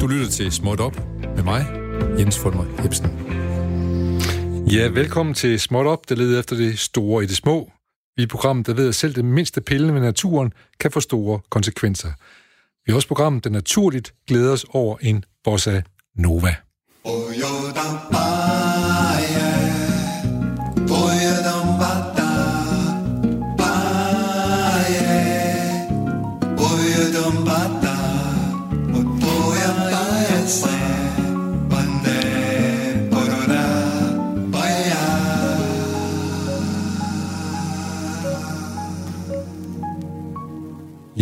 Du 0.00 0.06
lytter 0.06 0.28
til 0.30 0.52
Småt 0.52 0.80
Op 0.80 0.96
med 1.36 1.42
mig, 1.42 1.66
Jens 2.18 2.38
Fulmer 2.38 2.82
Hebsen. 2.82 3.06
Ja, 4.72 4.88
velkommen 4.88 5.34
til 5.34 5.60
Småt 5.60 5.86
Op, 5.86 6.08
der 6.08 6.14
leder 6.14 6.40
efter 6.40 6.56
det 6.56 6.78
store 6.78 7.24
i 7.24 7.26
det 7.26 7.36
små. 7.36 7.70
Vi 8.16 8.22
er 8.22 8.26
programmet, 8.26 8.66
der 8.66 8.74
ved, 8.74 8.88
at 8.88 8.94
selv 8.94 9.14
det 9.14 9.24
mindste 9.24 9.60
pille 9.60 9.92
med 9.92 10.00
naturen 10.00 10.52
kan 10.80 10.90
få 10.90 11.00
store 11.00 11.40
konsekvenser. 11.50 12.12
Vi 12.86 12.92
er 12.92 12.96
også 12.96 13.08
programmet, 13.08 13.44
der 13.44 13.50
naturligt 13.50 14.14
glæder 14.28 14.52
os 14.52 14.66
over 14.68 14.96
en 15.00 15.24
bossa 15.44 15.82
nova. 16.16 16.56
Oh, 17.04 18.71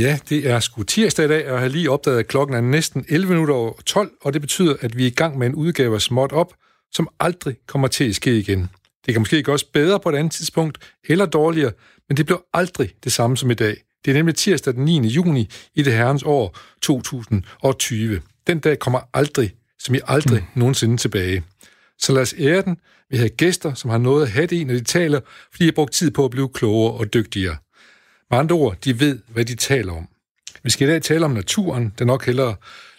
Ja, 0.01 0.19
det 0.29 0.51
er 0.51 0.61
sgu 0.61 0.83
tirsdag 0.83 1.25
i 1.25 1.29
dag, 1.29 1.47
og 1.47 1.53
jeg 1.53 1.61
har 1.61 1.69
lige 1.69 1.91
opdaget, 1.91 2.19
at 2.19 2.27
klokken 2.27 2.57
er 2.57 2.61
næsten 2.61 3.05
11 3.09 3.33
minutter 3.33 3.55
over 3.55 3.73
12, 3.87 4.11
og 4.21 4.33
det 4.33 4.41
betyder, 4.41 4.77
at 4.81 4.97
vi 4.97 5.03
er 5.03 5.07
i 5.07 5.11
gang 5.11 5.39
med 5.39 5.47
en 5.47 5.55
udgave 5.55 5.95
af 5.95 6.01
Småt 6.01 6.33
Op, 6.33 6.55
som 6.93 7.09
aldrig 7.21 7.57
kommer 7.67 7.89
til 7.89 8.09
at 8.09 8.15
ske 8.15 8.39
igen. 8.39 8.69
Det 9.07 9.15
kan 9.15 9.21
måske 9.21 9.43
gøres 9.43 9.65
bedre 9.65 10.01
på 10.01 10.09
et 10.09 10.15
andet 10.15 10.33
tidspunkt, 10.33 10.79
eller 11.09 11.27
dårligere, 11.27 11.73
men 12.09 12.17
det 12.17 12.27
bliver 12.27 12.39
aldrig 12.55 12.91
det 13.05 13.13
samme 13.13 13.37
som 13.37 13.51
i 13.51 13.55
dag. 13.55 13.77
Det 14.05 14.11
er 14.11 14.15
nemlig 14.15 14.35
tirsdag 14.35 14.75
den 14.75 14.85
9. 14.85 15.09
juni 15.09 15.51
i 15.75 15.83
det 15.83 15.93
herrens 15.93 16.23
år 16.23 16.59
2020. 16.83 18.21
Den 18.47 18.59
dag 18.59 18.79
kommer 18.79 19.01
aldrig, 19.15 19.55
som 19.79 19.95
i 19.95 19.99
aldrig 20.07 20.41
mm. 20.41 20.61
nogensinde 20.61 20.97
tilbage. 20.97 21.43
Så 21.99 22.13
lad 22.13 22.23
os 22.23 22.35
ære 22.39 22.63
den. 22.63 22.77
Vi 23.11 23.17
har 23.17 23.29
gæster, 23.29 23.75
som 23.75 23.91
har 23.91 23.99
noget 23.99 24.23
at 24.23 24.31
have 24.31 24.47
det 24.47 24.57
i, 24.57 24.65
når 24.65 24.75
de 24.75 24.85
taler, 24.85 25.21
fordi 25.51 25.65
de 25.65 25.69
har 25.69 25.73
brugt 25.73 25.93
tid 25.93 26.11
på 26.11 26.25
at 26.25 26.31
blive 26.31 26.49
klogere 26.49 26.93
og 26.93 27.15
dygtigere. 27.15 27.57
Med 28.31 28.39
andre 28.39 28.57
ord, 28.57 28.77
de 28.85 29.01
ved, 29.01 29.19
hvad 29.29 29.45
de 29.45 29.55
taler 29.55 29.93
om. 29.93 30.09
Vi 30.63 30.71
skal 30.71 30.89
i 30.89 30.91
dag 30.91 31.03
tale 31.03 31.25
om 31.25 31.31
naturen, 31.31 31.93
der 31.99 32.05
nok 32.05 32.27
hellere, 32.27 32.55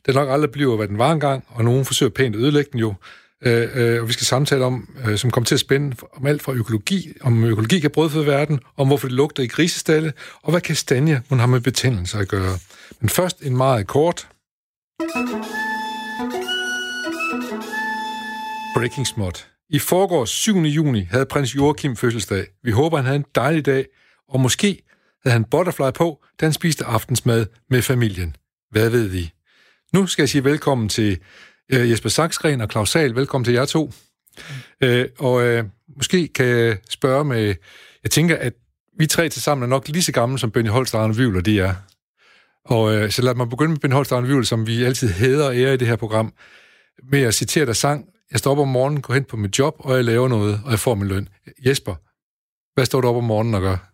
der 0.06 0.14
nok 0.14 0.30
aldrig 0.30 0.52
bliver, 0.52 0.76
hvad 0.76 0.88
den 0.88 0.98
var 0.98 1.12
engang, 1.12 1.44
og 1.48 1.64
nogen 1.64 1.86
forsøger 1.86 2.10
pænt 2.10 2.36
at 2.36 2.42
ødelægge 2.42 2.70
den 2.72 2.80
jo. 2.80 2.94
Øh, 3.44 3.70
øh, 3.74 4.02
og 4.02 4.08
vi 4.08 4.14
skal 4.14 4.26
samtale 4.26 4.66
om, 4.66 4.90
øh, 5.08 5.18
som 5.18 5.32
kommer 5.32 5.46
til 5.46 5.56
at 5.56 5.60
spænde 5.60 5.96
om 6.14 6.26
alt 6.26 6.42
fra 6.42 6.54
økologi, 6.54 7.14
om 7.22 7.44
økologi 7.44 7.80
kan 7.80 7.92
brødføde 7.92 8.26
verden, 8.26 8.60
om 8.78 8.88
hvorfor 8.88 9.08
det 9.08 9.16
lugter 9.16 9.44
i 9.44 9.48
grisestalle, 9.48 10.14
og 10.42 10.52
hvad 10.52 10.62
kastanje 10.62 11.22
hun 11.30 11.40
har 11.40 11.48
med 11.48 11.62
betændelser 11.62 12.20
at 12.20 12.28
gøre. 12.28 12.58
Men 13.00 13.10
først 13.10 13.42
en 13.42 13.58
meget 13.58 13.88
kort. 13.88 14.28
Breaking 18.76 19.08
Smot. 19.08 19.48
I 19.70 19.80
forgårs 19.80 20.30
7. 20.30 20.58
juni 20.58 21.08
havde 21.12 21.26
prins 21.26 21.56
Joachim 21.56 21.96
fødselsdag. 21.96 22.46
Vi 22.64 22.72
håber, 22.72 22.98
han 22.98 23.06
havde 23.06 23.18
en 23.18 23.26
dejlig 23.36 23.66
dag, 23.66 23.86
og 24.30 24.40
måske 24.40 24.82
havde 25.24 25.34
han 25.34 25.44
butterfly 25.44 25.92
på, 25.96 26.24
da 26.40 26.46
han 26.46 26.54
spiste 26.54 26.86
aftensmad 26.86 27.46
med 27.70 27.82
familien. 27.82 28.36
Hvad 28.72 28.90
ved 28.90 29.08
vi? 29.08 29.34
Nu 29.94 30.08
skal 30.08 30.22
jeg 30.24 30.30
sige 30.30 30.44
velkommen 30.44 30.90
til 30.90 31.20
øh, 31.74 31.92
Jesper 31.92 32.10
Saksgren 32.10 32.62
og 32.62 32.70
Claus 32.72 32.90
Sal. 32.90 33.16
Velkommen 33.16 33.46
til 33.46 33.54
jer 33.54 33.66
to. 33.66 33.86
Mm. 34.82 34.88
Øh, 34.88 35.10
og 35.20 35.44
øh, 35.44 35.66
måske 35.96 36.28
kan 36.28 36.46
jeg 36.46 36.78
spørge 36.90 37.26
med... 37.26 37.56
Jeg 38.04 38.12
tænker, 38.12 38.38
at 38.38 38.54
vi 39.00 39.08
tre 39.08 39.30
til 39.30 39.42
sammen 39.42 39.64
er 39.64 39.68
nok 39.68 39.88
lige 39.88 40.04
så 40.04 40.12
gamle 40.12 40.40
som 40.40 40.52
Benny 40.52 40.70
Holst 40.70 40.96
og 40.96 41.04
Arne 41.04 41.16
Vyvler, 41.16 41.42
de 41.42 41.60
er. 41.60 41.74
Og 42.66 42.96
øh, 42.96 43.12
så 43.12 43.22
lad 43.22 43.36
mig 43.36 43.50
begynde 43.50 43.72
med 43.72 43.80
Benny 43.80 43.94
Holst 43.94 44.12
og 44.12 44.18
Arne 44.18 44.28
Vyvler, 44.28 44.46
som 44.46 44.68
vi 44.68 44.84
altid 44.84 45.10
hedder 45.10 45.46
og 45.46 45.56
ærer 45.56 45.74
i 45.74 45.78
det 45.78 45.88
her 45.88 45.96
program, 45.96 46.34
med 47.12 47.22
at 47.22 47.34
citere 47.34 47.66
der 47.66 47.74
sang. 47.74 48.06
Jeg 48.32 48.40
står 48.40 48.52
op 48.52 48.60
om 48.60 48.68
morgenen, 48.68 49.02
går 49.02 49.14
hen 49.14 49.24
på 49.24 49.38
mit 49.38 49.60
job, 49.60 49.76
og 49.80 49.96
jeg 49.96 50.06
laver 50.06 50.28
noget, 50.28 50.62
og 50.66 50.72
jeg 50.72 50.80
får 50.80 50.96
min 50.96 51.08
løn. 51.08 51.30
Jesper, 51.66 51.96
hvad 52.74 52.86
står 52.86 53.02
du 53.02 53.08
op 53.08 53.16
om 53.16 53.24
morgenen 53.24 53.54
og 53.54 53.62
gør? 53.62 53.91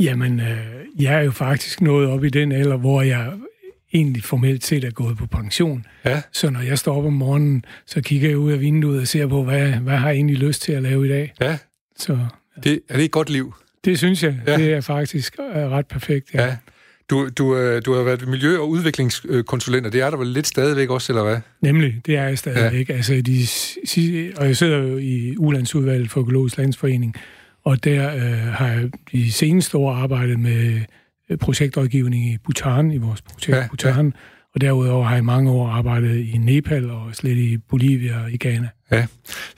Jamen, 0.00 0.40
øh, 0.40 1.02
jeg 1.02 1.14
er 1.14 1.22
jo 1.22 1.30
faktisk 1.30 1.80
nået 1.80 2.08
op 2.08 2.24
i 2.24 2.28
den 2.28 2.52
alder, 2.52 2.76
hvor 2.76 3.02
jeg 3.02 3.32
egentlig 3.92 4.24
formelt 4.24 4.64
set 4.64 4.84
er 4.84 4.90
gået 4.90 5.16
på 5.16 5.26
pension. 5.26 5.86
Ja. 6.04 6.22
Så 6.32 6.50
når 6.50 6.60
jeg 6.60 6.78
står 6.78 6.96
op 6.96 7.04
om 7.04 7.12
morgenen, 7.12 7.64
så 7.86 8.00
kigger 8.00 8.28
jeg 8.28 8.38
ud 8.38 8.52
af 8.52 8.60
vinduet 8.60 9.00
og 9.00 9.06
ser 9.06 9.26
på, 9.26 9.44
hvad, 9.44 9.72
hvad 9.72 9.96
har 9.96 10.08
jeg 10.08 10.16
egentlig 10.16 10.38
lyst 10.38 10.62
til 10.62 10.72
at 10.72 10.82
lave 10.82 11.06
i 11.06 11.08
dag. 11.08 11.32
Ja. 11.40 11.58
Så, 11.96 12.12
ja. 12.12 12.60
Det, 12.64 12.80
er 12.88 12.96
det 12.96 13.04
et 13.04 13.10
godt 13.10 13.30
liv? 13.30 13.54
Det 13.84 13.98
synes 13.98 14.22
jeg. 14.22 14.40
Ja. 14.46 14.56
Det 14.56 14.72
er 14.72 14.80
faktisk 14.80 15.36
øh, 15.38 15.70
ret 15.70 15.86
perfekt, 15.86 16.34
ja. 16.34 16.44
ja. 16.44 16.56
Du, 17.10 17.28
du, 17.28 17.56
øh, 17.56 17.82
du 17.84 17.94
har 17.94 18.02
været 18.02 18.28
miljø- 18.28 18.58
og 18.58 18.68
udviklingskonsulent, 18.68 19.86
og 19.86 19.92
det 19.92 20.00
er 20.00 20.10
der 20.10 20.16
vel 20.16 20.26
lidt 20.26 20.46
stadigvæk 20.46 20.90
også, 20.90 21.12
eller 21.12 21.22
hvad? 21.24 21.38
Nemlig, 21.60 21.94
det 22.06 22.16
er 22.16 22.22
jeg 22.22 22.38
stadigvæk. 22.38 22.88
Ja. 22.88 22.94
Altså, 22.94 23.22
de, 23.26 24.32
og 24.36 24.46
jeg 24.46 24.56
sidder 24.56 24.78
jo 24.78 24.96
i 24.96 25.34
Ulandsudvalget 25.38 26.10
for 26.10 26.20
Økologisk 26.20 26.58
Landsforening, 26.58 27.16
og 27.64 27.84
der 27.84 28.14
øh, 28.14 28.52
har 28.52 28.68
jeg 28.68 28.90
de 29.12 29.32
seneste 29.32 29.78
år 29.78 29.92
arbejdet 29.92 30.40
med 30.40 30.80
øh, 31.30 31.38
projektrådgivning 31.38 32.32
i 32.32 32.38
Bhutan, 32.44 32.90
i 32.90 32.98
vores 32.98 33.22
projekt 33.22 33.56
ja, 33.56 33.66
Bhutan. 33.68 34.06
Ja. 34.06 34.12
Og 34.54 34.60
derudover 34.60 35.04
har 35.04 35.14
jeg 35.14 35.24
mange 35.24 35.50
år 35.50 35.68
arbejdet 35.68 36.16
i 36.16 36.38
Nepal 36.38 36.90
og 36.90 37.14
slet 37.14 37.36
i 37.36 37.56
Bolivia 37.56 38.22
og 38.22 38.32
i 38.32 38.36
Ghana. 38.36 38.68
Ja, 38.90 39.06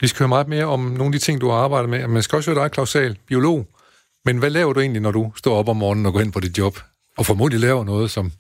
vi 0.01 0.07
skal 0.07 0.19
høre 0.19 0.29
meget 0.29 0.49
mere 0.49 0.65
om 0.65 0.81
nogle 0.81 1.05
af 1.05 1.13
de 1.13 1.19
ting, 1.19 1.41
du 1.41 1.49
har 1.49 1.57
arbejdet 1.57 1.91
med. 1.91 2.09
Men 2.09 2.23
skal 2.23 2.37
også 2.37 2.55
høre 2.55 2.65
dig, 2.65 2.71
Claus 2.75 2.91
Sahl, 2.91 3.19
biolog. 3.27 3.67
Men 4.25 4.39
hvad 4.39 4.51
laver 4.51 4.73
du 4.73 4.81
egentlig, 4.81 5.03
når 5.03 5.11
du 5.11 5.33
står 5.37 5.57
op 5.57 5.69
om 5.69 5.77
morgenen 5.77 6.07
og 6.07 6.13
går 6.13 6.21
ind 6.21 6.33
på 6.33 6.41
dit 6.41 6.59
job? 6.59 6.79
Og 7.19 7.27
formodentlig 7.27 7.61
laver 7.61 7.85
noget, 7.85 8.11
som 8.11 8.33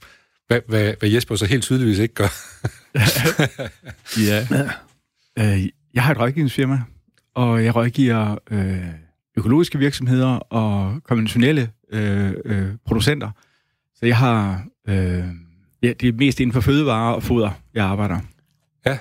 hvad, 0.47 0.61
hvad, 0.69 0.95
hvad 0.99 1.11
Jesper 1.11 1.37
så 1.37 1.47
helt 1.47 1.63
tydeligvis 1.63 1.99
ikke 1.99 2.15
gør. 2.15 2.29
ja. 4.29 4.47
Øh, 5.39 5.69
jeg 5.95 6.03
har 6.03 6.13
et 6.13 6.21
rådgivningsfirma, 6.21 6.81
og 7.35 7.65
jeg 7.65 7.77
rådgiver 7.77 8.39
øh, 8.51 8.85
økologiske 9.39 9.79
virksomheder 9.79 10.29
og 10.29 11.01
konventionelle 11.05 11.71
øh, 11.93 12.33
øh, 12.45 12.69
producenter. 12.87 13.31
Så 13.95 14.07
jeg 14.07 14.17
har... 14.17 14.65
Øh, 14.89 15.25
ja, 15.83 15.93
det 16.01 16.09
er 16.09 16.13
mest 16.13 16.41
inden 16.41 16.53
for 16.53 16.61
fødevarer 16.61 17.15
og 17.15 17.23
foder, 17.23 17.51
jeg 17.75 17.85
arbejder. 17.85 18.19
Ja. 18.87 18.99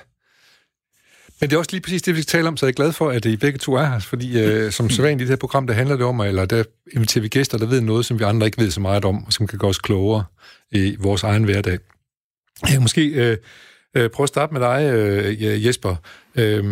Men 1.40 1.50
det 1.50 1.56
er 1.56 1.58
også 1.58 1.72
lige 1.72 1.80
præcis 1.80 2.02
det, 2.02 2.16
vi 2.16 2.22
skal 2.22 2.38
tale 2.38 2.48
om, 2.48 2.56
så 2.56 2.66
jeg 2.66 2.70
er 2.70 2.74
glad 2.74 2.92
for, 2.92 3.10
at 3.10 3.24
I 3.24 3.36
begge 3.36 3.58
to 3.58 3.74
er 3.74 3.84
her, 3.84 3.98
fordi 3.98 4.40
øh, 4.40 4.72
som 4.72 4.90
så 4.90 5.06
i 5.06 5.14
det 5.14 5.28
her 5.28 5.36
program, 5.36 5.66
der 5.66 5.74
handler 5.74 5.96
det 5.96 6.06
om, 6.06 6.20
eller 6.20 6.44
der 6.44 6.64
inviterer 6.92 7.22
vi 7.22 7.28
gæster, 7.28 7.58
der 7.58 7.66
ved 7.66 7.80
noget, 7.80 8.06
som 8.06 8.18
vi 8.18 8.24
andre 8.24 8.46
ikke 8.46 8.58
ved 8.58 8.70
så 8.70 8.80
meget 8.80 9.04
om, 9.04 9.24
og 9.24 9.32
som 9.32 9.46
kan 9.46 9.58
gøre 9.58 9.68
os 9.68 9.78
klogere 9.78 10.24
i 10.72 10.96
vores 10.98 11.22
egen 11.22 11.44
hverdag. 11.44 11.78
Jeg 12.62 12.70
kan 12.70 12.82
måske 12.82 13.06
øh, 13.06 13.36
øh, 13.94 14.10
prøve 14.10 14.24
at 14.24 14.28
starte 14.28 14.52
med 14.52 14.60
dig, 14.60 14.92
øh, 14.92 15.66
Jesper. 15.66 15.96
Øh, 16.34 16.64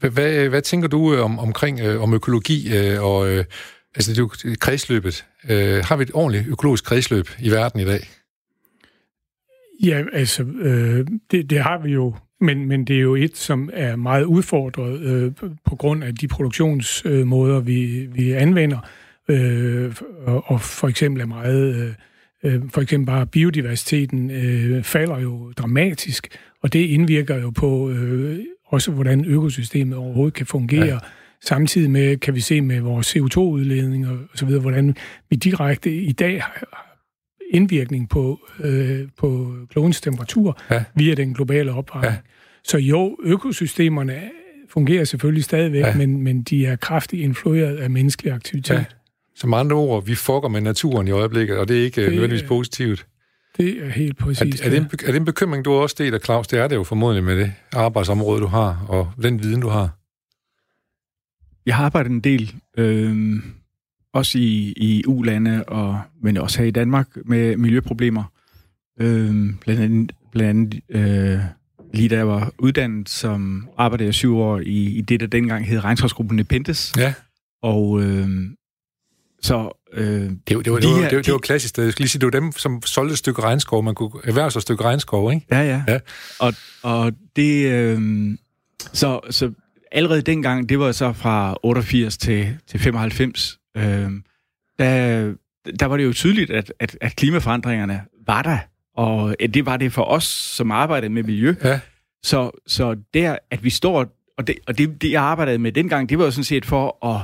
hvad, 0.00 0.10
hvad, 0.10 0.48
hvad 0.48 0.62
tænker 0.62 0.88
du 0.88 1.14
øh, 1.14 1.24
om, 1.24 1.38
omkring 1.38 1.80
øh, 1.80 2.02
om 2.02 2.14
økologi 2.14 2.76
øh, 2.76 3.02
og 3.02 3.28
øh, 3.28 3.44
altså 3.94 4.10
det 4.10 4.18
er 4.18 4.22
jo 4.22 4.54
kredsløbet? 4.60 5.26
Øh, 5.50 5.84
har 5.84 5.96
vi 5.96 6.02
et 6.02 6.10
ordentligt 6.14 6.48
økologisk 6.48 6.84
kredsløb 6.84 7.28
i 7.40 7.50
verden 7.50 7.80
i 7.80 7.84
dag? 7.84 8.08
Ja, 9.82 10.02
altså, 10.12 10.42
øh, 10.42 11.06
det, 11.30 11.50
det 11.50 11.60
har 11.60 11.78
vi 11.78 11.92
jo, 11.92 12.14
men, 12.40 12.68
men 12.68 12.84
det 12.84 12.96
er 12.96 13.00
jo 13.00 13.14
et, 13.14 13.36
som 13.36 13.70
er 13.72 13.96
meget 13.96 14.24
udfordret 14.24 15.00
øh, 15.00 15.32
på 15.64 15.76
grund 15.76 16.04
af 16.04 16.14
de 16.14 16.28
produktionsmåder, 16.28 17.60
vi, 17.60 18.08
vi 18.12 18.32
anvender, 18.32 18.78
øh, 19.28 19.94
og, 20.26 20.44
og 20.46 20.60
for 20.60 20.88
eksempel 20.88 21.22
er 21.22 21.26
meget... 21.26 21.74
Øh, 21.74 21.94
øh 22.44 22.62
for 22.70 22.80
eksempel 22.80 23.06
bare 23.06 23.26
biodiversiteten 23.26 24.30
øh, 24.30 24.82
falder 24.82 25.18
jo 25.18 25.52
dramatisk, 25.52 26.28
og 26.62 26.72
det 26.72 26.78
indvirker 26.78 27.36
jo 27.36 27.50
på 27.50 27.90
øh, 27.90 28.38
også 28.68 28.90
hvordan 28.90 29.24
økosystemet 29.24 29.98
overhovedet 29.98 30.34
kan 30.34 30.46
fungere. 30.46 30.86
Ja. 30.86 30.98
Samtidig 31.40 31.90
med, 31.90 32.16
kan 32.16 32.34
vi 32.34 32.40
se 32.40 32.60
med 32.60 32.80
vores 32.80 33.16
CO2-udledning 33.16 34.08
og 34.08 34.18
så 34.34 34.46
videre, 34.46 34.60
hvordan 34.60 34.96
vi 35.30 35.36
direkte 35.36 35.94
i 35.94 36.12
dag 36.12 36.42
har 36.42 36.88
indvirkning 37.50 38.08
på, 38.08 38.40
øh, 38.60 39.08
på 39.18 39.54
klodens 39.70 40.00
temperatur 40.00 40.58
ja. 40.70 40.84
via 40.94 41.14
den 41.14 41.34
globale 41.34 41.72
opvarmning. 41.72 42.12
Ja. 42.12 42.20
Så 42.64 42.78
jo, 42.78 43.16
økosystemerne 43.22 44.20
fungerer 44.68 45.04
selvfølgelig 45.04 45.44
stadigvæk, 45.44 45.84
ja. 45.84 45.94
men, 45.94 46.22
men 46.22 46.42
de 46.42 46.66
er 46.66 46.76
kraftigt 46.76 47.22
influeret 47.22 47.76
af 47.76 47.90
menneskelig 47.90 48.32
aktivitet. 48.32 48.74
Ja. 48.74 48.84
Som 49.36 49.54
andre 49.54 49.76
ord, 49.76 50.04
vi 50.06 50.14
fucker 50.14 50.48
med 50.48 50.60
naturen 50.60 51.08
i 51.08 51.10
øjeblikket, 51.10 51.58
og 51.58 51.68
det 51.68 51.78
er 51.78 51.84
ikke 51.84 52.00
det, 52.00 52.10
nødvendigvis 52.10 52.48
positivt. 52.48 53.06
Det 53.56 53.84
er 53.84 53.88
helt 53.88 54.18
præcis. 54.18 54.60
Er, 54.60 54.66
er, 54.66 54.70
det 54.70 54.78
en, 54.78 54.84
er 54.84 55.12
det 55.12 55.16
en 55.16 55.24
bekymring, 55.24 55.64
du 55.64 55.72
også 55.72 55.96
deler, 55.98 56.18
Claus? 56.18 56.46
Det 56.46 56.58
er 56.58 56.68
det 56.68 56.76
jo 56.76 56.84
formodentlig 56.84 57.24
med 57.24 57.36
det 57.36 57.52
arbejdsområde, 57.72 58.40
du 58.40 58.46
har, 58.46 58.86
og 58.88 59.12
den 59.22 59.42
viden, 59.42 59.60
du 59.60 59.68
har. 59.68 59.98
Jeg 61.66 61.76
har 61.76 61.84
arbejdet 61.84 62.10
en 62.10 62.20
del, 62.20 62.54
øh, 62.78 63.36
også 64.12 64.38
i, 64.38 64.74
i 64.76 65.04
U-lande, 65.06 65.64
og, 65.64 66.00
men 66.22 66.36
også 66.36 66.58
her 66.58 66.66
i 66.66 66.70
Danmark, 66.70 67.08
med 67.24 67.56
miljøproblemer. 67.56 68.24
Øh, 69.00 69.54
blandt 69.60 69.82
andet, 69.82 70.12
blandt 70.32 70.50
andet 70.50 70.80
øh, 70.88 71.40
lige 71.94 72.08
da 72.08 72.16
jeg 72.16 72.28
var 72.28 72.52
uddannet, 72.58 73.08
som 73.08 73.68
arbejdede 73.78 74.06
jeg 74.06 74.14
syv 74.14 74.36
år 74.36 74.58
i, 74.58 74.84
i 74.84 75.00
det, 75.00 75.20
der 75.20 75.26
dengang 75.26 75.66
hed 75.66 75.84
Regnsrådsgruppen 75.84 76.36
Nepentes. 76.36 76.92
Ja. 76.96 77.14
Og 77.62 78.02
øh, 78.02 78.28
så 79.42 79.82
øh, 79.92 80.04
det, 80.04 80.56
var, 80.56 80.62
det, 80.62 80.72
var, 80.72 80.78
de 80.78 80.86
det, 80.86 80.94
var, 80.94 81.08
det, 81.08 81.16
var, 81.16 81.22
det 81.22 81.32
var 81.32 81.38
klassisk. 81.38 81.78
Jeg 81.78 81.92
skal 81.92 82.02
lige 82.02 82.08
sige, 82.08 82.20
det 82.20 82.26
var 82.26 82.40
dem, 82.40 82.52
som 82.52 82.82
solgte 82.82 83.12
et 83.12 83.18
stykke 83.18 83.42
regnskov. 83.42 83.82
Man 83.82 83.94
kunne 83.94 84.10
erhverve 84.24 84.50
sig 84.50 84.58
et 84.58 84.62
stykke 84.62 84.84
regnskov, 84.84 85.32
ikke? 85.32 85.46
Ja, 85.50 85.60
ja. 85.60 85.82
ja. 85.88 85.98
Og, 86.38 86.54
og 86.82 87.12
det... 87.36 87.72
Øh, 87.72 88.00
så, 88.92 89.20
så 89.30 89.52
allerede 89.92 90.22
dengang, 90.22 90.68
det 90.68 90.78
var 90.78 90.92
så 90.92 91.12
fra 91.12 91.56
88 91.62 92.16
til, 92.16 92.56
til 92.66 92.80
95, 92.80 93.58
øh, 93.76 93.82
der, 94.78 95.34
der 95.80 95.86
var 95.86 95.96
det 95.96 96.04
jo 96.04 96.12
tydeligt, 96.12 96.50
at, 96.50 96.72
at, 96.80 96.98
at 97.00 97.16
klimaforandringerne 97.16 98.00
var 98.26 98.42
der. 98.42 98.58
Og 98.96 99.36
det 99.54 99.66
var 99.66 99.76
det 99.76 99.92
for 99.92 100.02
os, 100.02 100.24
som 100.24 100.70
arbejdede 100.70 101.12
med 101.12 101.22
miljø. 101.22 101.54
Ja. 101.64 101.80
Så, 102.22 102.50
så 102.66 102.96
der, 103.14 103.36
at 103.50 103.64
vi 103.64 103.70
står... 103.70 104.06
Og 104.38 104.46
det, 104.46 104.54
og 104.66 104.78
det, 104.78 105.02
det, 105.02 105.10
jeg 105.10 105.22
arbejdede 105.22 105.58
med 105.58 105.72
dengang, 105.72 106.08
det 106.08 106.18
var 106.18 106.24
jo 106.24 106.30
sådan 106.30 106.44
set 106.44 106.66
for 106.66 107.06
at 107.06 107.22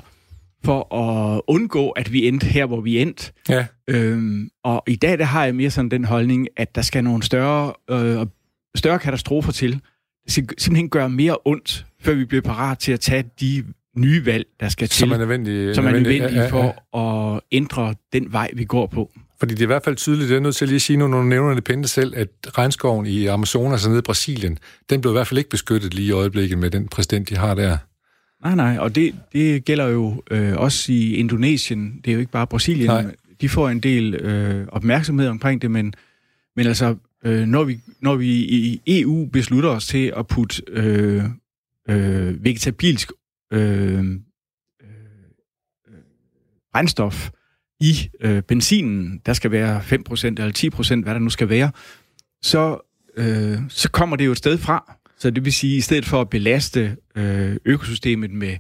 for 0.65 0.95
at 0.95 1.43
undgå, 1.47 1.91
at 1.91 2.13
vi 2.13 2.29
endte 2.29 2.47
her, 2.47 2.67
hvor 2.67 2.81
vi 2.81 2.99
endte. 2.99 3.33
Ja. 3.49 3.67
Øhm, 3.89 4.49
og 4.65 4.83
i 4.87 4.97
dag, 4.97 5.19
der 5.19 5.25
har 5.25 5.45
jeg 5.45 5.55
mere 5.55 5.71
sådan 5.71 5.89
den 5.89 6.05
holdning, 6.05 6.49
at 6.57 6.75
der 6.75 6.83
skal 6.83 7.05
nogle 7.05 7.23
større, 7.23 7.73
øh, 7.91 8.27
større 8.77 8.99
katastrofer 8.99 9.53
til. 9.53 9.73
Det 10.25 10.33
skal 10.33 10.45
simpelthen 10.59 10.89
gøre 10.91 11.11
mere 11.11 11.37
ondt, 11.45 11.87
før 12.01 12.15
vi 12.15 12.25
bliver 12.25 12.43
parat 12.43 12.79
til 12.79 12.93
at 12.93 13.01
tage 13.01 13.25
de 13.41 13.65
nye 13.97 14.27
valg, 14.27 14.47
der 14.61 14.69
skal 14.69 14.89
til. 14.89 14.99
Som 14.99 15.13
er 15.13 15.19
nødvendige, 15.19 15.75
som 15.75 15.87
er 15.87 15.91
nødvendige 15.91 16.23
ja, 16.23 16.35
ja, 16.35 16.43
ja. 16.43 16.49
for 16.49 16.99
at 17.35 17.41
ændre 17.53 17.95
den 18.13 18.33
vej, 18.33 18.51
vi 18.55 18.65
går 18.65 18.87
på. 18.87 19.11
Fordi 19.39 19.55
det 19.55 19.61
er 19.61 19.65
i 19.65 19.67
hvert 19.67 19.85
fald 19.85 19.97
tydeligt, 19.97 20.29
det 20.29 20.37
er 20.37 20.41
nødt 20.41 20.57
til 20.57 20.65
at 20.65 20.69
lige 20.69 20.77
at 20.77 20.83
sige 20.83 20.97
nu, 20.97 21.09
når 21.09 21.19
du 21.19 21.25
nævner 21.25 21.55
det 21.55 21.65
pente 21.65 21.89
selv, 21.89 22.13
at 22.17 22.29
regnskoven 22.59 23.07
i 23.07 23.27
Amazonas, 23.27 23.73
altså 23.73 23.89
nede 23.89 23.99
i 23.99 24.03
Brasilien, 24.03 24.59
den 24.91 25.01
blev 25.01 25.13
i 25.13 25.17
hvert 25.17 25.27
fald 25.27 25.39
ikke 25.39 25.51
beskyttet 25.51 25.95
lige 25.95 26.09
i 26.09 26.11
øjeblikket 26.11 26.59
med 26.59 26.71
den 26.71 26.89
præsident, 26.89 27.29
de 27.29 27.37
har 27.37 27.55
der. 27.55 27.77
Nej, 28.45 28.55
nej, 28.55 28.79
og 28.79 28.95
det, 28.95 29.15
det 29.33 29.65
gælder 29.65 29.87
jo 29.87 30.23
øh, 30.31 30.57
også 30.57 30.93
i 30.93 31.15
Indonesien. 31.15 32.01
Det 32.05 32.11
er 32.11 32.15
jo 32.15 32.21
ikke 32.21 32.33
bare 32.33 32.47
Brasilien. 32.47 32.87
Nej. 32.87 33.15
De 33.41 33.49
får 33.49 33.69
en 33.69 33.81
del 33.81 34.15
øh, 34.15 34.67
opmærksomhed 34.69 35.29
omkring 35.29 35.63
det, 35.63 35.71
men, 35.71 35.95
men 36.57 36.67
altså, 36.67 36.97
øh, 37.25 37.47
når, 37.47 37.65
vi, 37.65 37.81
når 38.01 38.17
vi 38.17 38.27
i 38.29 38.83
EU 38.87 39.27
beslutter 39.33 39.71
os 39.71 39.87
til 39.87 40.13
at 40.17 40.27
putte 40.27 40.63
øh, 40.69 41.25
øh, 41.89 42.45
vegetabilsk 42.45 43.13
øh, 43.53 43.99
øh, 43.99 44.09
brændstof 46.73 47.31
i 47.81 48.11
øh, 48.21 48.43
benzinen, 48.43 49.21
der 49.27 49.33
skal 49.33 49.51
være 49.51 49.81
5% 49.81 50.27
eller 50.27 50.99
10%, 51.01 51.03
hvad 51.03 51.15
der 51.15 51.21
nu 51.21 51.31
skal 51.31 51.49
være, 51.49 51.71
så, 52.43 52.79
øh, 53.17 53.59
så 53.69 53.91
kommer 53.91 54.17
det 54.17 54.27
jo 54.27 54.33
et 54.33 54.39
sted 54.39 54.59
fra. 54.59 54.99
Så 55.19 55.31
det 55.31 55.45
vil 55.45 55.53
sige, 55.53 55.75
at 55.75 55.79
i 55.79 55.81
stedet 55.81 56.05
for 56.05 56.21
at 56.21 56.31
belaste 56.31 56.97
øh, 57.17 57.57
økosystemet 57.65 58.31
med, 58.31 58.57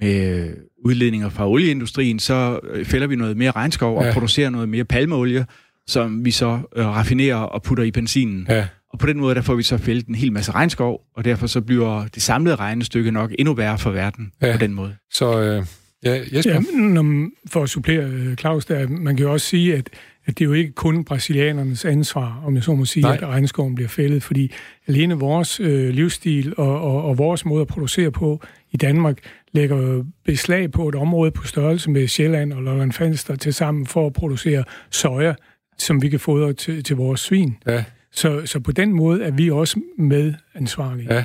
med 0.00 0.48
udledninger 0.84 1.28
fra 1.28 1.48
olieindustrien, 1.48 2.18
så 2.18 2.60
øh, 2.70 2.84
fælder 2.84 3.06
vi 3.06 3.16
noget 3.16 3.36
mere 3.36 3.50
regnskov 3.50 3.98
og 3.98 4.04
ja. 4.04 4.12
producerer 4.12 4.50
noget 4.50 4.68
mere 4.68 4.84
palmeolie, 4.84 5.46
som 5.86 6.24
vi 6.24 6.30
så 6.30 6.60
øh, 6.76 6.86
raffinerer 6.86 7.36
og 7.36 7.62
putter 7.62 7.84
i 7.84 7.90
benzinen. 7.90 8.46
Ja. 8.48 8.66
Og 8.92 8.98
på 8.98 9.06
den 9.06 9.20
måde, 9.20 9.34
der 9.34 9.42
får 9.42 9.54
vi 9.54 9.62
så 9.62 9.78
fældet 9.78 10.06
en 10.06 10.14
hel 10.14 10.32
masse 10.32 10.52
regnskov, 10.52 11.00
og 11.16 11.24
derfor 11.24 11.46
så 11.46 11.60
bliver 11.60 12.06
det 12.14 12.22
samlede 12.22 12.56
regnestykke 12.56 13.10
nok 13.10 13.32
endnu 13.38 13.54
værre 13.54 13.78
for 13.78 13.90
verden 13.90 14.32
ja. 14.42 14.52
på 14.52 14.58
den 14.58 14.74
måde. 14.74 14.96
Så 15.10 15.40
øh, 15.40 15.66
ja, 16.04 16.22
Jesper? 16.32 16.52
Ja, 16.52 16.78
når, 16.78 17.28
for 17.46 17.62
at 17.62 17.70
supplere 17.70 18.36
Claus, 18.36 18.64
der, 18.64 18.88
man 18.88 19.16
kan 19.16 19.26
jo 19.26 19.32
også 19.32 19.46
sige, 19.46 19.74
at 19.74 19.90
at 20.26 20.38
det 20.38 20.44
er 20.44 20.48
jo 20.48 20.52
ikke 20.52 20.72
kun 20.72 21.04
brasilianernes 21.04 21.84
ansvar, 21.84 22.42
om 22.44 22.54
jeg 22.54 22.62
så 22.62 22.74
må 22.74 22.84
sige, 22.84 23.02
Nej. 23.02 23.14
at 23.14 23.28
regnskoven 23.28 23.74
bliver 23.74 23.88
fældet, 23.88 24.22
fordi 24.22 24.52
alene 24.86 25.14
vores 25.14 25.60
øh, 25.60 25.88
livsstil 25.88 26.54
og, 26.56 26.80
og, 26.80 27.04
og 27.04 27.18
vores 27.18 27.44
måde 27.44 27.60
at 27.60 27.66
producere 27.66 28.10
på 28.10 28.42
i 28.70 28.76
Danmark 28.76 29.18
lægger 29.52 30.04
beslag 30.24 30.70
på 30.72 30.88
et 30.88 30.94
område 30.94 31.30
på 31.30 31.46
størrelse 31.46 31.90
med 31.90 32.08
Sjælland 32.08 32.52
og 32.52 32.62
Lolland 32.62 32.92
Falster 32.92 33.36
til 33.36 33.54
sammen 33.54 33.86
for 33.86 34.06
at 34.06 34.12
producere 34.12 34.64
soja, 34.90 35.34
som 35.78 36.02
vi 36.02 36.08
kan 36.08 36.20
fodre 36.20 36.52
til, 36.52 36.84
til 36.84 36.96
vores 36.96 37.20
svin. 37.20 37.56
Ja. 37.66 37.84
Så, 38.12 38.46
så 38.46 38.60
på 38.60 38.72
den 38.72 38.92
måde 38.92 39.24
er 39.24 39.30
vi 39.30 39.50
også 39.50 39.80
medansvarlige. 39.98 41.14
Ja. 41.14 41.24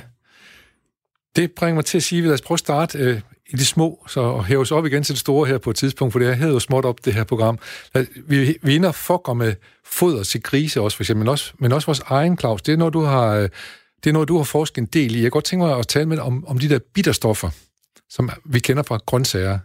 Det 1.35 1.51
bringer 1.51 1.75
mig 1.75 1.85
til 1.85 1.97
at 1.97 2.03
sige, 2.03 2.19
at 2.19 2.25
lad 2.25 2.33
os 2.33 2.41
prøve 2.41 2.55
at 2.55 2.59
starte 2.59 2.99
øh, 2.99 3.21
i 3.49 3.55
det 3.55 3.67
små, 3.67 4.05
så 4.07 4.35
at 4.35 4.45
hæve 4.45 4.61
os 4.61 4.71
op 4.71 4.85
igen 4.85 5.03
til 5.03 5.13
det 5.15 5.19
store 5.19 5.47
her 5.47 5.57
på 5.57 5.69
et 5.69 5.75
tidspunkt, 5.75 6.11
for 6.11 6.19
det 6.19 6.37
her 6.37 6.47
jo 6.47 6.59
småt 6.59 6.85
op, 6.85 7.05
det 7.05 7.13
her 7.13 7.23
program. 7.23 7.59
Vi, 8.27 8.57
vi 8.61 8.75
ender 8.75 8.91
fucker 8.91 9.33
med 9.33 9.55
foder 9.85 10.23
til 10.23 10.43
grise 10.43 10.81
også, 10.81 10.97
for 10.97 11.03
eksempel, 11.03 11.19
men 11.19 11.27
også, 11.27 11.53
men 11.59 11.71
også 11.71 11.85
vores 11.85 11.99
egen, 11.99 12.37
Claus. 12.37 12.61
Det 12.61 12.73
er 12.73 12.77
noget, 12.77 12.93
du 12.93 13.01
har, 13.01 13.27
øh, 13.27 13.49
det 14.03 14.09
er 14.09 14.13
noget, 14.13 14.27
du 14.27 14.37
har 14.37 14.43
forsket 14.43 14.81
en 14.81 14.85
del 14.85 15.15
i. 15.15 15.17
Jeg 15.17 15.23
kan 15.23 15.31
godt 15.31 15.45
tænke 15.45 15.65
mig 15.65 15.77
at 15.77 15.87
tale 15.87 16.05
med 16.05 16.17
om, 16.17 16.47
om 16.47 16.59
de 16.59 16.69
der 16.69 16.79
bitterstoffer, 16.93 17.49
som 18.09 18.29
vi 18.45 18.59
kender 18.59 18.83
fra 18.83 18.99
grøntsager. 19.05 19.59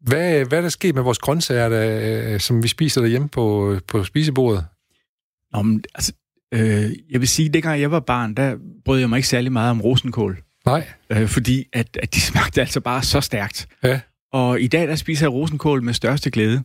Hvad, 0.00 0.44
hvad 0.44 0.58
er 0.58 0.62
der 0.62 0.68
sket 0.68 0.94
med 0.94 1.02
vores 1.02 1.18
grøntsager, 1.18 1.68
der, 1.68 2.34
øh, 2.34 2.40
som 2.40 2.62
vi 2.62 2.68
spiser 2.68 3.00
derhjemme 3.00 3.28
på, 3.28 3.72
øh, 3.72 3.80
på 3.88 4.04
spisebordet? 4.04 4.64
Nå, 5.52 5.62
men, 5.62 5.84
altså, 5.94 6.12
øh, 6.54 6.92
jeg 7.10 7.20
vil 7.20 7.28
sige, 7.28 7.48
at 7.48 7.54
dengang 7.54 7.80
jeg 7.80 7.90
var 7.90 8.00
barn, 8.00 8.34
der 8.34 8.56
brød 8.84 9.00
jeg 9.00 9.08
mig 9.08 9.16
ikke 9.16 9.28
særlig 9.28 9.52
meget 9.52 9.70
om 9.70 9.80
rosenkål. 9.80 10.45
Nej. 10.66 10.86
Øh, 11.10 11.28
fordi 11.28 11.64
at, 11.72 11.96
at 12.02 12.14
de 12.14 12.20
smagte 12.30 12.60
altså 12.60 12.80
bare 12.80 13.02
så 13.02 13.20
stærkt. 13.20 13.68
Ja. 13.82 14.00
Og 14.32 14.60
i 14.60 14.66
dag, 14.66 14.88
der 14.88 14.96
spiser 14.96 15.26
jeg 15.26 15.32
rosenkål 15.32 15.82
med 15.82 15.94
største 15.94 16.30
glæde. 16.30 16.62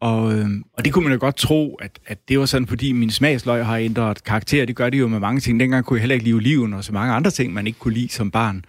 Og, 0.00 0.34
øh, 0.34 0.48
og 0.72 0.84
det 0.84 0.92
kunne 0.92 1.04
man 1.04 1.12
jo 1.12 1.18
godt 1.20 1.36
tro, 1.36 1.74
at, 1.74 1.98
at 2.06 2.18
det 2.28 2.38
var 2.38 2.46
sådan, 2.46 2.66
fordi 2.66 2.92
min 2.92 3.10
smagsløg 3.10 3.66
har 3.66 3.76
ændret 3.76 4.24
karakter. 4.24 4.64
Det 4.64 4.76
gør 4.76 4.90
det 4.90 4.98
jo 4.98 5.08
med 5.08 5.20
mange 5.20 5.40
ting. 5.40 5.60
Dengang 5.60 5.84
kunne 5.84 5.96
jeg 5.96 6.02
heller 6.02 6.14
ikke 6.14 6.24
lide 6.24 6.34
oliven 6.34 6.74
og 6.74 6.84
så 6.84 6.92
mange 6.92 7.14
andre 7.14 7.30
ting, 7.30 7.52
man 7.52 7.66
ikke 7.66 7.78
kunne 7.78 7.94
lide 7.94 8.08
som 8.08 8.30
barn. 8.30 8.64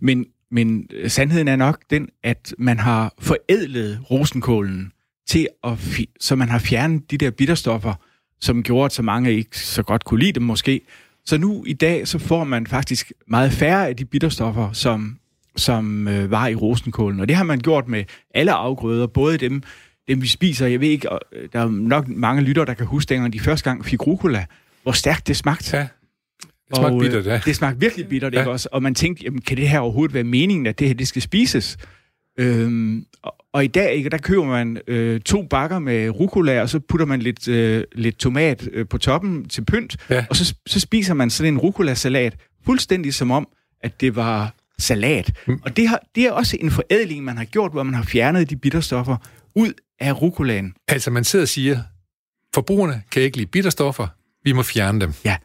Men, 0.00 0.26
men 0.50 0.88
sandheden 1.06 1.48
er 1.48 1.56
nok 1.56 1.80
den, 1.90 2.08
at 2.22 2.54
man 2.58 2.78
har 2.78 3.14
forædlet 3.18 4.00
rosenkålen 4.10 4.92
til 5.28 5.48
at, 5.64 5.72
så 6.20 6.36
man 6.36 6.48
har 6.48 6.58
fjernet 6.58 7.10
de 7.10 7.18
der 7.18 7.30
bitterstoffer, 7.30 7.94
som 8.40 8.62
gjorde, 8.62 8.84
at 8.84 8.92
så 8.92 9.02
mange 9.02 9.32
ikke 9.32 9.58
så 9.58 9.82
godt 9.82 10.04
kunne 10.04 10.20
lide 10.20 10.32
dem 10.32 10.42
måske. 10.42 10.80
Så 11.26 11.38
nu 11.38 11.64
i 11.66 11.72
dag, 11.72 12.08
så 12.08 12.18
får 12.18 12.44
man 12.44 12.66
faktisk 12.66 13.12
meget 13.28 13.52
færre 13.52 13.88
af 13.88 13.96
de 13.96 14.04
bitterstoffer, 14.04 14.72
som, 14.72 15.18
som 15.56 16.08
øh, 16.08 16.30
var 16.30 16.48
i 16.48 16.54
rosenkålen. 16.54 17.20
Og 17.20 17.28
det 17.28 17.36
har 17.36 17.44
man 17.44 17.58
gjort 17.58 17.88
med 17.88 18.04
alle 18.34 18.52
afgrøder, 18.52 19.06
både 19.06 19.38
dem, 19.38 19.62
dem 20.08 20.22
vi 20.22 20.26
spiser. 20.26 20.66
Jeg 20.66 20.80
ved 20.80 20.88
ikke, 20.88 21.08
øh, 21.32 21.48
der 21.52 21.60
er 21.60 21.68
nok 21.68 22.08
mange 22.08 22.42
lytter, 22.42 22.64
der 22.64 22.74
kan 22.74 22.86
huske, 22.86 23.08
dengang 23.08 23.32
de 23.32 23.40
første 23.40 23.70
gang 23.70 23.84
fik 23.84 24.06
rucola, 24.06 24.46
hvor 24.82 24.92
stærkt 24.92 25.28
det 25.28 25.36
smagte. 25.36 25.76
Ja. 25.76 25.86
Det 26.68 26.76
smagte 26.76 26.98
bittert, 26.98 27.26
ja. 27.26 27.40
Det 27.44 27.56
smagte 27.56 27.80
virkelig 27.80 28.08
bittert, 28.08 28.34
ja. 28.34 28.38
ikke 28.38 28.50
også? 28.50 28.68
Og 28.72 28.82
man 28.82 28.94
tænkte, 28.94 29.24
jamen, 29.24 29.40
kan 29.40 29.56
det 29.56 29.68
her 29.68 29.78
overhovedet 29.78 30.14
være 30.14 30.24
meningen, 30.24 30.66
at 30.66 30.78
det 30.78 30.86
her 30.86 30.94
det 30.94 31.08
skal 31.08 31.22
spises? 31.22 31.76
Øhm, 32.38 33.06
og, 33.22 33.43
og 33.54 33.64
i 33.64 33.66
dag, 33.66 33.94
ikke, 33.94 34.10
der 34.10 34.18
køber 34.18 34.44
man 34.44 34.80
øh, 34.86 35.20
to 35.20 35.42
bakker 35.42 35.78
med 35.78 36.10
rucola, 36.10 36.62
og 36.62 36.68
så 36.68 36.78
putter 36.78 37.06
man 37.06 37.22
lidt, 37.22 37.48
øh, 37.48 37.84
lidt 37.92 38.16
tomat 38.16 38.68
øh, 38.72 38.88
på 38.88 38.98
toppen 38.98 39.48
til 39.48 39.64
pynt, 39.64 39.96
ja. 40.10 40.26
og 40.30 40.36
så, 40.36 40.54
så 40.66 40.80
spiser 40.80 41.14
man 41.14 41.30
sådan 41.30 41.54
en 41.54 41.58
rucola-salat, 41.58 42.36
fuldstændig 42.64 43.14
som 43.14 43.30
om, 43.30 43.48
at 43.82 44.00
det 44.00 44.16
var 44.16 44.54
salat. 44.78 45.32
Mm. 45.46 45.60
Og 45.64 45.76
det, 45.76 45.88
har, 45.88 46.00
det 46.14 46.26
er 46.26 46.32
også 46.32 46.56
en 46.60 46.70
forædling, 46.70 47.24
man 47.24 47.36
har 47.36 47.44
gjort, 47.44 47.72
hvor 47.72 47.82
man 47.82 47.94
har 47.94 48.02
fjernet 48.02 48.50
de 48.50 48.56
bitterstoffer 48.56 49.16
ud 49.54 49.72
af 50.00 50.22
rucolaen. 50.22 50.74
Altså, 50.88 51.10
man 51.10 51.24
sidder 51.24 51.42
og 51.44 51.48
siger, 51.48 51.80
forbrugerne 52.54 53.02
kan 53.10 53.22
ikke 53.22 53.36
lide 53.36 53.46
bitterstoffer, 53.46 54.06
vi 54.44 54.52
må 54.52 54.62
fjerne 54.62 55.00
dem. 55.00 55.12
Ja. 55.24 55.36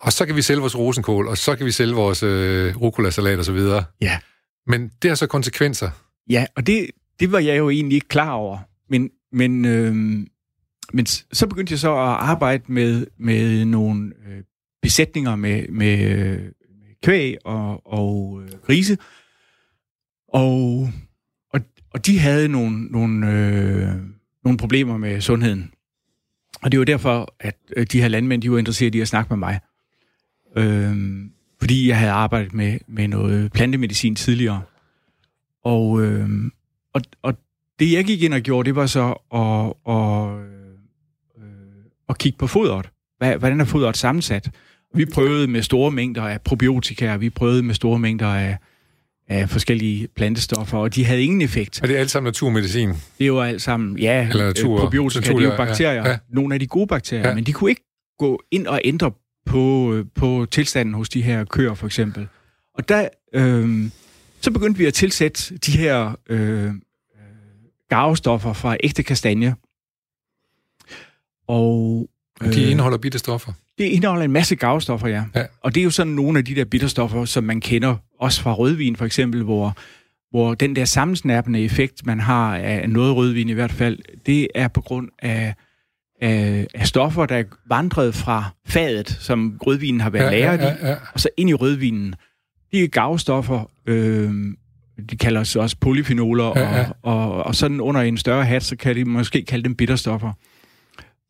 Og 0.00 0.12
så 0.12 0.26
kan 0.26 0.36
vi 0.36 0.42
sælge 0.42 0.60
vores 0.60 0.78
rosenkål, 0.78 1.28
og 1.28 1.38
så 1.38 1.56
kan 1.56 1.66
vi 1.66 1.70
sælge 1.70 1.94
vores 1.94 2.22
øh, 2.22 2.76
rucola-salat 2.76 3.38
og 3.38 3.44
så 3.44 3.52
videre. 3.52 3.84
Ja. 4.00 4.18
Men 4.66 4.90
det 5.02 5.10
har 5.10 5.14
så 5.14 5.26
konsekvenser. 5.26 5.90
Ja, 6.28 6.46
og 6.56 6.66
det, 6.66 6.90
det 7.20 7.32
var 7.32 7.38
jeg 7.38 7.58
jo 7.58 7.70
egentlig 7.70 7.94
ikke 7.94 8.08
klar 8.08 8.30
over. 8.32 8.58
Men, 8.88 9.10
men, 9.32 9.64
øh, 9.64 9.94
men 10.92 11.06
så 11.06 11.46
begyndte 11.46 11.72
jeg 11.72 11.78
så 11.78 11.92
at 11.92 11.98
arbejde 11.98 12.64
med, 12.66 13.06
med 13.18 13.64
nogle 13.64 14.12
øh, 14.26 14.42
besætninger 14.82 15.36
med, 15.36 15.68
med, 15.68 16.52
med 16.80 16.94
kvæg 17.02 17.36
og, 17.44 17.92
og 17.92 18.42
øh, 18.42 18.50
grise. 18.66 18.98
Og, 20.28 20.88
og, 21.52 21.60
og 21.90 22.06
de 22.06 22.18
havde 22.18 22.48
nogle, 22.48 22.84
nogle, 22.84 23.30
øh, 23.32 23.94
nogle 24.44 24.58
problemer 24.58 24.96
med 24.96 25.20
sundheden. 25.20 25.72
Og 26.62 26.72
det 26.72 26.78
var 26.78 26.84
derfor, 26.84 27.34
at 27.40 27.56
øh, 27.76 27.86
de 27.86 28.00
her 28.00 28.08
landmænd, 28.08 28.42
de 28.42 28.50
var 28.50 28.58
interesseret 28.58 28.94
i 28.94 29.00
at 29.00 29.08
snakke 29.08 29.28
med 29.30 29.38
mig. 29.38 29.60
Øh, 30.56 30.96
fordi 31.58 31.88
jeg 31.88 31.98
havde 31.98 32.12
arbejdet 32.12 32.54
med, 32.54 32.78
med 32.88 33.08
noget 33.08 33.52
plantemedicin 33.52 34.14
tidligere. 34.14 34.62
Og, 35.64 36.02
øh, 36.02 36.28
og, 36.94 37.02
og 37.22 37.34
det 37.78 37.92
jeg 37.92 38.04
gik 38.04 38.22
ind 38.22 38.34
og 38.34 38.40
gjorde, 38.40 38.66
det 38.66 38.76
var 38.76 38.86
så 38.86 39.06
at, 39.34 39.92
at, 39.94 40.28
øh, 41.42 41.84
at 42.08 42.18
kigge 42.18 42.38
på 42.38 42.46
fodret. 42.46 42.88
Hvordan 43.18 43.60
er 43.60 43.64
fodret 43.64 43.96
sammensat? 43.96 44.50
Vi 44.94 45.04
prøvede 45.04 45.46
med 45.46 45.62
store 45.62 45.90
mængder 45.90 46.22
af 46.22 46.40
probiotika, 46.40 47.12
og 47.12 47.20
vi 47.20 47.30
prøvede 47.30 47.62
med 47.62 47.74
store 47.74 47.98
mængder 47.98 48.26
af, 48.26 48.56
af 49.28 49.50
forskellige 49.50 50.08
plantestoffer, 50.08 50.78
og 50.78 50.94
de 50.94 51.04
havde 51.04 51.22
ingen 51.22 51.42
effekt. 51.42 51.82
Er 51.82 51.86
det 51.86 51.96
alt 51.96 52.10
sammen 52.10 52.28
naturmedicin? 52.28 52.88
Det 52.88 52.96
er 53.20 53.26
jo 53.26 53.40
alt 53.40 53.62
sammen, 53.62 53.98
ja, 53.98 54.28
Eller 54.28 54.46
natur, 54.46 54.80
probiotika, 54.80 55.20
natur, 55.20 55.38
det 55.38 55.46
er 55.46 55.50
jo 55.50 55.56
bakterier, 55.56 56.02
ja, 56.02 56.08
ja. 56.08 56.18
nogle 56.28 56.54
af 56.54 56.60
de 56.60 56.66
gode 56.66 56.86
bakterier, 56.86 57.28
ja. 57.28 57.34
men 57.34 57.44
de 57.44 57.52
kunne 57.52 57.70
ikke 57.70 57.84
gå 58.18 58.42
ind 58.50 58.66
og 58.66 58.80
ændre 58.84 59.12
på, 59.46 59.96
på 60.14 60.46
tilstanden 60.50 60.94
hos 60.94 61.08
de 61.08 61.22
her 61.22 61.44
køer, 61.44 61.74
for 61.74 61.86
eksempel. 61.86 62.28
Og 62.74 62.88
der, 62.88 63.08
øh, 63.34 63.90
så 64.40 64.50
begyndte 64.50 64.78
vi 64.78 64.86
at 64.86 64.94
tilsætte 64.94 65.56
de 65.56 65.78
her 65.78 66.16
øh, 66.28 66.72
garvestoffer 67.88 68.52
fra 68.52 68.76
ægte 68.80 69.02
kastanje. 69.02 69.54
Og, 71.48 72.08
og 72.40 72.54
de 72.54 72.64
øh, 72.64 72.70
indeholder 72.70 72.98
bitterstoffer? 72.98 73.52
Det 73.78 73.84
indeholder 73.84 74.24
en 74.24 74.32
masse 74.32 74.56
garvestoffer, 74.56 75.08
ja. 75.08 75.24
ja. 75.34 75.44
Og 75.60 75.74
det 75.74 75.80
er 75.80 75.84
jo 75.84 75.90
sådan 75.90 76.12
nogle 76.12 76.38
af 76.38 76.44
de 76.44 76.54
der 76.54 76.64
bitterstoffer, 76.64 77.24
som 77.24 77.44
man 77.44 77.60
kender 77.60 77.96
også 78.20 78.42
fra 78.42 78.52
rødvin 78.52 78.96
for 78.96 79.04
eksempel, 79.04 79.42
hvor, 79.42 79.76
hvor 80.30 80.54
den 80.54 80.76
der 80.76 80.84
sammensnærpende 80.84 81.60
effekt, 81.60 82.06
man 82.06 82.20
har 82.20 82.56
af 82.56 82.90
noget 82.90 83.16
rødvin 83.16 83.48
i 83.48 83.52
hvert 83.52 83.72
fald, 83.72 83.98
det 84.26 84.48
er 84.54 84.68
på 84.68 84.80
grund 84.80 85.08
af, 85.18 85.54
af, 86.20 86.66
af 86.74 86.86
stoffer, 86.86 87.26
der 87.26 87.36
er 87.36 87.44
vandret 87.66 88.14
fra 88.14 88.44
fadet, 88.66 89.08
som 89.08 89.60
rødvinen 89.66 90.00
har 90.00 90.10
været 90.10 90.32
ja, 90.32 90.38
lagret 90.40 90.58
ja, 90.58 90.66
ja, 90.66 90.88
ja. 90.88 90.94
i, 90.94 90.98
og 91.14 91.20
så 91.20 91.28
ind 91.36 91.50
i 91.50 91.54
rødvinen. 91.54 92.14
De 92.72 92.84
er 92.84 92.88
gavstoffer, 92.88 93.70
øh, 93.86 94.32
de 95.10 95.16
kalder 95.16 95.44
sig 95.44 95.62
også 95.62 95.76
polyfenoler, 95.80 96.52
ja, 96.56 96.76
ja. 96.76 96.86
Og, 97.02 97.32
og, 97.32 97.42
og 97.42 97.54
sådan 97.54 97.80
under 97.80 98.00
en 98.00 98.18
større 98.18 98.44
hat, 98.44 98.64
så 98.64 98.76
kan 98.76 98.96
de 98.96 99.04
måske 99.04 99.42
kalde 99.42 99.64
dem 99.64 99.74
bitterstoffer. 99.74 100.32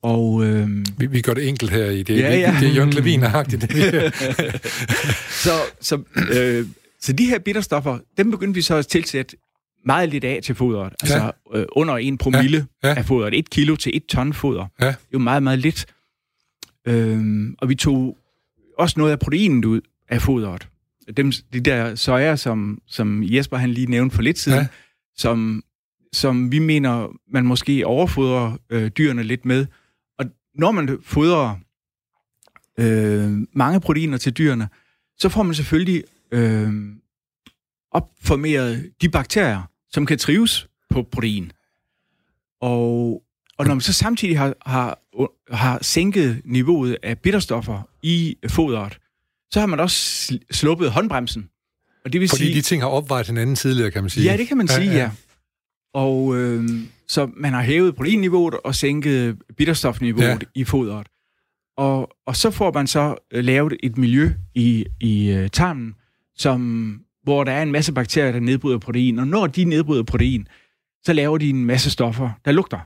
Og, 0.02 0.44
øh, 0.44 0.68
vi, 0.98 1.06
vi 1.06 1.20
gør 1.20 1.34
det 1.34 1.48
enkelt 1.48 1.70
her 1.70 1.84
i 1.84 2.02
det. 2.02 2.18
Ja, 2.18 2.36
ja. 2.36 2.50
Det, 2.52 2.60
det 2.60 2.68
er 2.68 2.72
Jørgen 2.72 2.90
Levin 2.90 3.22
agtigt 3.22 3.62
så 5.44 5.50
så, 5.80 6.02
øh, 6.34 6.66
så 7.00 7.12
de 7.12 7.26
her 7.26 7.38
bitterstoffer, 7.38 7.98
dem 8.18 8.30
begyndte 8.30 8.54
vi 8.54 8.62
så 8.62 8.74
at 8.74 8.86
tilsætte 8.86 9.36
meget 9.86 10.08
lidt 10.08 10.24
af 10.24 10.40
til 10.44 10.54
fodret. 10.54 10.92
Ja. 11.02 11.14
Altså 11.14 11.32
øh, 11.54 11.64
under 11.72 11.96
en 11.96 12.18
promille 12.18 12.66
ja. 12.82 12.88
Ja. 12.88 12.94
af 12.94 13.04
fodret. 13.04 13.38
Et 13.38 13.50
kilo 13.50 13.76
til 13.76 13.96
et 13.96 14.06
ton 14.06 14.32
foder. 14.32 14.66
Ja. 14.80 14.86
Det 14.86 14.92
er 14.92 14.96
jo 15.12 15.18
meget, 15.18 15.42
meget 15.42 15.58
lidt. 15.58 15.86
Øh, 16.86 17.46
og 17.58 17.68
vi 17.68 17.74
tog 17.74 18.16
også 18.78 18.94
noget 18.98 19.12
af 19.12 19.18
proteinet 19.18 19.64
ud 19.64 19.80
af 20.08 20.22
fodret. 20.22 20.68
Dem, 21.16 21.32
de 21.52 21.60
der 21.60 21.94
soja, 21.94 22.36
som, 22.36 22.78
som 22.86 23.22
Jesper 23.24 23.56
han 23.56 23.70
lige 23.70 23.86
nævnte 23.86 24.14
for 24.14 24.22
lidt 24.22 24.38
siden, 24.38 24.58
ja. 24.58 24.66
som, 25.16 25.62
som 26.12 26.52
vi 26.52 26.58
mener, 26.58 27.08
man 27.32 27.46
måske 27.46 27.86
overfodrer 27.86 28.56
øh, 28.70 28.88
dyrene 28.88 29.22
lidt 29.22 29.44
med, 29.44 29.66
når 30.54 30.70
man 30.70 30.98
fodrer 31.02 31.56
øh, 32.78 33.46
mange 33.52 33.80
proteiner 33.80 34.18
til 34.18 34.32
dyrene, 34.32 34.68
så 35.18 35.28
får 35.28 35.42
man 35.42 35.54
selvfølgelig 35.54 36.04
øh, 36.32 36.72
opformeret 37.92 38.92
de 39.02 39.08
bakterier, 39.08 39.62
som 39.90 40.06
kan 40.06 40.18
trives 40.18 40.68
på 40.90 41.02
protein. 41.02 41.52
Og, 42.60 43.22
og 43.58 43.66
når 43.66 43.74
man 43.74 43.80
så 43.80 43.92
samtidig 43.92 44.38
har, 44.38 44.54
har, 44.66 44.98
har 45.50 45.78
sænket 45.82 46.42
niveauet 46.44 46.96
af 47.02 47.18
bitterstoffer 47.18 47.82
i 48.02 48.36
fodret, 48.48 48.98
så 49.52 49.60
har 49.60 49.66
man 49.66 49.80
også 49.80 50.38
sluppet 50.50 50.90
håndbremsen. 50.90 51.48
Og 52.04 52.12
det 52.12 52.20
vil 52.20 52.28
Fordi 52.28 52.44
sige, 52.44 52.54
de 52.54 52.60
ting 52.60 52.82
har 52.82 52.88
opvejet 52.88 53.26
hinanden 53.26 53.56
tidligere, 53.56 53.90
kan 53.90 54.02
man 54.02 54.10
sige. 54.10 54.30
Ja, 54.30 54.36
det 54.36 54.48
kan 54.48 54.56
man 54.56 54.66
ja, 54.66 54.74
sige, 54.74 54.90
ja. 54.90 54.98
ja. 54.98 55.10
Og 55.94 56.36
øh, 56.36 56.68
så 57.08 57.30
man 57.36 57.52
har 57.52 57.62
hævet 57.62 57.96
proteinniveauet 57.96 58.54
og 58.64 58.74
sænket 58.74 59.38
bitterstofniveauet 59.56 60.42
ja. 60.42 60.60
i 60.60 60.64
fodret. 60.64 61.06
Og, 61.76 62.10
og 62.26 62.36
så 62.36 62.50
får 62.50 62.72
man 62.72 62.86
så 62.86 63.14
øh, 63.32 63.44
lavet 63.44 63.76
et 63.82 63.98
miljø 63.98 64.30
i, 64.54 64.86
i 65.00 65.34
uh, 65.34 65.46
tarmen, 65.46 65.94
som, 66.36 67.00
hvor 67.22 67.44
der 67.44 67.52
er 67.52 67.62
en 67.62 67.72
masse 67.72 67.92
bakterier, 67.92 68.32
der 68.32 68.40
nedbryder 68.40 68.78
protein. 68.78 69.18
Og 69.18 69.26
når 69.26 69.46
de 69.46 69.64
nedbryder 69.64 70.02
protein, 70.02 70.48
så 71.04 71.12
laver 71.12 71.38
de 71.38 71.50
en 71.50 71.64
masse 71.64 71.90
stoffer, 71.90 72.30
der 72.44 72.52
lugter. 72.52 72.78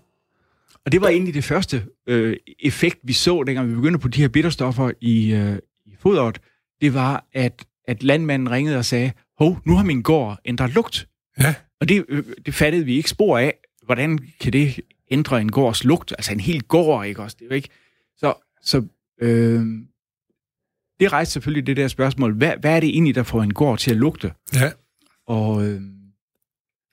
Og 0.85 0.92
det 0.92 1.00
var 1.00 1.09
egentlig 1.09 1.35
det 1.35 1.44
første 1.44 1.85
øh, 2.06 2.37
effekt, 2.61 2.99
vi 3.02 3.12
så, 3.12 3.42
dengang 3.47 3.71
vi 3.71 3.75
begyndte 3.75 3.99
på 3.99 4.09
de 4.09 4.21
her 4.21 4.28
bitterstoffer 4.28 4.90
i, 5.00 5.33
øh, 5.33 5.59
i 5.87 5.94
fodret. 6.02 6.40
Det 6.85 6.95
var, 6.95 7.26
at, 7.33 7.64
at 7.88 8.03
landmanden 8.03 8.50
ringede 8.50 8.79
og 8.79 8.85
sagde, 8.85 9.12
hov, 9.38 9.59
nu 9.67 9.76
har 9.76 9.85
min 9.85 10.03
gård 10.03 10.38
ændret 10.45 10.75
lugt. 10.75 11.09
Ja. 11.41 11.55
Og 11.81 11.88
det, 11.88 12.05
øh, 12.09 12.25
det 12.47 12.55
fattede 12.55 12.85
vi 12.85 12.97
ikke 12.97 13.11
spor 13.11 13.38
af. 13.38 13.55
Hvordan 13.83 14.19
kan 14.41 14.53
det 14.53 14.81
ændre 15.11 15.41
en 15.41 15.53
gårds 15.53 15.85
lugt? 15.85 16.12
Altså 16.12 16.33
en 16.33 16.41
hel 16.41 16.62
gård, 16.62 17.07
ikke 17.07 17.23
også? 17.23 17.37
Det 17.41 17.47
er 17.50 17.55
ikke... 17.55 17.69
Så, 18.17 18.35
så 18.62 18.87
øh, 19.21 19.67
det 21.00 21.12
rejste 21.12 21.33
selvfølgelig 21.33 21.67
det 21.67 21.76
der 21.76 21.88
spørgsmål. 21.88 22.35
Hvad, 22.35 22.53
hvad 22.61 22.76
er 22.76 22.81
det 22.81 22.88
egentlig, 22.88 23.14
der 23.14 23.23
får 23.23 23.43
en 23.43 23.55
gård 23.55 23.79
til 23.79 23.91
at 23.91 23.97
lugte? 23.97 24.33
Ja. 24.55 24.71
Og, 25.26 25.67
øh, 25.67 25.81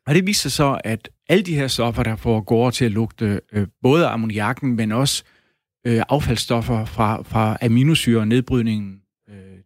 og 0.07 0.15
det 0.15 0.27
viser 0.27 0.41
sig 0.41 0.51
så, 0.51 0.81
at 0.83 1.09
alle 1.29 1.43
de 1.43 1.55
her 1.55 1.67
stoffer, 1.67 2.03
der 2.03 2.15
får 2.15 2.41
gårde 2.41 2.75
til 2.75 2.85
at 2.85 2.91
lugte, 2.91 3.41
øh, 3.51 3.67
både 3.81 4.07
ammoniakken, 4.07 4.75
men 4.75 4.91
også 4.91 5.23
øh, 5.87 6.03
affaldsstoffer 6.09 6.85
fra, 6.85 7.21
fra 7.21 7.57
aminosyre 7.61 8.19
og 8.19 8.27
nedbrydningen 8.27 9.00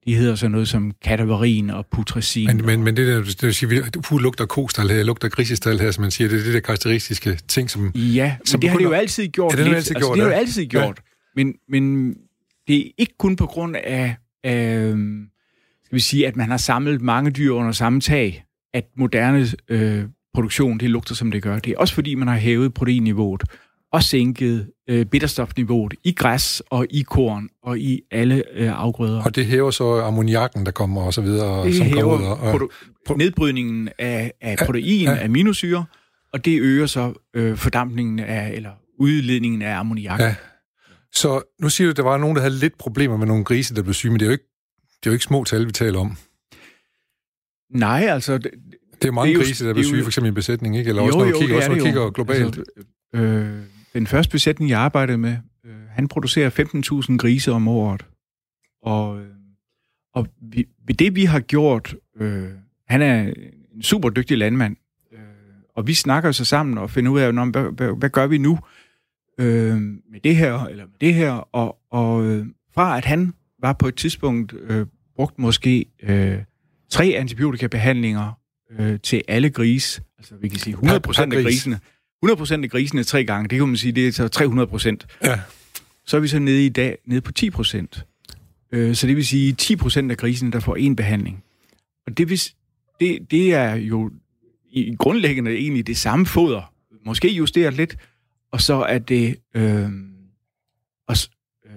de 0.06 0.16
hedder 0.16 0.36
så 0.36 0.48
noget 0.48 0.68
som 0.68 0.92
kataverin 1.02 1.70
og 1.70 1.86
putrescin. 1.92 2.48
Men, 2.48 2.66
men, 2.66 2.84
men 2.84 2.98
det 2.98 3.08
der, 3.08 3.20
det 3.24 3.42
vil 3.42 3.56
sige, 3.56 3.84
hu 4.10 4.18
lugter 4.18 4.46
kostal 4.46 4.90
her, 4.90 5.04
lugter 5.04 5.30
grisestal 5.30 5.80
her, 5.80 5.92
som 5.92 6.02
man 6.02 6.12
siger, 6.12 6.30
det 6.30 6.40
er 6.40 6.44
det 6.44 6.54
der 6.54 6.60
karakteristiske 6.60 7.40
ting, 7.48 7.70
som... 7.70 7.92
Ja, 7.96 8.36
som 8.46 8.62
det 8.62 8.70
har 8.70 8.78
det 8.78 8.84
jo 8.84 8.92
altid 8.92 9.28
gjort. 9.28 9.52
Ja, 9.52 9.58
det 9.58 9.66
har 9.66 9.72
det 9.72 9.78
altid 9.78 9.96
altså, 9.96 10.08
gjort, 10.08 10.16
det 10.16 10.24
har 10.24 10.32
jo 10.32 10.38
altid 10.38 10.66
gjort. 10.66 11.02
Ja. 11.38 11.44
Men, 11.44 11.54
men 11.70 12.14
det 12.68 12.78
er 12.78 12.92
ikke 12.98 13.14
kun 13.20 13.36
på 13.36 13.46
grund 13.46 13.76
af, 13.76 14.16
af, 14.44 14.94
skal 15.86 15.96
vi 15.96 16.00
sige, 16.00 16.28
at 16.28 16.36
man 16.36 16.50
har 16.50 16.58
samlet 16.58 17.02
mange 17.02 17.32
dyr 17.32 17.52
under 17.52 17.72
samme 17.72 18.02
tag, 18.02 18.46
at 18.74 18.86
moderne 18.98 19.48
øh, 19.70 20.04
produktion, 20.34 20.78
det 20.78 20.90
lugter, 20.90 21.16
som 21.16 21.32
det 21.32 21.44
gør. 21.44 21.60
Det 21.60 21.74
er 21.74 21.78
også 21.78 21.94
fordi, 21.94 22.16
man 22.16 22.28
har 22.28 22.38
hævet 22.38 22.74
proteinniveauet 22.74 23.44
og 23.96 24.04
sænket 24.04 24.72
øh, 24.90 25.06
bitterstofniveauet 25.06 25.94
i 26.04 26.12
græs 26.12 26.64
og 26.70 26.88
i 26.90 27.02
korn 27.02 27.50
og 27.64 27.80
i 27.80 28.02
alle 28.12 28.44
øh, 28.54 28.72
afgrøder. 28.82 29.24
Og 29.24 29.36
det 29.36 29.46
hæver 29.46 29.72
så 29.72 30.02
ammoniakken, 30.02 30.66
der 30.66 30.72
kommer 30.72 31.02
og 31.02 31.14
så 31.14 31.22
videre. 31.22 31.66
Det 31.66 31.76
som 31.76 31.86
hæver 31.86 32.02
kommer 32.02 32.36
ud, 32.36 32.38
og, 32.40 32.56
produ- 32.56 33.18
nedbrydningen 33.18 33.90
af, 34.00 34.34
af 34.42 34.58
protein, 34.66 35.06
ja, 35.06 35.14
ja. 35.14 35.26
aminosyre, 35.26 35.86
og 36.34 36.46
det 36.46 36.62
øger 36.62 36.86
så 36.86 37.14
øh, 37.34 37.58
fordampningen 37.58 38.20
af, 38.20 38.52
eller 38.52 38.72
udledningen 39.00 39.62
af 39.62 39.80
ammoniak. 39.80 40.20
Ja. 40.20 40.36
Så 41.14 41.42
nu 41.62 41.70
siger 41.70 41.88
du, 41.88 41.90
at 41.90 41.98
der 41.98 42.04
var 42.04 42.18
nogen, 42.18 42.36
der 42.36 42.42
havde 42.42 42.56
lidt 42.56 42.78
problemer 42.78 43.18
med 43.18 43.28
nogle 43.28 43.44
grise, 43.44 43.76
der 43.76 43.82
blev 43.82 43.94
syge, 43.94 44.12
men 44.12 44.20
det 44.20 44.26
er 44.26 44.30
jo 44.30 44.32
ikke, 44.32 44.48
det 45.00 45.08
er 45.08 45.12
jo 45.12 45.14
ikke 45.14 45.26
små 45.26 45.44
tal, 45.44 45.68
vi 45.68 45.72
taler 45.72 46.00
om. 46.00 46.18
Nej, 47.70 48.06
altså... 48.10 48.38
Det, 48.38 48.52
det 49.02 49.08
er 49.08 49.12
mange 49.12 49.34
det 49.34 49.40
er 49.40 49.46
grise, 49.46 49.68
der 49.68 49.74
bliver 49.74 49.88
syge, 49.88 50.04
for 50.04 50.10
eksempel 50.10 50.28
i 50.28 50.30
en 50.30 50.36
besætning, 50.36 50.78
ikke? 50.78 50.90
Eller 50.90 51.02
jo, 51.02 51.08
også 51.08 51.18
når 51.20 51.26
du 51.26 51.40
kigger, 51.40 51.56
også, 51.56 51.70
når 51.70 51.76
du 51.76 51.84
kigger 51.84 52.10
globalt. 52.10 52.46
Altså, 52.46 52.64
øh, 53.16 53.62
den 53.96 54.08
første 54.08 54.32
besætning, 54.32 54.70
jeg 54.70 54.80
arbejdede 54.80 55.18
med, 55.18 55.38
øh, 55.66 55.74
han 55.90 56.08
producerer 56.08 56.50
15.000 57.10 57.18
grise 57.18 57.52
om 57.52 57.68
året. 57.68 58.06
Og, 58.82 59.20
øh, 59.20 59.28
og 60.14 60.28
vi, 60.42 60.68
ved 60.88 60.96
det, 60.96 61.16
vi 61.16 61.26
har 61.26 61.40
gjort, 61.40 61.96
øh, 62.20 62.50
han 62.88 63.02
er 63.02 63.34
en 63.76 63.82
super 63.82 64.10
dygtig 64.10 64.38
landmand, 64.38 64.76
øh, 65.12 65.20
og 65.76 65.88
vi 65.88 65.94
snakker 65.94 66.32
så 66.32 66.46
sammen 66.46 66.78
og 66.78 66.90
finder 66.90 67.12
ud 67.12 67.20
af, 67.20 67.34
hvad, 67.34 67.72
hvad, 67.76 68.00
hvad 68.00 68.10
gør 68.10 68.28
vi 68.28 68.38
nu 68.38 68.60
øh, 69.40 69.78
med 70.12 70.20
det 70.24 70.36
her, 70.36 70.66
eller 70.66 70.86
med 70.86 70.96
det 71.02 71.14
her, 71.14 71.32
og, 71.32 71.78
og 71.90 72.26
øh, 72.26 72.46
fra 72.74 72.98
at 72.98 73.06
han 73.06 73.34
var 73.60 73.74
på 73.74 73.88
et 73.88 73.96
tidspunkt 73.96 74.54
øh, 74.54 74.86
brugt 75.16 75.40
måske 75.40 75.86
øh, 76.04 76.38
tre 76.90 77.06
antibiotikabehandlinger 77.18 78.40
øh, 78.72 79.00
til 79.00 79.22
alle 79.28 79.50
grise, 79.50 80.02
altså 80.18 80.36
vi 80.42 80.48
kan 80.48 80.60
sige 80.60 80.76
100% 80.76 81.22
af 81.22 81.30
grisene, 81.30 81.80
100% 82.26 82.64
af 82.64 82.70
grisene 82.70 83.04
tre 83.04 83.26
gange, 83.26 83.50
det 83.50 83.58
kan 83.58 83.68
man 83.68 83.78
sige, 83.78 83.92
det 83.92 84.08
er 84.08 84.12
så 84.12 85.00
300%. 85.24 85.28
Ja. 85.30 85.40
Så 86.06 86.18
er 86.18 86.22
vi 86.22 86.28
så 86.28 86.40
nede 86.40 86.66
i 86.66 86.70
dag, 86.70 86.98
nede 87.06 87.22
på 87.22 87.32
10%. 87.40 88.02
Øh, 88.72 88.96
så 88.96 89.08
det 89.08 89.16
vil 89.16 89.26
sige 89.26 89.56
10% 89.62 90.12
af 90.12 90.18
grisene, 90.18 90.52
der 90.52 90.60
får 90.60 90.76
en 90.76 90.96
behandling. 90.96 91.44
Og 92.08 92.18
det, 92.18 92.30
vil, 92.30 92.42
det, 93.00 93.32
det 93.32 93.54
er 93.54 93.76
jo 93.76 94.12
i 94.72 94.96
grundlæggende 95.00 95.52
egentlig 95.52 95.88
det 95.88 95.98
samme 95.98 96.26
foder. 96.26 96.74
Måske 97.06 97.30
justeret 97.30 97.74
lidt, 97.74 97.98
og 98.52 98.62
så 98.62 98.74
er 98.76 99.00
det... 99.00 99.36
Øh, 99.56 99.90
og, 101.08 101.16
øh, 101.66 101.72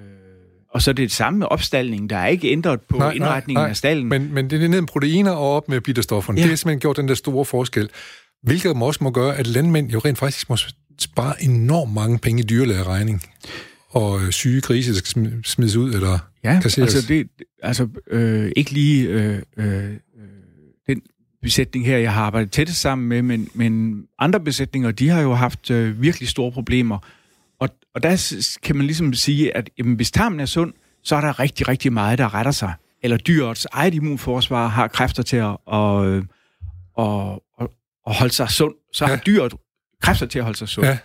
og 0.71 0.83
så 0.83 0.91
er 0.91 0.95
det 0.95 1.03
det 1.03 1.13
samme 1.13 1.39
med 1.39 1.47
opstalling. 1.51 2.11
Der 2.11 2.17
er 2.17 2.27
ikke 2.27 2.49
ændret 2.53 2.81
på 2.81 2.99
nej, 2.99 3.13
indretningen 3.13 3.55
nej, 3.55 3.63
nej. 3.63 3.71
af 3.71 3.77
stallen. 3.77 4.09
Men, 4.09 4.35
men 4.35 4.51
det 4.51 4.65
er 4.65 4.69
ned 4.69 4.81
med 4.81 4.89
proteiner 4.89 5.31
og 5.31 5.57
op 5.57 5.69
med 5.69 5.81
bitterstofferne. 5.81 6.39
Ja. 6.39 6.43
Det 6.43 6.51
har 6.51 6.57
simpelthen 6.57 6.81
gjort 6.81 6.97
den 6.97 7.09
der 7.09 7.15
store 7.15 7.45
forskel. 7.45 7.91
Hvilket 8.43 8.71
også 8.83 9.05
må 9.05 9.11
gøre, 9.11 9.37
at 9.37 9.47
landmænd 9.47 9.91
jo 9.91 9.99
rent 9.99 10.19
faktisk 10.19 10.51
må 10.51 10.57
spare 11.01 11.43
enormt 11.43 11.93
mange 11.93 12.19
penge 12.19 12.43
i 12.43 12.47
dyrlægeregning 12.47 13.23
og 13.89 14.21
øh, 14.23 14.31
syge 14.31 14.61
grise, 14.61 14.93
der 14.93 14.99
skal 14.99 15.43
smides 15.45 15.77
ud 15.77 15.95
eller 15.95 16.19
ja, 16.45 16.61
kasseres. 16.61 16.95
altså, 16.95 17.09
det, 17.09 17.29
altså 17.63 17.89
øh, 18.11 18.53
ikke 18.57 18.71
lige 18.71 19.09
øh, 19.09 19.43
øh, 19.57 19.97
den 20.87 21.03
besætning 21.43 21.87
her, 21.87 21.99
jeg 21.99 22.13
har 22.13 22.23
arbejdet 22.23 22.53
tæt 22.53 22.69
sammen 22.69 23.09
med, 23.09 23.23
men, 23.23 23.49
men 23.55 24.03
andre 24.19 24.41
besætninger, 24.41 24.91
de 24.91 25.09
har 25.09 25.21
jo 25.21 25.35
haft 25.35 25.71
øh, 25.71 26.03
virkelig 26.03 26.29
store 26.29 26.53
problemer. 26.53 26.99
Og, 27.61 27.69
og 27.95 28.03
der 28.03 28.47
kan 28.63 28.77
man 28.77 28.87
ligesom 28.87 29.15
sige, 29.15 29.57
at 29.57 29.71
jamen, 29.79 29.95
hvis 29.97 30.11
tarmen 30.11 30.41
er 30.41 30.47
sund, 30.47 30.73
så 31.05 31.17
er 31.17 31.21
der 31.21 31.41
rigtig, 31.41 31.69
rigtig 31.69 31.93
meget, 31.93 32.19
der 32.19 32.35
retter 32.35 32.53
sig. 32.53 32.73
Eller 33.03 33.17
dyrets 33.17 33.67
eget 33.73 33.95
immunforsvar 33.95 34.69
har 34.69 34.89
kræfter 34.89 35.23
til 35.23 35.37
at, 35.37 35.57
og, 35.67 36.09
øh, 36.09 36.25
og, 36.95 37.43
at 38.09 38.15
holde 38.15 38.33
sig 38.33 38.51
sund, 38.51 38.75
så 38.93 39.05
ja. 39.05 39.09
har 39.11 39.17
dyret 39.17 39.55
kræfter 40.03 40.27
til 40.27 40.39
at 40.39 40.45
holde 40.45 40.59
sig 40.59 40.69
sund. 40.69 40.87
Ja. 40.87 40.99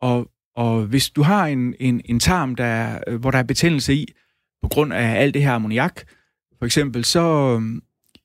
Og, 0.00 0.30
og 0.56 0.82
hvis 0.82 1.10
du 1.10 1.22
har 1.22 1.46
en, 1.46 1.74
en, 1.80 2.00
en 2.04 2.20
tarm, 2.20 2.54
der, 2.54 2.98
øh, 3.06 3.20
hvor 3.20 3.30
der 3.30 3.38
er 3.38 3.42
betændelse 3.42 3.94
i, 3.94 4.06
på 4.62 4.68
grund 4.68 4.92
af 4.92 5.20
alt 5.20 5.34
det 5.34 5.42
her 5.42 5.52
ammoniak, 5.52 6.02
for 6.58 6.66
eksempel, 6.66 7.04
så, 7.04 7.54
øhm, 7.54 7.82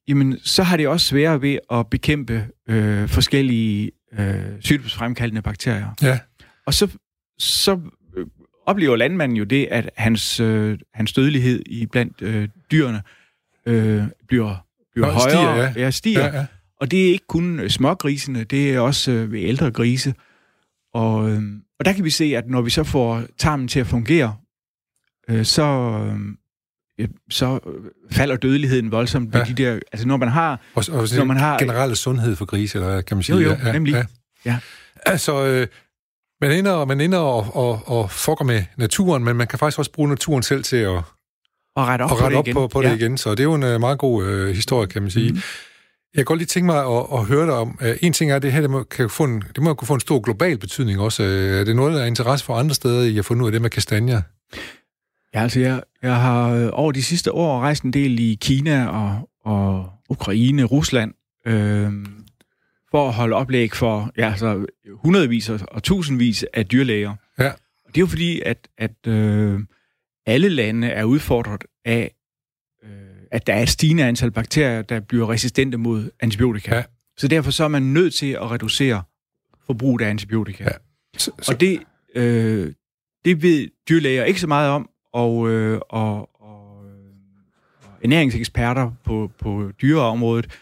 jamen, 0.08 0.40
så 0.44 0.64
har 0.64 0.78
det 0.78 0.88
også 0.88 1.08
sværere 1.08 1.42
ved 1.42 1.58
at 1.72 1.90
bekæmpe 1.90 2.48
øh, 2.70 3.10
forskellige 3.10 3.92
øh, 4.20 4.44
sygdomsfremkaldende 4.60 5.42
bakterier. 5.42 5.96
Ja. 6.02 6.20
Og 6.66 6.74
så, 6.74 6.88
så 7.38 7.80
øh, 8.18 8.26
oplever 8.66 8.96
landmanden 8.96 9.38
jo 9.38 9.44
det, 9.44 9.68
at 9.72 9.90
hans, 9.98 10.40
øh, 10.40 10.80
hans 10.94 11.14
dødelighed 11.14 11.64
i 11.66 11.86
blandt 11.86 12.22
øh, 12.22 12.48
dyrene 12.72 13.02
øh, 13.66 14.04
bliver, 14.28 14.66
bliver 14.94 15.08
Nå, 15.08 15.14
højere. 15.14 15.30
stiger, 15.30 15.56
ja. 15.56 15.74
ja, 15.76 15.92
stiger. 15.92 16.26
Ja, 16.26 16.38
ja. 16.38 16.46
Og 16.84 16.92
det 16.92 17.08
er 17.08 17.12
ikke 17.12 17.28
kun 17.28 17.60
øh, 17.60 17.70
smågrisene, 17.70 18.44
det 18.44 18.74
er 18.74 18.80
også 18.80 19.12
øh, 19.12 19.32
ved 19.32 19.40
ældre 19.42 19.72
grise. 19.72 20.14
Og, 20.94 21.30
øh, 21.30 21.42
og 21.80 21.86
der 21.86 21.94
kan 21.94 22.04
vi 22.06 22.10
se, 22.10 22.24
at 22.38 22.44
når 22.48 22.62
vi 22.62 22.70
så 22.70 22.84
får 22.84 23.24
tarmen 23.38 23.68
til 23.68 23.80
at 23.80 23.88
fungere, 23.88 24.36
øh, 25.30 25.46
så, 25.46 25.64
øh, 25.64 26.20
ja, 27.00 27.06
så 27.30 27.60
øh, 27.68 27.84
falder 28.12 28.36
dødeligheden 28.36 28.92
voldsomt. 28.92 29.34
Ja. 29.34 29.40
Ja. 29.40 29.46
De 29.46 29.54
der, 29.54 29.80
altså 29.92 30.08
når 30.08 30.18
man 30.18 30.28
har... 30.30 30.62
Og, 30.76 30.84
og 30.92 31.08
Når 31.18 31.24
man 31.24 31.38
har- 31.38 31.58
generelle 31.60 31.96
sundhed 31.96 32.36
for 32.36 32.46
grise, 32.46 32.78
eller 32.78 33.02
kan 33.02 33.18
man 33.18 33.24
sige? 33.24 33.36
Jo, 33.38 33.50
jo, 33.50 33.58
ja, 33.66 33.72
nemlig. 33.72 34.06
Ja. 34.46 34.58
Altså, 35.06 35.46
øh, 35.46 35.68
man 36.42 36.52
ender, 36.52 36.72
og 36.72 36.88
man 36.88 37.02
ender 37.02 37.20
og, 37.20 37.56
og, 37.56 37.82
og 37.88 38.12
fucker 38.12 38.46
med 38.46 38.64
naturen, 38.78 39.24
men 39.24 39.36
man 39.36 39.48
kan 39.48 39.60
faktisk 39.60 39.80
også 39.80 39.92
bruge 39.92 40.10
naturen 40.10 40.44
selv 40.44 40.64
til 40.64 40.78
at, 40.78 40.90
Og 41.76 41.88
rette 41.88 42.04
op, 42.04 42.10
på, 42.10 42.16
rette 42.16 42.30
det 42.30 42.38
op 42.38 42.48
igen. 42.48 42.54
på, 42.54 42.68
på 42.68 42.82
det 42.82 43.02
igen. 43.02 43.18
Så 43.18 43.32
det 43.32 43.40
er 43.40 43.44
jo 43.44 43.54
en 43.54 43.64
uh, 43.64 43.80
meget 43.80 43.98
god 44.00 44.24
uh, 44.26 44.48
historie, 44.48 44.88
kan 44.88 45.02
man 45.02 45.12
sige. 45.12 45.32
Mhm. 45.32 45.42
Jeg 46.14 46.20
kan 46.20 46.26
godt 46.26 46.40
lige 46.40 46.48
tænke 46.48 46.66
mig 46.66 46.78
at, 46.78 47.06
at 47.14 47.26
høre 47.26 47.46
dig 47.46 47.54
om. 47.54 47.80
Uh, 47.82 47.88
en 48.02 48.14
ting 48.14 48.32
er, 48.32 48.36
at 48.36 48.42
det 48.42 48.52
her 48.52 48.62
det 48.62 48.70
må, 48.70 48.84
kan 48.84 49.10
få 49.10 49.24
en, 49.24 49.44
det 49.56 49.64
må 49.64 49.74
kunne 49.74 49.88
få 49.88 49.94
en 49.94 50.00
stor 50.00 50.20
global 50.20 50.58
betydning 50.58 51.00
også. 51.00 51.24
Uh, 51.24 51.30
er 51.30 51.64
det 51.64 51.76
noget, 51.76 51.94
der 51.94 52.02
er 52.02 52.06
interesse 52.06 52.46
for 52.46 52.56
andre 52.56 52.76
steder 52.76 53.04
i 53.04 53.18
at 53.18 53.26
få 53.26 53.34
ud 53.34 53.46
af 53.46 53.52
det 53.52 53.62
med 53.62 53.70
kastanjer? 53.70 54.22
Ja, 55.34 55.42
altså 55.42 55.60
jeg, 55.60 55.84
jeg 56.02 56.16
har 56.16 56.50
øh, 56.50 56.70
over 56.74 56.92
de 56.92 57.04
sidste 57.04 57.32
år 57.32 57.60
rejst 57.60 57.84
en 57.84 57.94
del 57.94 58.20
i 58.20 58.38
Kina 58.42 58.88
og, 58.88 59.30
og 59.46 59.90
Ukraine, 60.10 60.64
Rusland, 60.64 61.14
øh, 61.48 61.92
for 62.92 63.08
at 63.08 63.14
holde 63.14 63.36
oplæg 63.36 63.74
for 63.74 64.12
ja, 64.18 64.30
altså, 64.30 64.66
hundredvis 65.04 65.50
og, 65.50 65.84
tusindvis 65.84 66.46
af 66.54 66.66
dyrlæger. 66.66 67.16
Ja. 67.40 67.52
Det 67.88 67.98
er 67.98 68.02
jo 68.02 68.08
fordi, 68.08 68.42
at, 68.46 68.68
at 68.78 69.08
øh, 69.08 69.60
alle 70.26 70.50
lande 70.50 70.88
er 70.88 71.04
udfordret 71.04 71.64
af, 71.86 72.02
øh, 72.02 72.10
at 73.34 73.48
der 73.48 73.54
er 73.54 73.62
et 73.62 73.70
stigende 73.70 74.04
antal 74.04 74.32
bakterier, 74.32 74.82
der 74.82 75.00
bliver 75.00 75.30
resistente 75.30 75.78
mod 75.78 76.10
antibiotika. 76.20 76.76
Ja. 76.76 76.84
Så 77.18 77.28
derfor 77.28 77.52
så 77.52 77.64
er 77.64 77.68
man 77.68 77.82
nødt 77.82 78.14
til 78.14 78.32
at 78.32 78.52
reducere 78.52 79.04
forbruget 79.66 80.02
af 80.02 80.10
antibiotika. 80.10 80.64
Ja. 80.64 80.70
Så, 81.18 81.32
så, 81.42 81.52
Og 81.52 81.60
det, 81.60 81.80
øh, 82.16 82.74
det 83.26 83.42
ved 83.44 83.68
dyrlæger 83.90 84.24
ikke 84.24 84.40
så 84.40 84.48
meget 84.48 84.70
om, 84.70 84.90
og, 85.14 85.50
øh, 85.50 85.80
og, 85.90 86.42
og, 86.42 86.78
og 87.82 87.98
ernæringseksperter 88.04 88.92
på, 89.04 89.32
på 89.40 89.72
dyreområdet, 89.82 90.60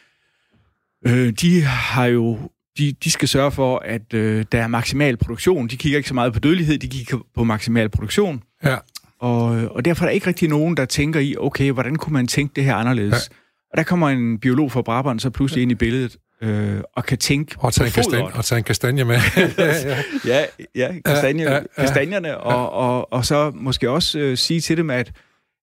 øh, 1.07 1.33
de 1.41 1.61
har 1.61 2.05
jo 2.05 2.49
de, 2.77 2.91
de 2.91 3.11
skal 3.11 3.27
sørge 3.27 3.51
for, 3.51 3.79
at 3.79 4.13
øh, 4.13 4.45
der 4.51 4.63
er 4.63 4.67
maksimal 4.67 5.17
produktion. 5.17 5.67
De 5.67 5.77
kigger 5.77 5.97
ikke 5.97 6.09
så 6.09 6.15
meget 6.15 6.33
på 6.33 6.39
dødelighed, 6.39 6.77
de 6.77 6.87
kigger 6.87 7.17
på 7.35 7.43
maksimal 7.43 7.89
produktion. 7.89 8.43
ja. 8.63 8.77
Og, 9.21 9.47
og 9.75 9.85
derfor 9.85 10.03
er 10.03 10.07
der 10.07 10.13
ikke 10.13 10.27
rigtig 10.27 10.49
nogen, 10.49 10.77
der 10.77 10.85
tænker 10.85 11.19
i, 11.19 11.35
okay, 11.39 11.71
hvordan 11.71 11.95
kunne 11.95 12.13
man 12.13 12.27
tænke 12.27 12.53
det 12.55 12.63
her 12.63 12.75
anderledes? 12.75 13.29
Ja. 13.31 13.35
Og 13.71 13.77
der 13.77 13.83
kommer 13.83 14.09
en 14.09 14.39
biolog 14.39 14.71
fra 14.71 14.81
Brabant 14.81 15.21
så 15.21 15.29
pludselig 15.29 15.61
ind 15.61 15.71
i 15.71 15.75
billedet, 15.75 16.17
øh, 16.41 16.75
og 16.95 17.05
kan 17.05 17.17
tænke 17.17 17.55
Og 17.57 17.73
tage, 17.73 17.87
en 17.87 17.93
kastan, 17.93 18.21
og 18.33 18.45
tage 18.45 18.57
en 18.57 18.63
kastanje 18.63 19.03
med. 19.03 19.15
ja, 20.25 20.43
ja. 20.75 20.91
Kastanje, 21.05 21.43
Ja, 21.43 21.49
ja, 21.51 21.57
ja, 21.57 21.63
ja, 21.63 21.69
kastanjerne, 21.77 22.37
og, 22.37 22.71
og, 22.71 23.13
og 23.13 23.25
så 23.25 23.51
måske 23.55 23.89
også 23.89 24.19
øh, 24.19 24.37
sige 24.37 24.59
til 24.61 24.77
dem, 24.77 24.89
at, 24.89 25.11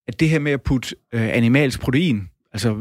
at 0.09 0.21
det 0.21 0.29
her 0.29 0.39
med 0.39 0.53
at 0.53 0.63
putte 0.63 0.95
øh, 1.15 1.37
animalsk 1.37 1.81
protein, 1.81 2.29
altså 2.53 2.77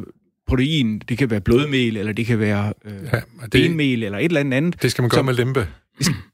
protein, 0.47 0.99
det 0.99 1.17
kan 1.17 1.29
være 1.29 1.41
blodmel, 1.41 1.97
eller 1.97 2.13
det 2.13 2.25
kan 2.25 2.39
være 2.39 2.73
øh, 2.85 2.91
Ja, 3.13 3.19
det, 3.41 3.51
benmel, 3.51 4.03
eller 4.03 4.17
et 4.17 4.25
eller 4.25 4.39
andet 4.39 4.57
andet, 4.57 4.81
det 4.81 4.91
skal 4.91 5.01
man 5.01 5.09
gøre 5.09 5.17
Som- 5.17 5.25
med 5.25 5.33
lempe. 5.33 5.67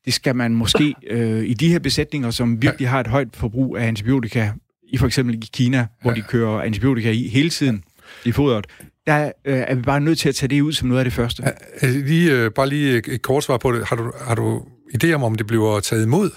Det 0.06 0.14
skal 0.14 0.36
man 0.36 0.56
måske 0.56 0.96
øh, 1.10 1.44
i 1.44 1.54
de 1.54 1.72
her 1.72 1.80
besætninger, 1.80 2.32
som 2.32 2.62
virkelig 2.62 2.90
har 2.90 3.00
et 3.00 3.08
højt 3.08 3.28
forbrug 3.34 3.78
af 3.78 3.88
antibiotika, 3.88 4.52
i 4.84 4.98
for 4.98 5.06
eksempel 5.06 5.36
i 5.36 5.50
Kina, 5.54 5.88
hvor 6.02 6.12
de 6.12 6.22
kører 6.22 6.62
antibiotika 6.62 7.12
i 7.12 7.28
hele 7.28 7.50
tiden 7.50 7.84
i 8.26 8.32
fodret, 8.32 8.68
der 9.08 9.32
øh, 9.46 9.58
er 9.68 9.76
vi 9.76 9.82
bare 9.82 10.02
nødt 10.02 10.20
til 10.20 10.30
at 10.30 10.36
tage 10.36 10.48
det 10.48 10.62
ud 10.62 10.74
som 10.74 10.88
noget 10.88 11.00
af 11.00 11.06
det 11.06 11.14
første. 11.14 11.44
Øh, 11.84 11.90
lige, 11.90 12.32
øh, 12.32 12.52
bare 12.52 12.70
lige 12.70 12.98
et, 12.98 13.22
kort 13.22 13.44
svar 13.44 13.58
på 13.58 13.72
det. 13.72 13.88
Har 13.88 13.96
du, 13.96 14.14
har 14.22 14.36
du 14.36 14.66
idé 15.04 15.12
om, 15.12 15.24
om 15.24 15.36
det 15.36 15.48
bliver 15.48 15.80
taget 15.80 16.06
imod? 16.06 16.30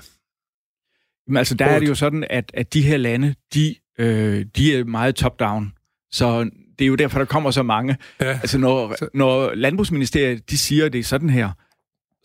Men 1.29 1.37
altså, 1.37 1.55
der 1.55 1.65
er 1.65 1.79
det 1.79 1.89
jo 1.89 1.95
sådan, 1.95 2.27
at, 2.31 2.51
at 2.55 2.75
de 2.75 2.83
her 2.83 2.97
lande, 2.97 3.35
de, 3.55 3.75
øh, 3.99 4.45
de 4.57 4.77
er 4.77 4.85
meget 4.85 5.15
top-down. 5.15 5.73
Så 6.11 6.51
det 6.79 6.85
er 6.85 6.89
jo 6.89 6.95
derfor, 6.95 7.19
der 7.19 7.25
kommer 7.25 7.51
så 7.51 7.63
mange. 7.63 7.97
Ja. 8.21 8.27
Altså, 8.27 8.59
når, 8.59 8.97
når 9.15 9.55
Landbrugsministeriet, 9.55 10.51
de 10.51 10.59
siger, 10.59 10.89
det 10.89 10.99
er 10.99 11.05
sådan 11.05 11.31
her, 11.31 11.51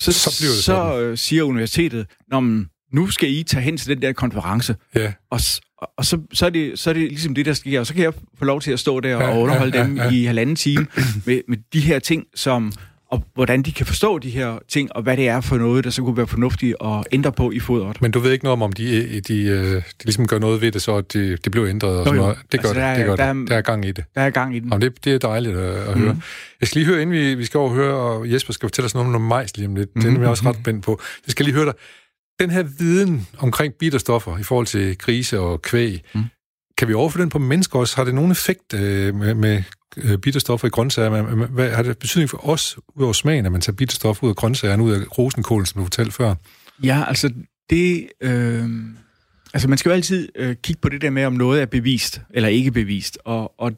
så, 0.01 0.11
Så 0.11 0.37
bliver 0.39 0.51
det 0.51 0.63
så 0.63 0.99
øh, 1.01 1.17
siger 1.17 1.43
universitetet, 1.43 2.07
Nå, 2.31 2.39
men, 2.39 2.67
nu 2.93 3.07
skal 3.07 3.29
I 3.31 3.43
tage 3.43 3.61
hen 3.61 3.77
til 3.77 3.87
den 3.87 4.01
der 4.01 4.13
konference. 4.13 4.75
Ja. 4.95 5.13
Og, 5.31 5.39
og, 5.97 6.05
så, 6.05 6.19
så, 6.33 6.45
er 6.45 6.49
det, 6.49 6.79
så 6.79 6.89
er 6.89 6.93
det 6.93 7.03
ligesom 7.03 7.35
det, 7.35 7.45
der 7.45 7.53
sker. 7.53 7.79
Og 7.79 7.87
så 7.87 7.93
kan 7.93 8.03
jeg 8.03 8.13
få 8.39 8.45
lov 8.45 8.61
til 8.61 8.71
at 8.71 8.79
stå 8.79 8.99
der 8.99 9.09
Ja, 9.09 9.27
og 9.29 9.41
underholde 9.41 9.77
ja, 9.77 9.83
dem 9.83 9.97
ja, 9.97 10.03
ja. 10.03 10.11
i 10.11 10.23
halvanden 10.23 10.55
time 10.55 10.87
med, 11.25 11.41
med 11.47 11.57
de 11.73 11.79
her 11.79 11.99
ting, 11.99 12.25
som 12.35 12.73
og 13.12 13.24
hvordan 13.36 13.62
de 13.62 13.71
kan 13.71 13.86
forstå 13.86 14.17
de 14.19 14.30
her 14.30 14.60
ting, 14.69 14.95
og 14.95 15.04
hvad 15.04 15.17
det 15.17 15.28
er 15.28 15.41
for 15.41 15.58
noget, 15.58 15.84
der 15.84 15.89
så 15.89 16.02
kunne 16.02 16.17
være 16.17 16.28
fornuftigt 16.28 16.76
at 16.84 17.04
ændre 17.12 17.32
på 17.32 17.52
i 17.52 17.60
fodret. 17.60 18.02
Men 18.02 18.12
du 18.12 18.19
ved 18.19 18.32
ikke 18.32 18.43
noget 18.45 18.54
om, 18.54 18.62
om 18.62 18.71
de, 18.74 19.19
de, 19.21 19.43
øh, 19.43 19.76
de 19.76 19.84
ligesom 20.06 20.28
gør 20.28 20.39
noget 20.39 20.62
ved 20.62 20.71
det, 20.71 20.82
så 20.82 20.95
at 20.95 21.13
det, 21.13 21.43
det 21.45 21.52
bliver 21.52 21.67
ændret 21.69 21.97
og 22.00 22.06
sådan 22.06 22.19
noget. 22.21 22.38
Det 22.52 22.62
gør 22.62 22.69
Altså, 22.69 22.74
det. 22.74 22.76
der 22.82 22.84
er- 22.88 22.97
det 22.97 23.06
gør 23.06 23.15
der 23.15 23.24
er- 23.24 23.34
det. 23.34 23.50
Der 23.50 23.56
er 23.58 23.62
gang 23.62 23.86
i 23.86 23.91
det. 23.91 24.04
Der 24.15 24.21
er 24.21 24.30
gang 24.30 24.56
i 24.56 24.60
den. 24.60 24.69
Jamen, 24.69 24.82
det, 24.82 25.06
det 25.06 25.13
er 25.13 25.17
dejligt 25.17 25.58
at, 25.58 25.76
at 25.76 25.97
høre. 26.00 26.13
Mhm. 26.13 26.21
Jeg 26.62 26.67
skal 26.67 26.80
lige 26.82 26.88
høre, 26.93 27.02
inden 27.02 27.15
vi, 27.15 27.36
vi 27.36 27.45
skal 27.45 27.58
over 27.58 27.69
og 27.69 27.76
høre, 27.76 27.93
og 27.95 28.32
Jesper 28.32 28.54
skal 28.54 28.67
fortælle 28.69 28.86
os 28.86 28.93
noget 28.93 29.06
om 29.06 29.12
noget 29.12 29.28
majs 29.28 29.58
lige 29.58 29.67
om 29.67 29.76
lidt. 29.76 29.89
Mm-hmm. 29.95 30.02
Den 30.02 30.10
er 30.10 30.13
Mhm. 30.13 30.21
jeg 30.21 30.30
også 30.30 30.50
ret 30.50 30.56
spændt 30.56 30.86
på. 30.86 31.00
Jeg 31.28 31.32
skal 31.32 31.45
lige 31.45 31.56
høre 31.56 31.65
dig. 31.65 31.74
Den 32.39 32.50
her 32.50 32.63
viden 32.63 33.28
omkring 33.38 33.74
bitterstoffer 33.80 34.38
i 34.38 34.43
forhold 34.43 34.65
til 34.67 34.97
grise 34.97 35.39
og 35.39 35.62
kvæg, 35.62 36.02
mm. 36.15 36.19
Mm. 36.21 36.26
kan 36.78 36.88
vi 36.88 36.93
overføre 36.93 37.21
den 37.21 37.30
på 37.30 37.39
mennesker 37.39 37.80
også? 37.80 37.95
Har 37.95 38.04
det 38.04 38.15
nogen 38.15 38.32
effekt 38.32 38.74
øh, 38.74 39.15
med, 39.15 39.34
med 39.34 39.58
øh, 39.58 39.63
Øh, 39.97 40.17
bitterstoffer 40.17 40.67
i 40.67 40.69
grøntsager? 40.69 41.23
Men- 41.36 41.47
Hvad, 41.49 41.71
har 41.71 41.84
det 41.84 41.97
betydning 41.97 42.30
for 42.30 42.49
os, 42.49 42.77
ud 42.95 43.04
over 43.04 43.13
smagen, 43.13 43.45
at 43.45 43.51
man 43.51 43.62
tager 43.62 43.75
bitterstoffer 43.75 44.23
ud 44.23 44.30
af 44.30 44.36
grøntsagerne, 44.36 44.84
ud 44.84 44.91
af 44.91 45.17
rosenkålen, 45.17 45.65
som 45.65 45.80
du 45.80 45.86
fortalte 45.86 46.12
før? 46.12 46.36
Ja, 46.84 47.04
altså 47.08 47.34
det... 47.69 48.08
Øh, 48.21 48.69
altså 49.54 49.67
man 49.69 49.77
skal 49.77 49.89
jo 49.89 49.93
altid 49.95 50.30
øh, 50.36 50.56
kigge 50.63 50.80
på 50.82 50.89
det 50.89 51.01
der 51.01 51.10
med, 51.10 51.25
om 51.25 51.34
noget 51.34 51.62
er 51.62 51.65
bevist 51.65 52.21
eller 52.30 52.49
ikke 52.49 52.71
bevist. 52.71 53.17
Og, 53.25 53.54
og 53.58 53.71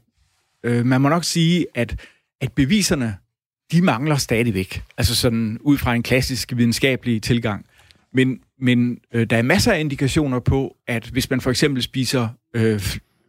øh, 0.64 0.86
man 0.86 1.02
må 1.02 1.10
nok 1.10 1.24
sige, 1.24 1.66
at, 1.76 2.00
at 2.42 2.52
beviserne, 2.52 3.16
de 3.72 3.82
mangler 3.82 4.18
stadigvæk. 4.18 4.84
Altså 4.98 5.16
sådan 5.16 5.58
ud 5.62 5.78
fra 5.78 5.96
en 5.96 6.04
klassisk 6.04 6.54
videnskabelig 6.56 7.22
tilgang. 7.22 7.66
Men, 8.14 8.40
men 8.62 8.98
øh, 9.14 9.28
der 9.30 9.38
er 9.38 9.42
masser 9.42 9.72
af 9.74 9.80
indikationer 9.80 10.40
på, 10.40 10.76
at 10.88 11.06
hvis 11.06 11.30
man 11.30 11.42
for 11.42 11.50
eksempel 11.50 11.84
spiser 11.84 12.28
øh, 12.54 12.82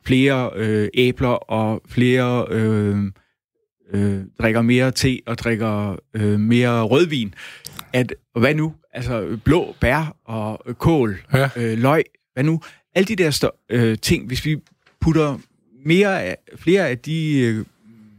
flere 0.07 0.51
øh, 0.55 0.89
æbler 0.95 1.29
og 1.29 1.83
flere 1.89 2.47
øh, 2.51 2.99
øh, 3.93 4.21
drikker 4.41 4.63
mere 4.63 4.91
te 4.91 5.19
og 5.27 5.39
drikker 5.39 5.97
øh, 6.15 6.41
mere 6.41 6.83
rødvin, 6.83 7.35
at 7.93 8.15
og 8.35 8.41
hvad 8.41 8.55
nu? 8.55 8.75
Altså 8.93 9.39
blå 9.45 9.75
bær 9.81 10.17
og 10.25 10.63
øh, 10.67 10.75
kål, 10.75 11.17
Ja. 11.35 11.49
øh, 11.57 11.79
løg, 11.79 12.03
hvad 12.33 12.45
nu? 12.45 12.61
Alle 12.95 13.07
de 13.07 13.17
der 13.17 13.31
stå- 13.31 13.51
øh, 13.71 13.99
ting, 13.99 14.27
hvis 14.27 14.45
vi 14.45 14.57
putter 15.01 15.39
mere 15.87 16.23
af, 16.23 16.37
flere 16.57 16.89
af 16.89 16.99
de 16.99 17.39
øh, 17.41 17.65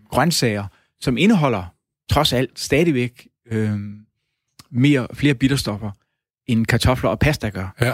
grøntsager, 0.10 0.68
som 1.00 1.18
indeholder 1.18 1.64
trods 2.12 2.34
alt 2.34 2.60
stadigvæk 2.60 3.28
øh, 3.52 3.80
mere, 4.72 5.08
flere 5.14 5.34
bitterstoffer, 5.36 5.92
end 6.48 6.66
kartofler 6.66 7.10
og 7.10 7.20
pasta 7.20 7.50
gør, 7.50 7.76
Ja. 7.82 7.94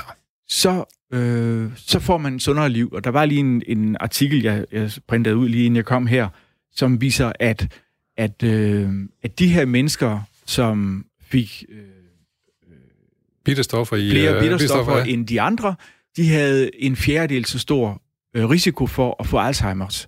så, 0.50 1.01
øh, 1.12 1.72
så 1.76 2.00
får 2.00 2.18
man 2.18 2.36
et 2.36 2.42
sundere 2.42 2.70
liv. 2.70 2.90
Og 2.94 3.04
der 3.04 3.10
var 3.10 3.26
lige 3.26 3.40
en, 3.40 3.64
en 3.68 3.98
artikel, 4.00 4.44
jeg, 4.44 4.66
jeg 4.72 4.92
printede 5.08 5.38
ud 5.38 5.50
lige 5.50 5.66
inden 5.66 5.76
jeg 5.76 5.86
kom 5.86 6.08
her, 6.08 6.30
som 6.76 7.02
viser, 7.02 7.32
at, 7.40 7.68
at, 8.18 8.44
øh, 8.44 8.90
at 9.24 9.40
de 9.40 9.48
her 9.48 9.66
mennesker, 9.66 10.20
som 10.46 11.06
fik 11.22 11.66
øh, 11.70 11.78
Bitterstoffer 13.46 13.96
i... 13.96 14.10
flere 14.12 14.36
øh, 14.36 14.42
bitterstoffer 14.42 14.98
ja. 14.98 15.04
end 15.04 15.28
de 15.28 15.42
andre, 15.42 15.76
de 16.18 16.30
havde 16.30 16.84
en 16.84 16.96
fjerdedel 16.96 17.46
så 17.46 17.60
stor 17.60 18.02
øh, 18.36 18.50
risiko 18.50 18.88
for 18.88 19.16
at 19.20 19.28
få 19.28 19.40
Alzheimer's. 19.40 20.08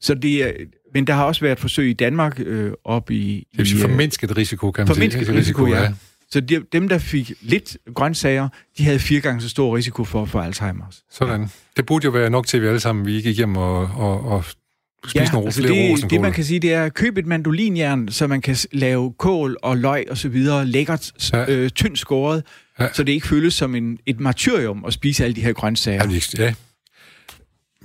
Så 0.00 0.14
det 0.14 0.44
er, 0.44 0.52
men 0.94 1.06
der 1.06 1.14
har 1.14 1.24
også 1.24 1.40
været 1.40 1.58
forsøg 1.58 1.90
i 1.90 1.92
Danmark 1.92 2.40
øh, 2.40 2.72
op 2.84 3.10
i... 3.10 3.46
Det 3.52 3.60
er 3.60 3.74
i, 3.74 3.74
øh, 3.74 3.80
formindsket 3.80 4.36
risiko, 4.36 4.70
kan 4.70 4.82
man 4.82 4.94
formindsket 4.94 5.26
sige. 5.26 5.38
risiko, 5.38 5.66
ja. 5.66 5.92
Så 6.34 6.40
de, 6.40 6.60
dem, 6.72 6.88
der 6.88 6.98
fik 6.98 7.32
lidt 7.40 7.76
grøntsager, 7.94 8.48
de 8.78 8.84
havde 8.84 8.98
fire 8.98 9.20
gange 9.20 9.40
så 9.40 9.48
stor 9.48 9.76
risiko 9.76 10.04
for 10.04 10.22
at 10.22 10.28
få 10.28 10.40
Alzheimer's. 10.42 11.06
Sådan. 11.10 11.48
Det 11.76 11.86
burde 11.86 12.04
jo 12.04 12.10
være 12.10 12.30
nok 12.30 12.46
til, 12.46 12.56
at 12.56 12.62
vi 12.62 12.66
alle 12.68 12.80
sammen 12.80 13.06
vi 13.06 13.12
gik 13.20 13.36
hjem 13.36 13.56
og, 13.56 13.78
og, 13.80 14.24
og 14.24 14.44
spise 15.08 15.32
nogle 15.32 15.46
altså 15.46 15.60
flere 15.62 15.74
det, 15.74 15.90
rosenkål. 15.92 16.10
det 16.10 16.20
man 16.20 16.32
kan 16.32 16.44
sige, 16.44 16.60
det 16.60 16.72
er 16.72 16.84
at 16.84 16.94
købe 16.94 17.20
et 17.20 17.26
mandolinjern, 17.26 18.08
så 18.08 18.26
man 18.26 18.40
kan 18.40 18.56
lave 18.72 19.12
kål 19.18 19.56
og 19.62 19.76
løg 19.76 20.04
og 20.10 20.18
så 20.18 20.28
videre 20.28 20.66
lækkert, 20.66 21.12
Ja. 21.32 21.38
ja. 21.38 21.50
øh, 21.50 21.70
tyndt 21.70 21.98
skåret, 21.98 22.42
Ja. 22.78 22.84
ja. 22.84 22.90
så 22.92 23.02
det 23.02 23.12
ikke 23.12 23.26
føles 23.28 23.54
som 23.54 23.74
en, 23.74 23.98
et 24.06 24.20
martyrium 24.20 24.84
at 24.86 24.92
spise 24.92 25.24
alle 25.24 25.36
de 25.36 25.40
her 25.40 25.52
grøntsager. 25.52 26.02
Ja, 26.38 26.44
ja. 26.44 26.54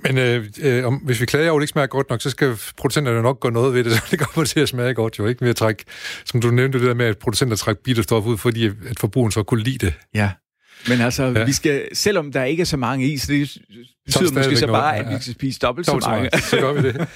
Men 0.02 0.18
øh, 0.18 0.46
øh, 0.62 0.86
om, 0.86 0.94
hvis 0.94 1.20
vi 1.20 1.26
klager 1.26 1.50
over, 1.50 1.58
at 1.58 1.60
det 1.60 1.64
ikke 1.64 1.72
smager 1.72 1.86
godt 1.86 2.10
nok, 2.10 2.22
så 2.22 2.30
skal 2.30 2.56
producenterne 2.76 3.22
nok 3.22 3.40
gøre 3.40 3.52
noget 3.52 3.74
ved 3.74 3.84
det, 3.84 3.92
så 3.96 4.02
det 4.10 4.18
kommer 4.18 4.46
til 4.46 4.60
at 4.60 4.68
smage 4.68 4.94
godt 4.94 5.18
jo, 5.18 5.26
ikke? 5.26 5.42
Ved 5.42 5.50
at 5.50 5.56
trække, 5.56 5.84
som 6.24 6.40
du 6.40 6.50
nævnte 6.50 6.78
det 6.78 6.86
der 6.86 6.94
med, 6.94 7.06
at 7.06 7.18
producenter 7.18 7.56
trækker 7.56 7.82
bitterstof 7.82 8.26
ud, 8.26 8.38
fordi 8.38 8.66
at 8.66 8.74
forbrugeren 9.00 9.32
så 9.32 9.42
kunne 9.42 9.62
lide 9.62 9.86
det. 9.86 9.94
Ja. 10.14 10.30
Men 10.88 11.00
altså, 11.00 11.24
ja. 11.24 11.44
vi 11.44 11.52
skal, 11.52 11.88
selvom 11.92 12.32
der 12.32 12.44
ikke 12.44 12.60
er 12.60 12.64
så 12.64 12.76
mange 12.76 13.06
i, 13.12 13.18
så 13.18 13.32
det 13.32 13.58
betyder 14.06 14.32
måske 14.32 14.56
så 14.56 14.66
bare, 14.66 14.98
noget. 14.98 15.12
at 15.12 15.18
vi 15.18 15.22
skal 15.22 15.34
spise 15.34 15.58
dobbelt, 15.58 15.86
dobbelt 15.86 16.04
så 16.04 16.10
mange. 16.10 16.30
Så 16.40 16.56
gør 16.56 16.72
vi 16.72 16.88
det. 16.88 16.96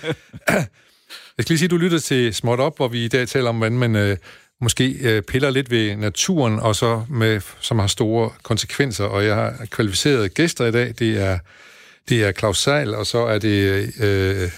Jeg 1.36 1.42
skal 1.42 1.52
lige 1.52 1.58
sige, 1.58 1.66
at 1.66 1.70
du 1.70 1.76
lytter 1.76 1.98
til 1.98 2.34
Småt 2.34 2.60
Op, 2.60 2.76
hvor 2.76 2.88
vi 2.88 3.04
i 3.04 3.08
dag 3.08 3.28
taler 3.28 3.48
om, 3.48 3.56
hvordan 3.56 3.78
man 3.78 3.96
øh, 3.96 4.16
måske 4.60 4.96
øh, 5.00 5.22
piller 5.22 5.50
lidt 5.50 5.70
ved 5.70 5.96
naturen, 5.96 6.60
og 6.60 6.76
så 6.76 7.02
med, 7.10 7.40
som 7.60 7.78
har 7.78 7.86
store 7.86 8.30
konsekvenser. 8.42 9.04
Og 9.04 9.24
jeg 9.24 9.34
har 9.34 9.66
kvalificerede 9.70 10.28
gæster 10.28 10.66
i 10.66 10.72
dag. 10.72 10.94
Det 10.98 11.22
er, 11.22 11.38
det 12.08 12.24
er 12.24 12.32
Claus 12.32 12.58
Seil, 12.62 12.94
og 12.94 13.06
så 13.06 13.18
er 13.18 13.38
det 13.38 13.92
øh, 14.00 14.50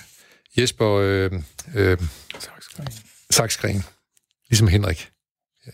Jesper 0.58 0.90
øh, 0.90 1.30
øh, 1.74 1.98
Saksgren. 3.30 3.82
Ligesom 4.50 4.68
Henrik. 4.68 5.10
Ja. 5.66 5.72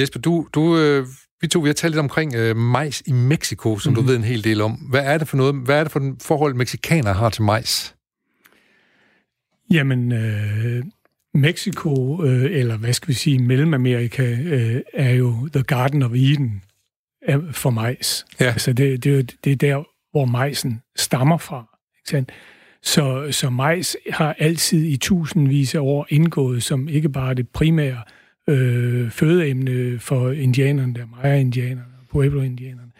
Jesper, 0.00 0.20
du, 0.20 0.48
du, 0.54 0.78
øh, 0.78 1.06
vi 1.40 1.48
to 1.48 1.60
vi 1.60 1.68
har 1.68 1.74
talt 1.74 1.92
lidt 1.92 2.00
omkring 2.00 2.34
øh, 2.34 2.56
majs 2.56 3.02
i 3.06 3.12
Mexico, 3.12 3.78
som 3.78 3.92
mm-hmm. 3.92 3.96
du 3.96 4.00
mhm. 4.02 4.08
ved 4.08 4.16
en 4.16 4.24
hel 4.24 4.44
del 4.44 4.60
om. 4.60 4.72
Hvad 4.72 5.04
er 5.04 5.18
det 5.18 5.28
for 5.28 5.36
noget? 5.36 5.54
Hvad 5.54 5.78
er 5.78 5.82
det 5.82 5.92
for 5.92 6.00
en 6.00 6.16
forhold, 6.20 6.54
mexikanere 6.54 7.14
har 7.14 7.30
til 7.30 7.42
majs? 7.42 7.94
Jamen, 9.70 10.12
øh, 10.12 10.84
Mexico, 11.34 12.24
øh, 12.24 12.60
eller 12.60 12.76
hvad 12.76 12.92
skal 12.92 13.08
vi 13.08 13.14
sige, 13.14 13.38
Mellemamerika, 13.38 14.30
øh, 14.30 14.80
er 14.94 15.10
jo 15.10 15.48
the 15.52 15.62
Garden 15.62 16.02
of 16.02 16.12
Eden 16.14 16.62
for 17.52 17.70
majs. 17.70 18.26
Ja. 18.40 18.44
Altså, 18.44 18.72
det, 18.72 19.04
det, 19.04 19.36
det 19.44 19.52
er 19.52 19.56
der, 19.56 19.84
hvor 20.14 20.24
majsen 20.24 20.82
stammer 20.96 21.38
fra. 21.38 21.78
Ikke 21.98 22.10
sandt? 22.10 22.32
Så, 22.82 23.28
så 23.30 23.50
majs 23.50 23.96
har 24.10 24.36
altid 24.38 24.84
i 24.84 24.96
tusindvis 24.96 25.74
af 25.74 25.80
år 25.80 26.06
indgået 26.08 26.62
som 26.62 26.88
ikke 26.88 27.08
bare 27.08 27.34
det 27.34 27.48
primære 27.48 28.02
øh, 28.48 29.10
fødeemne 29.10 29.98
for 29.98 30.30
indianerne, 30.30 30.94
der 30.94 31.06
Maya-indianerne 31.06 31.94
Pueblo-indianerne, 32.10 32.90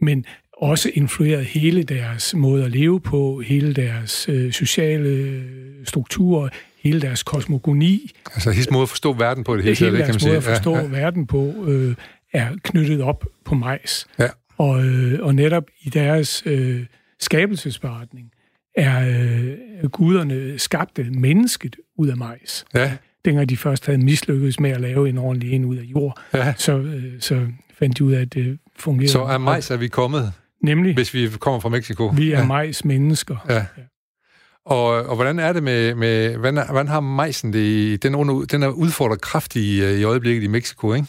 men 0.00 0.24
også 0.52 0.90
influeret 0.94 1.44
hele 1.44 1.82
deres 1.82 2.34
måde 2.34 2.64
at 2.64 2.70
leve 2.70 3.00
på, 3.00 3.40
hele 3.40 3.74
deres 3.74 4.28
øh, 4.28 4.52
sociale 4.52 5.42
strukturer, 5.84 6.48
hele 6.82 7.00
deres 7.00 7.22
kosmogoni. 7.22 8.10
Altså 8.34 8.50
hendes 8.50 8.70
måde 8.70 8.82
at 8.82 8.88
forstå 8.88 9.12
verden 9.12 9.44
på 9.44 9.56
det 9.56 9.64
hele 9.64 9.76
Hele 9.76 9.98
deres 9.98 10.24
måde 10.24 10.36
at 10.36 10.42
forstå 10.42 10.74
ja, 10.74 10.82
ja. 10.82 10.88
verden 10.88 11.26
på 11.26 11.54
øh, 11.68 11.94
er 12.32 12.48
knyttet 12.62 13.02
op 13.02 13.24
på 13.44 13.54
majs. 13.54 14.06
Ja. 14.18 14.28
Og, 14.60 14.84
øh, 14.84 15.18
og 15.22 15.34
netop 15.34 15.64
i 15.80 15.90
deres 15.90 16.42
øh, 16.46 16.86
skabelsesberetning 17.20 18.30
er 18.76 19.08
øh, 19.82 19.90
guderne 19.90 20.58
skabte 20.58 21.04
mennesket 21.10 21.76
ud 21.98 22.08
af 22.08 22.16
majs. 22.16 22.64
Ja. 22.74 22.92
Dengang 23.24 23.48
de 23.48 23.56
først 23.56 23.86
havde 23.86 23.98
mislykkedes 23.98 24.60
med 24.60 24.70
at 24.70 24.80
lave 24.80 25.08
en 25.08 25.18
ordentlig 25.18 25.52
en 25.52 25.64
ud 25.64 25.76
af 25.76 25.82
jord, 25.82 26.20
ja. 26.34 26.54
så, 26.56 26.78
øh, 26.78 27.20
så 27.20 27.46
fandt 27.78 27.98
de 27.98 28.04
ud 28.04 28.12
af, 28.12 28.20
at 28.20 28.34
det 28.34 28.58
fungerede. 28.76 29.12
Så 29.12 29.22
er 29.22 29.38
majs 29.38 29.70
er 29.70 29.76
vi 29.76 29.88
kommet? 29.88 30.32
Nemlig. 30.64 30.94
Hvis 30.94 31.14
vi 31.14 31.28
kommer 31.40 31.60
fra 31.60 31.68
Mexico? 31.68 32.06
Vi 32.06 32.32
er 32.32 32.38
ja. 32.38 32.46
majs 32.46 32.84
mennesker. 32.84 33.36
Ja. 33.48 33.54
ja. 33.54 33.62
Og, 34.66 34.86
og 34.86 35.14
hvordan 35.14 35.38
er 35.38 35.52
det 35.52 35.62
med, 35.62 35.94
med 35.94 36.36
hvordan, 36.36 36.54
hvordan 36.54 36.88
har 36.88 37.00
majsen 37.00 37.52
det? 37.52 38.02
Den, 38.02 38.14
under, 38.14 38.44
den 38.44 38.62
er 38.62 38.68
udfordret 38.68 39.20
kraftigt 39.20 39.64
i, 39.64 40.00
i 40.00 40.04
øjeblikket 40.04 40.42
i 40.42 40.46
Mexico, 40.46 40.94
ikke? 40.94 41.06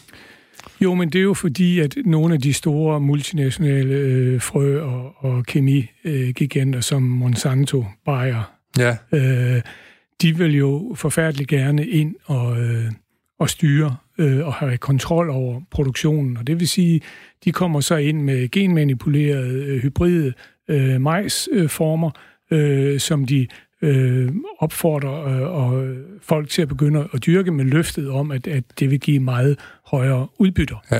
Jo, 0.84 0.94
men 0.94 1.10
det 1.10 1.20
er 1.20 1.24
jo 1.24 1.34
fordi, 1.34 1.80
at 1.80 1.98
nogle 2.06 2.34
af 2.34 2.42
de 2.42 2.54
store 2.54 3.00
multinationale 3.00 3.94
øh, 3.96 4.42
frø- 4.44 4.80
og, 4.80 5.16
og 5.18 5.46
kemigiganter, 5.46 6.78
øh, 6.78 6.84
som 6.84 7.02
Monsanto, 7.02 7.86
Bayer, 8.06 8.54
ja. 8.78 8.98
øh, 9.12 9.62
de 10.22 10.38
vil 10.38 10.56
jo 10.56 10.96
forfærdeligt 10.96 11.50
gerne 11.50 11.88
ind 11.88 12.16
og, 12.26 12.62
øh, 12.62 12.92
og 13.40 13.50
styre 13.50 13.96
øh, 14.18 14.48
og 14.48 14.54
have 14.54 14.78
kontrol 14.78 15.30
over 15.30 15.62
produktionen. 15.72 16.38
Og 16.38 16.48
det 16.48 16.60
vil 16.60 16.68
sige, 16.68 17.02
de 17.46 17.52
kommer 17.52 17.80
så 17.80 17.96
ind 17.96 18.22
med 18.22 18.52
genmanipulerede 18.52 19.66
øh, 19.66 19.82
hybride 19.82 20.34
øh, 20.68 21.02
majsformer, 21.02 22.12
øh, 22.52 23.00
som 23.00 23.26
de 23.26 23.48
øh, 23.82 24.32
opfordrer 24.60 25.26
øh, 25.26 25.42
og 25.42 25.96
folk 26.22 26.50
til 26.50 26.62
at 26.62 26.68
begynde 26.68 27.08
at 27.14 27.26
dyrke 27.26 27.52
med 27.52 27.66
løftet 27.66 28.10
om, 28.10 28.32
at, 28.32 28.48
at 28.48 28.64
det 28.80 28.92
vil 28.92 29.00
give 29.00 29.20
meget 29.20 29.60
højere 29.86 30.28
udbytter. 30.40 30.76
Ja. 30.92 30.98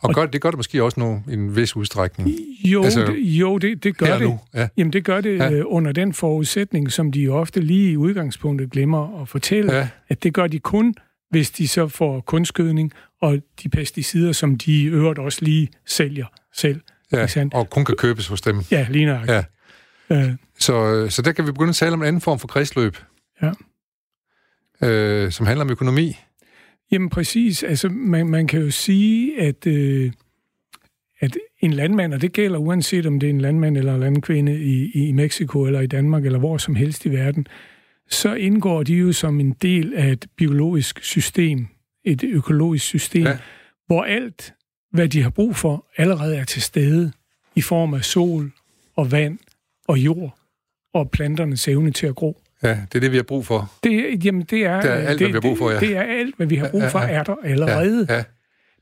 Og, 0.00 0.08
og 0.08 0.14
gør, 0.14 0.26
det 0.26 0.40
gør 0.40 0.50
det 0.50 0.56
måske 0.56 0.82
også 0.82 1.00
nu 1.00 1.22
i 1.28 1.32
en 1.32 1.56
vis 1.56 1.76
udstrækning? 1.76 2.30
Jo, 2.64 2.84
altså, 2.84 3.00
det, 3.00 3.18
jo 3.18 3.58
det, 3.58 3.84
det 3.84 3.96
gør 3.96 4.18
det. 4.18 4.20
Nu. 4.20 4.38
Ja. 4.54 4.68
Jamen, 4.76 4.92
det 4.92 5.04
gør 5.04 5.20
det 5.20 5.38
ja. 5.38 5.52
øh, 5.52 5.64
under 5.66 5.92
den 5.92 6.12
forudsætning, 6.12 6.92
som 6.92 7.12
de 7.12 7.28
ofte 7.28 7.60
lige 7.60 7.92
i 7.92 7.96
udgangspunktet 7.96 8.70
glemmer 8.70 9.22
at 9.22 9.28
fortælle, 9.28 9.74
ja. 9.74 9.88
at 10.08 10.22
det 10.22 10.34
gør 10.34 10.46
de 10.46 10.58
kun, 10.58 10.94
hvis 11.30 11.50
de 11.50 11.68
så 11.68 11.88
får 11.88 12.20
kunstgødning 12.20 12.92
og 13.22 13.38
de 13.62 13.68
pesticider, 13.68 14.32
som 14.32 14.58
de 14.58 14.72
i 14.72 14.84
øvrigt 14.84 15.18
også 15.18 15.44
lige 15.44 15.68
sælger 15.86 16.26
selv. 16.54 16.80
Ja, 17.12 17.26
og 17.52 17.70
kun 17.70 17.84
kan 17.84 17.96
købes 17.96 18.26
hos 18.26 18.40
dem. 18.40 18.60
Ja, 18.70 18.86
lige 18.90 19.06
nok. 19.06 19.28
Ja. 19.28 19.44
Øh. 20.12 20.34
Så, 20.58 21.06
så 21.10 21.22
der 21.22 21.32
kan 21.32 21.46
vi 21.46 21.52
begynde 21.52 21.68
at 21.68 21.76
tale 21.76 21.92
om 21.92 22.02
en 22.02 22.08
anden 22.08 22.22
form 22.22 22.38
for 22.38 22.48
kredsløb. 22.48 22.96
Ja. 23.42 23.52
Øh, 24.82 25.32
som 25.32 25.46
handler 25.46 25.64
om 25.64 25.70
økonomi. 25.70 26.16
Jamen 26.92 27.10
præcis. 27.10 27.62
Altså, 27.62 27.88
man, 27.88 28.26
man 28.26 28.46
kan 28.46 28.60
jo 28.60 28.70
sige, 28.70 29.40
at, 29.40 29.66
øh, 29.66 30.12
at 31.20 31.36
en 31.60 31.72
landmand, 31.72 32.14
og 32.14 32.22
det 32.22 32.32
gælder 32.32 32.58
uanset 32.58 33.06
om 33.06 33.20
det 33.20 33.26
er 33.26 33.30
en 33.30 33.40
landmand 33.40 33.76
eller 33.76 33.94
en 33.94 34.00
landkvinde 34.00 34.60
i, 34.60 34.90
i 35.08 35.12
Mexico 35.12 35.62
eller 35.64 35.80
i 35.80 35.86
Danmark 35.86 36.26
eller 36.26 36.38
hvor 36.38 36.58
som 36.58 36.74
helst 36.74 37.06
i 37.06 37.10
verden, 37.10 37.46
så 38.08 38.34
indgår 38.34 38.82
de 38.82 38.94
jo 38.94 39.12
som 39.12 39.40
en 39.40 39.52
del 39.52 39.94
af 39.94 40.08
et 40.08 40.26
biologisk 40.36 41.02
system, 41.02 41.66
et 42.04 42.24
økologisk 42.24 42.84
system, 42.84 43.22
ja. 43.22 43.38
hvor 43.86 44.02
alt, 44.02 44.54
hvad 44.92 45.08
de 45.08 45.22
har 45.22 45.30
brug 45.30 45.56
for, 45.56 45.86
allerede 45.96 46.36
er 46.36 46.44
til 46.44 46.62
stede 46.62 47.12
i 47.54 47.60
form 47.60 47.94
af 47.94 48.04
sol 48.04 48.52
og 48.96 49.12
vand 49.12 49.38
og 49.90 49.98
jord 49.98 50.38
og 50.94 51.10
planternes 51.10 51.68
evne 51.68 51.90
til 51.90 52.06
at 52.06 52.14
gro. 52.14 52.40
Ja, 52.62 52.68
det 52.68 52.94
er 52.94 53.00
det, 53.00 53.12
vi 53.12 53.16
har 53.16 53.22
brug 53.22 53.46
for. 53.46 53.72
Det, 53.82 54.24
jamen, 54.24 54.42
det 54.42 54.64
er, 54.64 54.80
det 54.80 54.90
er 54.90 54.94
alt, 54.94 55.18
det, 55.18 55.18
hvad 55.18 55.26
vi 55.28 55.32
har 55.32 55.40
brug 55.40 55.58
for, 55.58 55.70
ja. 55.70 55.80
Det 55.80 55.96
er 55.96 56.02
alt, 56.02 56.36
hvad 56.36 56.46
vi 56.46 56.56
har 56.56 56.70
brug 56.70 56.82
for, 56.90 56.98
er 56.98 57.22
der 57.22 57.34
allerede. 57.42 58.06
Ja, 58.08 58.16
ja. 58.16 58.24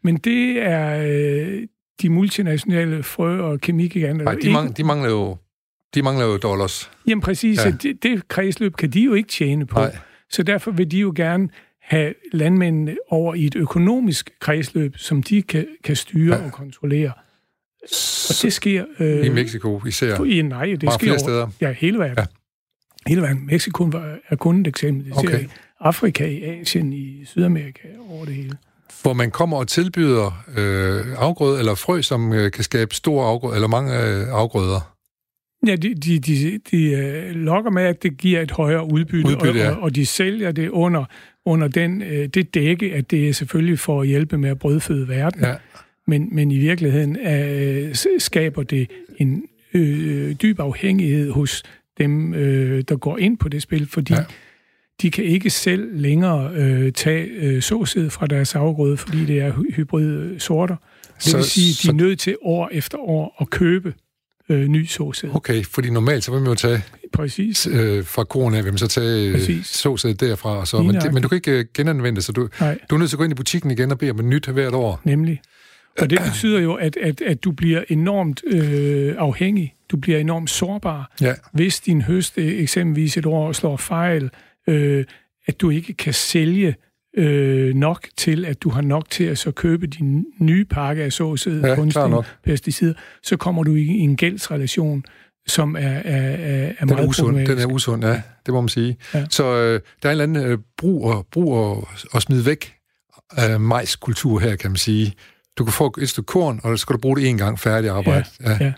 Men 0.02 0.16
det 0.16 0.62
er 0.62 1.02
øh, 1.06 1.62
de 2.02 2.10
multinationale 2.10 2.98
frø- 3.00 3.22
og 3.22 3.60
kemigiganter... 3.60 4.24
Nej, 4.24 4.34
de, 4.42 4.52
mang, 4.52 4.76
de 4.76 4.84
mangler 4.84 5.10
jo 5.10 5.36
de 5.94 6.02
mangler 6.02 6.26
jo 6.26 6.36
dollars. 6.36 6.90
Jamen 7.06 7.22
præcis, 7.22 7.64
ja. 7.64 7.70
det, 7.70 8.02
det 8.02 8.28
kredsløb 8.28 8.76
kan 8.76 8.90
de 8.90 9.00
jo 9.00 9.14
ikke 9.14 9.28
tjene 9.28 9.66
på. 9.66 9.78
Nej. 9.78 9.96
Så 10.30 10.42
derfor 10.42 10.70
vil 10.70 10.90
de 10.90 10.98
jo 10.98 11.12
gerne 11.16 11.48
have 11.82 12.14
landmændene 12.32 12.96
over 13.08 13.34
i 13.34 13.46
et 13.46 13.56
økonomisk 13.56 14.30
kredsløb, 14.40 14.96
som 14.96 15.22
de 15.22 15.42
kan, 15.42 15.66
kan 15.84 15.96
styre 15.96 16.36
ja. 16.36 16.44
og 16.44 16.52
kontrollere. 16.52 17.12
Det 18.42 18.52
sker... 18.52 18.84
Øh, 18.98 19.26
I 19.26 19.28
Mexico 19.28 19.82
især? 19.86 20.24
I, 20.24 20.42
nej, 20.42 20.64
det 20.80 20.92
sker 20.92 21.10
over, 21.10 21.18
steder? 21.18 21.48
Ja, 21.60 21.72
hele 21.72 21.98
verden. 21.98 22.16
Ja. 22.18 22.24
Hele 23.06 23.22
verden. 23.22 23.46
Mexico 23.46 23.90
er 24.28 24.36
kun 24.36 24.60
et 24.60 24.66
eksempel. 24.66 25.04
Det 25.04 25.18
okay. 25.18 25.40
ser 25.40 25.48
Afrika, 25.80 26.26
i 26.26 26.42
Asien, 26.42 26.92
i 26.92 27.24
Sydamerika, 27.24 27.88
over 28.10 28.24
det 28.24 28.34
hele. 28.34 28.56
Hvor 29.02 29.12
man 29.12 29.30
kommer 29.30 29.56
og 29.56 29.68
tilbyder 29.68 30.44
øh, 30.56 31.06
afgrøder 31.16 31.58
eller 31.58 31.74
frø, 31.74 32.02
som 32.02 32.32
øh, 32.32 32.52
kan 32.52 32.64
skabe 32.64 32.94
store 32.94 33.26
afgrøder, 33.26 33.54
eller 33.54 33.68
mange 33.68 33.92
øh, 33.94 34.26
afgrøder. 34.28 34.94
Ja, 35.66 35.76
de, 35.76 35.94
de, 35.94 36.18
de, 36.18 36.60
de 36.70 36.84
øh, 36.84 37.30
lokker 37.34 37.70
med, 37.70 37.82
at 37.82 38.02
det 38.02 38.18
giver 38.18 38.40
et 38.40 38.50
højere 38.50 38.92
udbytte, 38.92 39.28
udbytte 39.28 39.60
ja. 39.60 39.70
og, 39.70 39.82
og 39.82 39.94
de 39.94 40.06
sælger 40.06 40.52
det 40.52 40.68
under, 40.68 41.04
under 41.46 41.68
den, 41.68 42.02
øh, 42.02 42.28
det 42.28 42.54
dække, 42.54 42.94
at 42.94 43.10
det 43.10 43.28
er 43.28 43.32
selvfølgelig 43.32 43.78
for 43.78 44.00
at 44.00 44.08
hjælpe 44.08 44.38
med 44.38 44.50
at 44.50 44.58
brødføde 44.58 45.08
verden. 45.08 45.40
Ja. 45.40 45.54
Men, 46.08 46.28
men 46.32 46.50
i 46.50 46.58
virkeligheden 46.58 47.16
øh, 47.16 47.94
skaber 48.18 48.62
det 48.62 48.90
en 49.16 49.42
øh, 49.74 50.32
dyb 50.32 50.60
afhængighed 50.60 51.30
hos 51.30 51.62
dem, 51.98 52.34
øh, 52.34 52.84
der 52.88 52.96
går 52.96 53.18
ind 53.18 53.38
på 53.38 53.48
det 53.48 53.62
spil, 53.62 53.88
fordi 53.88 54.14
ja. 54.14 54.24
de 55.02 55.10
kan 55.10 55.24
ikke 55.24 55.50
selv 55.50 56.00
længere 56.00 56.52
øh, 56.54 56.92
tage 56.92 57.24
øh, 57.24 57.62
såsæd 57.62 58.10
fra 58.10 58.26
deres 58.26 58.54
afgrøde, 58.54 58.96
fordi 58.96 59.24
det 59.24 59.40
er 59.40 59.52
hybrid 59.76 60.38
sorter. 60.38 60.76
Det 61.14 61.22
så, 61.22 61.36
vil 61.36 61.44
sige, 61.44 61.70
at 61.70 61.82
de 61.82 61.88
er 61.88 62.06
nødt 62.06 62.18
til 62.18 62.36
år 62.42 62.68
efter 62.72 62.98
år 62.98 63.36
at 63.40 63.50
købe 63.50 63.94
øh, 64.48 64.68
ny 64.68 64.86
såsæd. 64.86 65.30
Okay, 65.32 65.64
fordi 65.64 65.90
normalt 65.90 66.24
så 66.24 66.30
vil 66.30 66.40
man 66.40 66.48
jo 66.48 66.54
tage 66.54 66.82
Præcis. 67.12 67.66
Øh, 67.66 68.04
fra 68.04 68.24
korn 68.24 68.54
af, 68.54 68.64
vil 68.64 68.72
man 68.72 68.78
så 68.78 68.88
tage 68.88 69.28
øh, 69.28 69.64
såsæd 69.64 70.14
derfra. 70.14 70.50
Og 70.50 70.68
så. 70.68 70.82
Men, 70.82 70.94
det, 70.94 71.14
men 71.14 71.22
du 71.22 71.28
kan 71.28 71.36
ikke 71.36 71.58
øh, 71.58 71.64
genanvende 71.74 72.22
så 72.22 72.32
du, 72.32 72.48
du 72.90 72.94
er 72.94 72.98
nødt 72.98 73.10
til 73.10 73.16
at 73.16 73.18
gå 73.18 73.24
ind 73.24 73.32
i 73.32 73.34
butikken 73.34 73.70
igen 73.70 73.90
og 73.90 73.98
bede 73.98 74.10
om 74.10 74.18
et 74.18 74.24
nyt 74.24 74.46
hvert 74.46 74.74
år. 74.74 75.00
Nemlig. 75.04 75.40
Og 75.98 76.10
det 76.10 76.18
betyder 76.24 76.60
jo, 76.60 76.74
at, 76.74 76.96
at, 76.96 77.20
at 77.20 77.44
du 77.44 77.52
bliver 77.52 77.84
enormt 77.88 78.42
øh, 78.46 79.14
afhængig. 79.18 79.74
Du 79.90 79.96
bliver 79.96 80.18
enormt 80.18 80.50
sårbar. 80.50 81.14
Ja. 81.20 81.34
Hvis 81.52 81.80
din 81.80 82.02
høst 82.02 82.38
øh, 82.38 82.46
eksempelvis 82.46 83.16
et 83.16 83.26
år 83.26 83.52
slår 83.52 83.76
fejl, 83.76 84.30
øh, 84.68 85.04
at 85.46 85.60
du 85.60 85.70
ikke 85.70 85.92
kan 85.92 86.12
sælge 86.12 86.74
øh, 87.16 87.74
nok 87.74 88.08
til, 88.16 88.44
at 88.44 88.62
du 88.62 88.70
har 88.70 88.80
nok 88.82 89.10
til 89.10 89.24
at 89.24 89.38
så 89.38 89.50
købe 89.50 89.86
din 89.86 90.24
nye 90.40 90.64
pakke 90.64 91.02
af 91.02 91.12
såsæd, 91.12 91.60
ja, 91.60 91.74
kunstige 91.74 92.22
pesticider, 92.44 92.94
så 93.22 93.36
kommer 93.36 93.62
du 93.62 93.74
i 93.74 93.88
en 93.88 94.16
gældsrelation, 94.16 95.04
som 95.46 95.76
er, 95.76 95.80
er, 95.80 96.02
er, 96.04 96.72
den 96.80 96.88
meget 96.88 97.04
er 97.04 97.08
usund. 97.08 97.46
Den 97.46 97.58
er 97.58 97.66
usund, 97.66 98.04
ja, 98.04 98.22
det 98.46 98.54
må 98.54 98.60
man 98.60 98.68
sige. 98.68 98.96
Ja. 99.14 99.26
Så 99.30 99.44
øh, 99.44 99.80
der 100.02 100.08
er 100.08 100.12
en 100.14 100.20
eller 100.20 100.24
anden 100.24 100.52
øh, 100.52 100.58
brug, 100.76 101.04
og, 101.04 101.26
brug 101.32 101.54
og, 101.54 101.88
og 102.12 102.22
smide 102.22 102.46
væk 102.46 102.74
af 103.36 103.60
majskultur 103.60 104.38
her, 104.38 104.56
kan 104.56 104.70
man 104.70 104.76
sige. 104.76 105.14
Du 105.58 105.64
kan 105.64 105.72
få 105.72 105.94
et 106.00 106.08
stykke 106.08 106.26
korn, 106.26 106.60
og 106.62 106.78
så 106.78 106.82
skal 106.82 106.92
du 106.92 106.98
bruge 106.98 107.16
det 107.16 107.28
en 107.28 107.38
gang 107.38 107.60
færdig 107.60 107.90
arbejde. 107.90 108.24
Ja, 108.44 108.58
ja. 108.60 108.72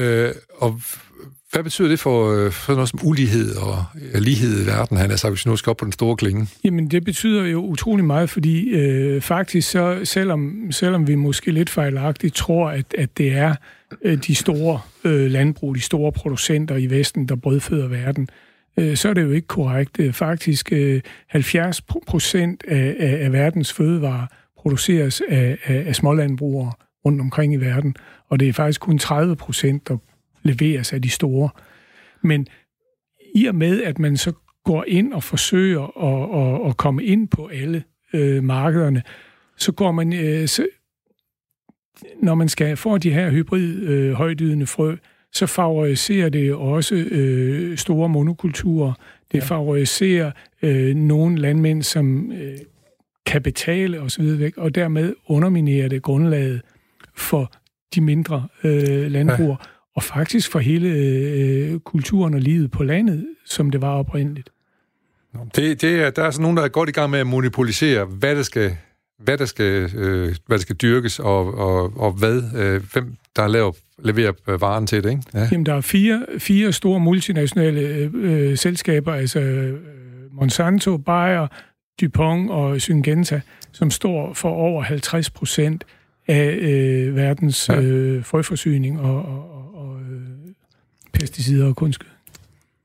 Øh, 0.00 0.34
og 0.58 0.80
hvad 1.52 1.62
betyder 1.62 1.88
det 1.88 2.00
for, 2.00 2.32
øh, 2.32 2.52
for 2.52 2.72
noget 2.72 2.88
som 2.88 3.00
ulighed 3.02 3.56
og 3.56 3.84
lighed 4.14 4.62
i 4.62 4.66
verden, 4.66 4.96
han 4.96 5.10
er 5.10 5.16
sagt, 5.16 5.32
hvis 5.32 5.46
vi 5.46 5.50
nu 5.50 5.56
skal 5.56 5.70
op 5.70 5.76
på 5.76 5.84
den 5.84 5.92
store 5.92 6.16
klinge? 6.16 6.48
Jamen, 6.64 6.90
det 6.90 7.04
betyder 7.04 7.44
jo 7.44 7.64
utrolig 7.64 8.04
meget, 8.04 8.30
fordi 8.30 8.68
øh, 8.68 9.20
faktisk 9.20 9.70
så, 9.70 10.00
selvom, 10.04 10.72
selvom 10.72 11.08
vi 11.08 11.14
måske 11.14 11.50
lidt 11.50 11.70
fejlagtigt 11.70 12.34
tror, 12.34 12.70
at, 12.70 12.94
at 12.98 13.18
det 13.18 13.32
er 13.32 13.54
øh, 14.02 14.18
de 14.26 14.34
store 14.34 14.80
øh, 15.04 15.30
landbrug, 15.30 15.74
de 15.74 15.80
store 15.80 16.12
producenter 16.12 16.76
i 16.76 16.86
Vesten, 16.86 17.28
der 17.28 17.36
brødføder 17.36 17.88
verden, 17.88 18.28
øh, 18.78 18.96
så 18.96 19.08
er 19.08 19.14
det 19.14 19.22
jo 19.22 19.30
ikke 19.30 19.48
korrekt. 19.48 20.00
Øh, 20.00 20.12
Faktisk 20.12 20.72
øh, 20.72 21.00
70 21.28 21.80
procent 22.06 22.64
af, 22.68 22.96
af, 22.98 23.24
af 23.24 23.32
verdens 23.32 23.72
fødevarer 23.72 24.26
produceres 24.60 25.22
af, 25.28 25.58
af, 25.64 25.84
af 25.86 25.96
smålandbrugere 25.96 26.72
rundt 27.04 27.20
omkring 27.20 27.54
i 27.54 27.56
verden, 27.56 27.96
og 28.28 28.40
det 28.40 28.48
er 28.48 28.52
faktisk 28.52 28.80
kun 28.80 28.98
30 28.98 29.36
procent, 29.36 29.88
der 29.88 29.96
leveres 30.42 30.92
af 30.92 31.02
de 31.02 31.10
store. 31.10 31.48
Men 32.22 32.46
i 33.34 33.46
og 33.46 33.54
med, 33.54 33.82
at 33.82 33.98
man 33.98 34.16
så 34.16 34.32
går 34.64 34.84
ind 34.88 35.12
og 35.12 35.22
forsøger 35.22 35.82
at, 36.04 36.64
at, 36.64 36.70
at 36.70 36.76
komme 36.76 37.04
ind 37.04 37.28
på 37.28 37.46
alle 37.46 37.84
øh, 38.12 38.44
markederne, 38.44 39.02
så 39.56 39.72
går 39.72 39.92
man, 39.92 40.12
øh, 40.12 40.48
så, 40.48 40.66
når 42.22 42.34
man 42.34 42.48
skal 42.48 42.76
få 42.76 42.98
de 42.98 43.12
her 43.12 43.30
hybrid 43.30 43.74
øh, 43.74 44.12
højdydende 44.12 44.66
frø, 44.66 44.96
så 45.32 45.46
favoriserer 45.46 46.28
det 46.28 46.54
også 46.54 46.94
øh, 46.94 47.76
store 47.76 48.08
monokulturer. 48.08 48.92
Det 49.32 49.38
ja. 49.38 49.44
favoriserer 49.44 50.30
øh, 50.62 50.96
nogle 50.96 51.38
landmænd, 51.38 51.82
som 51.82 52.32
øh, 52.32 52.58
kan 53.26 53.42
betale 53.42 54.00
osv., 54.00 54.38
væk, 54.38 54.56
og 54.56 54.74
dermed 54.74 55.14
underminerer 55.26 55.88
det 55.88 56.02
grundlaget 56.02 56.60
for 57.16 57.52
de 57.94 58.00
mindre 58.00 58.48
øh, 58.64 59.10
landbrugere, 59.10 59.58
ja. 59.60 59.66
og 59.96 60.02
faktisk 60.02 60.50
for 60.50 60.58
hele 60.58 60.88
øh, 60.88 61.78
kulturen 61.80 62.34
og 62.34 62.40
livet 62.40 62.70
på 62.70 62.82
landet, 62.82 63.26
som 63.44 63.70
det 63.70 63.82
var 63.82 63.94
oprindeligt. 63.94 64.50
Det, 65.56 65.82
det 65.82 66.02
er, 66.02 66.10
der 66.10 66.22
er 66.22 66.30
sådan 66.30 66.42
nogen, 66.42 66.56
der 66.56 66.62
er 66.62 66.68
godt 66.68 66.88
i 66.88 66.92
gang 66.92 67.10
med 67.10 67.18
at 67.18 67.26
monopolisere, 67.26 68.04
hvad 68.04 68.36
der 68.36 68.42
skal, 68.42 68.76
hvad 69.18 69.38
der 69.38 69.44
skal, 69.44 69.96
øh, 69.96 70.34
hvad 70.46 70.58
der 70.58 70.62
skal 70.62 70.76
dyrkes, 70.76 71.18
og, 71.18 71.54
og, 71.54 71.92
og 71.96 72.12
hvad, 72.12 72.42
øh, 72.56 72.82
hvem 72.92 73.14
der 73.36 73.48
laver, 73.48 73.72
leverer 73.98 74.56
varen 74.56 74.86
til 74.86 75.04
det. 75.04 75.10
Ikke? 75.10 75.22
Ja. 75.34 75.48
Jamen, 75.52 75.66
der 75.66 75.74
er 75.74 75.80
fire, 75.80 76.26
fire 76.38 76.72
store 76.72 77.00
multinationale 77.00 77.80
øh, 78.14 78.56
selskaber, 78.56 79.12
altså 79.12 79.40
øh, 79.40 79.80
Monsanto, 80.32 80.96
Bayer, 80.96 81.46
DuPont 82.00 82.50
og 82.50 82.80
Syngenta, 82.80 83.40
som 83.72 83.90
står 83.90 84.34
for 84.34 84.50
over 84.50 84.82
50 84.82 85.30
procent 85.30 85.84
af 86.28 86.50
øh, 86.52 87.16
verdens 87.16 87.68
ja. 87.68 87.80
øh, 87.80 88.24
frøforsyning 88.24 89.00
og, 89.00 89.24
og, 89.24 89.54
og, 89.54 89.74
og 89.74 90.00
øh, 90.00 90.20
pesticider 91.12 91.66
og 91.66 91.76
kunstgød. 91.76 92.10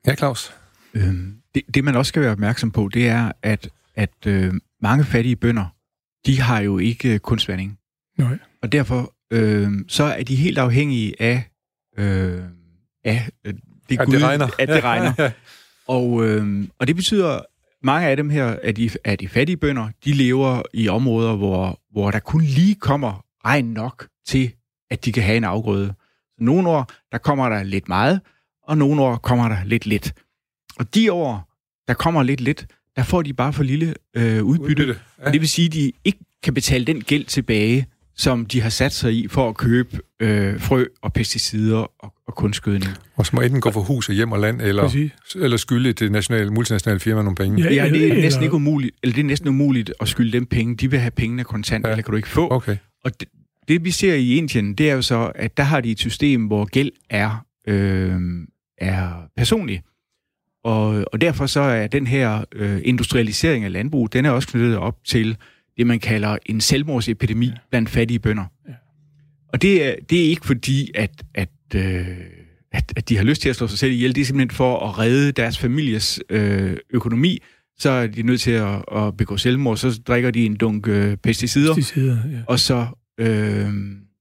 Ja, 0.08 0.16
Claus? 0.16 0.54
Øhm, 0.94 1.36
det, 1.56 1.64
det, 1.74 1.84
man 1.84 1.96
også 1.96 2.10
skal 2.10 2.22
være 2.22 2.32
opmærksom 2.32 2.72
på, 2.72 2.90
det 2.94 3.08
er, 3.08 3.32
at, 3.42 3.70
at 3.96 4.28
øh, 4.28 4.54
mange 4.82 5.04
fattige 5.04 5.36
bønder, 5.36 5.66
de 6.26 6.42
har 6.42 6.60
jo 6.60 6.78
ikke 6.78 7.14
øh, 7.14 7.20
kunstvanding. 7.20 7.80
Nej. 8.18 8.38
Og 8.62 8.72
derfor 8.72 9.14
øh, 9.32 9.72
så 9.88 10.04
er 10.04 10.24
de 10.24 10.36
helt 10.36 10.58
afhængige 10.58 11.22
af, 11.22 11.44
øh, 11.98 12.42
af 13.04 13.30
øh, 13.46 13.54
det, 13.90 14.00
at 14.00 14.06
Gud, 14.06 14.14
det 14.14 14.24
regner. 14.24 14.48
At 14.60 14.68
det 14.68 14.84
regner. 14.84 15.32
og, 15.96 16.26
øh, 16.26 16.68
og 16.80 16.88
det 16.88 16.96
betyder, 16.96 17.40
mange 17.86 18.08
af 18.08 18.18
dem 18.18 18.30
her, 18.30 18.58
af 18.64 18.76
de, 18.76 18.90
af 19.04 19.18
de 19.18 19.28
fattige 19.28 19.58
bønder, 19.58 19.90
de 20.06 20.14
lever 20.14 20.62
i 20.74 20.88
områder, 20.88 21.36
hvor, 21.36 21.80
hvor 21.92 22.12
der 22.12 22.20
kun 22.20 22.42
lige 22.42 22.76
kommer 22.76 23.26
regn 23.46 23.66
nok 23.66 24.08
til, 24.28 24.52
at 24.92 25.06
de 25.06 25.12
kan 25.12 25.24
have 25.24 25.38
en 25.38 25.44
afgrøde. 25.44 25.94
Så 26.38 26.44
nogle 26.44 26.70
år, 26.70 26.90
der 27.12 27.18
kommer 27.18 27.50
der 27.50 27.64
lidt 27.64 27.88
meget, 27.88 28.22
og 28.64 28.78
nogle 28.78 29.02
år 29.02 29.16
kommer 29.16 29.48
der 29.50 29.64
lidt 29.64 29.86
lidt. 29.86 30.14
Og 30.80 30.96
de 30.96 31.12
år, 31.14 31.50
der 31.88 31.94
kommer 31.94 32.24
lidt 32.24 32.42
lidt, 32.42 32.68
der 32.96 33.04
får 33.04 33.22
de 33.22 33.34
bare 33.34 33.54
for 33.54 33.64
lille 33.64 33.94
øh, 34.16 34.44
udbytte. 34.44 34.84
udbytte 34.84 35.00
ja. 35.26 35.32
Det 35.32 35.42
vil 35.42 35.50
sige, 35.50 35.66
at 35.66 35.74
de 35.74 35.92
ikke 36.04 36.20
kan 36.44 36.54
betale 36.54 36.86
den 36.86 37.02
gæld 37.02 37.26
tilbage, 37.26 37.86
som 38.18 38.46
de 38.46 38.62
har 38.62 38.70
sat 38.70 38.94
sig 38.94 39.14
i 39.14 39.28
for 39.28 39.50
at 39.50 39.58
købe 39.58 40.00
øh, 40.20 40.60
frø 40.60 40.86
og 41.02 41.14
pesticider 41.14 41.78
og, 41.78 42.14
og 42.28 42.36
kunstgødning. 42.36 42.92
Og 43.16 43.26
så 43.26 43.32
må 43.36 43.42
enten 43.42 43.62
gå 43.62 43.72
for 43.72 43.82
hus 43.82 44.10
og 44.10 44.16
hjem 44.16 44.32
og 44.32 44.40
land, 44.40 44.62
eller, 44.62 45.08
eller 45.36 45.58
skylde 45.58 45.94
det 45.94 46.12
nationale, 46.12 46.52
multinationale 46.52 47.00
firma 47.00 47.22
nogle 47.22 47.36
penge. 47.36 47.64
Ja, 47.64 47.74
ja 47.74 47.90
det 47.90 48.12
er 48.12 48.14
næsten 48.14 48.44
ikke 48.44 48.56
umuligt, 48.56 48.96
eller 49.04 49.14
det 49.14 49.22
er 49.22 49.26
næsten 49.26 49.50
umuligt 49.50 49.94
at 50.02 50.08
skylde 50.08 50.32
dem 50.32 50.46
penge. 50.46 50.76
De 50.76 50.92
vil 50.92 51.00
have 51.00 51.12
pengene 51.12 51.44
kontant, 51.44 51.86
ja. 51.86 51.92
eller 51.92 52.04
kan 52.04 52.12
du 52.12 52.16
ikke 52.16 52.30
få. 52.30 52.52
Okay. 52.52 52.78
Og 53.04 53.20
det, 53.20 53.30
det, 53.68 53.86
vi 53.86 53.92
ser 53.92 54.14
i 54.14 54.36
Indien, 54.36 54.74
det 54.74 54.90
er 54.90 54.94
jo 54.94 55.02
så, 55.02 55.32
at 55.36 55.58
der 55.58 55.64
har 55.64 55.82
de 55.82 55.92
et 55.92 56.00
system, 56.00 56.46
hvor 56.46 56.66
gæld 56.66 56.92
er, 57.10 57.46
øh, 57.68 58.20
er 58.78 59.10
personlig. 59.38 59.82
Og, 60.64 61.06
og 61.14 61.22
derfor 61.22 61.46
så 61.46 61.60
er 61.60 61.88
den 61.88 62.08
her 62.08 62.44
øh, 62.56 62.82
industrialisering 62.84 63.66
af 63.66 63.72
landbrug, 63.72 64.14
den 64.14 64.26
er 64.26 64.30
også 64.30 64.48
knyttet 64.48 64.78
op 64.78 64.98
til 65.06 65.38
det, 65.78 65.88
man 65.88 66.00
kalder 66.00 66.38
en 66.46 66.62
selvmordsepidemi 66.62 67.46
ja. 67.46 67.54
blandt 67.70 67.90
fattige 67.90 68.20
bønder. 68.20 68.46
Ja. 68.68 68.74
Og 69.54 69.62
det 69.62 69.86
er, 69.86 69.96
det 70.10 70.26
er 70.26 70.30
ikke 70.30 70.46
fordi, 70.46 70.92
at, 70.96 71.12
at, 71.34 71.50
øh, 71.76 72.08
at, 72.72 72.94
at 72.96 73.10
de 73.10 73.18
har 73.18 73.24
lyst 73.24 73.42
til 73.42 73.50
at 73.50 73.56
slå 73.56 73.68
sig 73.68 73.80
selv 73.80 73.92
ihjel. 73.92 74.16
Det 74.16 74.22
er 74.22 74.26
simpelthen 74.26 74.56
for 74.56 74.90
at 74.90 75.00
redde 75.00 75.32
deres 75.32 75.58
families 75.58 76.20
øh, 76.30 76.78
økonomi. 76.90 77.40
Så 77.78 77.90
er 77.90 78.08
de 78.08 78.24
nødt 78.24 78.42
til 78.42 78.52
at, 78.52 78.84
at 78.96 79.18
begå 79.18 79.38
selvmord. 79.38 79.78
Så 79.78 80.02
drikker 80.08 80.32
de 80.32 80.46
en 80.46 80.56
dunk 80.56 80.88
øh, 80.88 81.18
pesticider. 81.18 81.76
Pesticider, 81.76 82.18
ja. 82.32 82.40
Og 82.48 82.60
så... 82.60 82.88
Øh, 83.18 83.28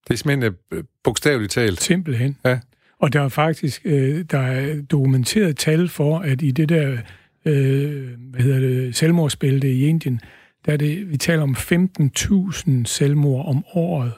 det 0.08 0.10
er 0.10 0.14
simpelthen 0.14 0.54
øh, 0.72 0.84
bogstaveligt 1.04 1.52
talt. 1.52 1.82
Simpelthen. 1.82 2.36
Ja. 2.44 2.58
Og 2.98 3.12
der 3.12 3.20
er 3.20 3.28
faktisk 3.28 3.82
øh, 3.84 4.24
der 4.30 4.38
er 4.38 4.82
dokumenteret 4.82 5.56
tal 5.56 5.88
for, 5.88 6.18
at 6.18 6.42
i 6.42 6.50
det 6.50 6.68
der 6.68 6.98
øh, 7.44 8.08
hvad 8.30 8.40
hedder 8.40 8.60
det, 8.60 8.96
selvmordsbælte 8.96 9.72
i 9.72 9.86
Indien, 9.86 10.20
der 10.66 10.72
er 10.72 10.76
det, 10.76 11.10
vi 11.10 11.16
taler 11.16 11.42
om 11.42 11.56
15.000 11.58 12.84
selvmord 12.84 13.46
om 13.46 13.64
året 13.74 14.12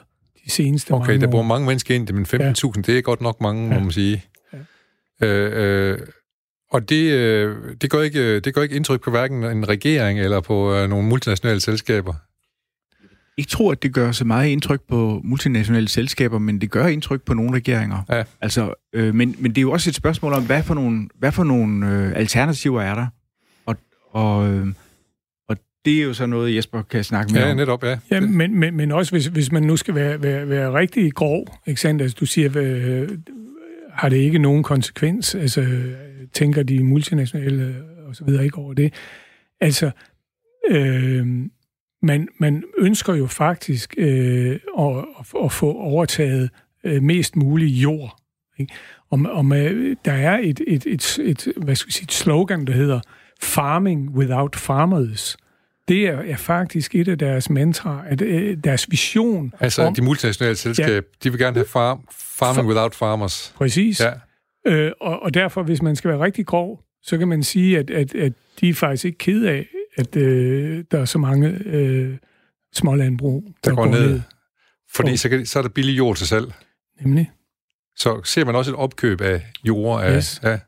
de 0.45 0.51
seneste 0.51 0.91
okay, 0.91 0.99
mange 0.99 1.13
Okay, 1.13 1.25
der 1.25 1.31
bor 1.31 1.41
mange 1.41 1.67
mennesker 1.67 1.95
ind, 1.95 2.11
men 2.11 2.25
15.000, 2.25 2.37
ja. 2.39 2.81
det 2.81 2.97
er 2.97 3.01
godt 3.01 3.21
nok 3.21 3.41
mange, 3.41 3.67
ja. 3.67 3.73
må 3.73 3.79
man 3.79 3.91
sige. 3.91 4.23
Ja. 5.21 5.27
Øh, 5.27 5.91
øh, 5.91 5.99
og 6.71 6.89
det, 6.89 7.11
øh, 7.11 7.55
det, 7.81 7.89
gør 7.89 8.01
ikke, 8.01 8.39
det 8.39 8.53
gør 8.53 8.61
ikke 8.61 8.75
indtryk 8.75 9.01
på 9.01 9.09
hverken 9.09 9.43
en 9.43 9.69
regering 9.69 10.19
eller 10.19 10.41
på 10.41 10.73
øh, 10.73 10.89
nogle 10.89 11.07
multinationale 11.07 11.59
selskaber. 11.59 12.13
Jeg 13.37 13.47
tror, 13.47 13.71
at 13.71 13.83
det 13.83 13.93
gør 13.93 14.11
så 14.11 14.25
meget 14.25 14.49
indtryk 14.49 14.81
på 14.89 15.21
multinationale 15.23 15.87
selskaber, 15.87 16.39
men 16.39 16.61
det 16.61 16.71
gør 16.71 16.87
indtryk 16.87 17.21
på 17.21 17.33
nogle 17.33 17.53
regeringer. 17.55 18.03
Ja. 18.09 18.23
Altså, 18.41 18.73
øh, 18.93 19.15
men, 19.15 19.35
men 19.39 19.51
det 19.51 19.57
er 19.57 19.61
jo 19.61 19.71
også 19.71 19.89
et 19.89 19.95
spørgsmål 19.95 20.33
om, 20.33 20.45
hvad 20.45 20.63
for 20.63 20.73
nogle, 20.73 21.09
hvad 21.19 21.31
for 21.31 21.43
nogle 21.43 21.87
øh, 21.87 22.11
alternativer 22.15 22.81
er 22.81 22.95
der? 22.95 23.07
Og, 23.65 23.75
og, 24.11 24.47
øh, 24.47 24.67
og 24.67 24.73
det 25.87 25.99
er 25.99 26.03
jo 26.03 26.13
så 26.13 26.25
noget, 26.25 26.55
Jesper 26.55 26.81
kan 26.81 27.03
snakke 27.03 27.33
mere 27.33 27.43
ja, 27.43 27.51
om. 27.51 27.57
netop, 27.57 27.83
ja. 27.83 27.97
ja 28.11 28.19
men, 28.19 28.59
men, 28.59 28.77
men 28.77 28.91
også 28.91 29.11
hvis, 29.11 29.25
hvis 29.25 29.51
man 29.51 29.63
nu 29.63 29.77
skal 29.77 29.95
være, 29.95 30.23
være, 30.23 30.49
være 30.49 30.73
rigtig 30.73 31.13
grov, 31.13 31.47
ikke 31.67 31.81
sandt? 31.81 32.01
Altså, 32.01 32.17
du 32.19 32.25
siger, 32.25 32.51
øh, 32.55 33.09
har 33.93 34.09
det 34.09 34.17
ikke 34.17 34.39
nogen 34.39 34.63
konsekvens? 34.63 35.35
Altså, 35.35 35.65
tænker 36.33 36.63
de 36.63 36.83
multinationale 36.83 37.75
og 38.07 38.15
så 38.15 38.23
videre 38.23 38.43
ikke 38.43 38.57
over 38.57 38.73
det? 38.73 38.93
Altså, 39.61 39.91
øh, 40.69 41.27
man, 42.01 42.27
man 42.39 42.63
ønsker 42.77 43.13
jo 43.13 43.27
faktisk 43.27 43.95
øh, 43.97 44.59
at, 44.79 45.05
at 45.43 45.51
få 45.51 45.73
overtaget 45.73 46.49
øh, 46.83 47.03
mest 47.03 47.35
mulig 47.35 47.67
jord. 47.67 48.17
Ikke? 48.59 48.73
Og, 49.09 49.19
og 49.29 49.45
med, 49.45 49.95
der 50.05 50.13
er 50.13 50.39
et, 50.43 50.61
et, 50.67 50.85
et, 50.85 51.19
et, 51.19 51.47
hvad 51.57 51.75
skal 51.75 51.87
jeg 51.87 51.93
sige, 51.93 52.03
et 52.03 52.11
slogan, 52.11 52.67
der 52.67 52.73
hedder 52.73 52.99
Farming 53.41 54.09
without 54.09 54.55
farmers. 54.55 55.37
Det 55.87 56.07
er, 56.07 56.17
er 56.17 56.37
faktisk 56.37 56.95
et 56.95 57.07
af 57.07 57.17
deres 57.17 57.49
mantra, 57.49 58.03
at, 58.07 58.21
øh, 58.21 58.57
deres 58.63 58.91
vision. 58.91 59.53
Altså 59.59 59.83
om, 59.83 59.93
de 59.93 60.01
multinationale 60.01 60.55
selskaber, 60.55 60.93
ja, 60.93 61.01
de 61.23 61.29
vil 61.29 61.39
gerne 61.39 61.55
have 61.55 61.67
farm, 61.67 62.07
farming 62.11 62.63
for, 62.63 62.69
without 62.69 62.95
farmers. 62.95 63.53
Præcis. 63.55 64.01
Ja. 64.01 64.11
Øh, 64.67 64.91
og, 65.01 65.23
og 65.23 65.33
derfor, 65.33 65.63
hvis 65.63 65.81
man 65.81 65.95
skal 65.95 66.09
være 66.11 66.19
rigtig 66.19 66.45
grov, 66.45 66.83
så 67.03 67.17
kan 67.17 67.27
man 67.27 67.43
sige, 67.43 67.79
at, 67.79 67.89
at, 67.89 68.15
at 68.15 68.33
de 68.61 68.69
er 68.69 68.73
faktisk 68.73 69.05
ikke 69.05 69.17
ked 69.17 69.45
af, 69.45 69.67
at 69.97 70.15
øh, 70.15 70.83
der 70.91 70.99
er 70.99 71.05
så 71.05 71.17
mange 71.17 71.49
øh, 71.65 72.17
smålandbrug, 72.73 73.43
der, 73.45 73.69
der 73.69 73.75
går, 73.75 73.83
går 73.83 73.91
ned. 73.91 74.09
ned. 74.09 74.21
Fordi 74.95 75.11
og, 75.11 75.19
så, 75.19 75.29
kan, 75.29 75.45
så 75.45 75.59
er 75.59 75.63
der 75.63 75.69
billig 75.69 75.97
jord 75.97 76.15
til 76.15 76.27
salg. 76.27 76.53
Nemlig. 77.01 77.31
Så 77.95 78.21
ser 78.23 78.45
man 78.45 78.55
også 78.55 78.71
et 78.71 78.77
opkøb 78.77 79.21
af 79.21 79.41
jord. 79.63 80.03
Af, 80.03 80.17
yes. 80.17 80.41
ja. 80.43 80.59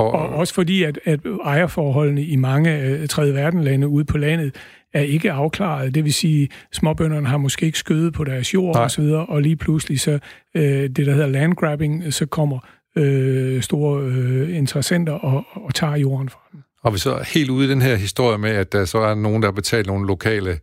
Og, 0.00 0.12
og 0.12 0.28
også 0.28 0.54
fordi, 0.54 0.82
at, 0.82 0.98
at 1.04 1.20
ejerforholdene 1.44 2.24
i 2.24 2.36
mange 2.36 2.98
uh, 3.00 3.06
tredje 3.06 3.34
verdenlande 3.34 3.88
ude 3.88 4.04
på 4.04 4.18
landet 4.18 4.54
er 4.92 5.00
ikke 5.00 5.32
afklaret. 5.32 5.94
Det 5.94 6.04
vil 6.04 6.14
sige, 6.14 6.48
småbønderne 6.72 7.26
har 7.26 7.38
måske 7.38 7.66
ikke 7.66 7.78
skødet 7.78 8.12
på 8.12 8.24
deres 8.24 8.54
jord 8.54 8.76
og 8.76 8.90
så 8.90 9.02
videre, 9.02 9.26
og 9.26 9.42
lige 9.42 9.56
pludselig 9.56 10.00
så 10.00 10.12
uh, 10.54 10.62
det, 10.62 10.96
der 10.96 11.12
hedder 11.12 11.26
landgrabbing, 11.26 12.14
så 12.14 12.26
kommer 12.26 12.58
uh, 12.96 13.60
store 13.60 14.02
uh, 14.02 14.56
interessenter 14.56 15.12
og, 15.12 15.44
og 15.54 15.74
tager 15.74 15.96
jorden 15.96 16.28
fra 16.28 16.40
dem. 16.52 16.60
Og 16.82 16.92
vi 16.92 16.98
så 16.98 17.14
er 17.14 17.24
helt 17.24 17.50
ude 17.50 17.66
i 17.66 17.70
den 17.70 17.82
her 17.82 17.96
historie 17.96 18.38
med, 18.38 18.50
at 18.50 18.72
der 18.72 18.84
så 18.84 18.98
er 18.98 19.14
nogen, 19.14 19.42
der 19.42 19.48
har 19.48 19.52
betalt 19.52 19.86
nogle 19.86 20.06
lokale 20.06 20.58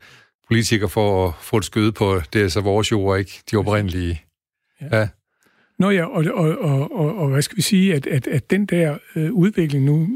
politikere 0.48 0.90
for 0.90 1.28
at 1.28 1.34
få 1.42 1.58
et 1.58 1.66
skøde 1.66 1.92
på, 1.92 2.22
det 2.34 2.42
er 2.42 2.48
så 2.48 2.62
vores 2.62 2.92
jord, 2.92 3.20
ikke 3.20 3.44
de 3.52 3.58
oprindelige. 3.58 4.22
Ja. 4.82 5.00
ja. 5.00 5.08
Nå 5.80 5.90
ja, 5.90 6.06
og, 6.06 6.26
og, 6.34 6.58
og, 6.58 6.92
og, 6.92 7.18
og 7.18 7.30
hvad 7.30 7.42
skal 7.42 7.58
vi 7.58 7.62
sige, 7.62 7.96
at, 7.96 8.08
at, 8.08 8.28
at 8.28 8.52
den 8.52 8.66
der 8.66 8.98
øh, 9.16 9.32
udvikling 9.32 9.86
nu, 9.86 10.08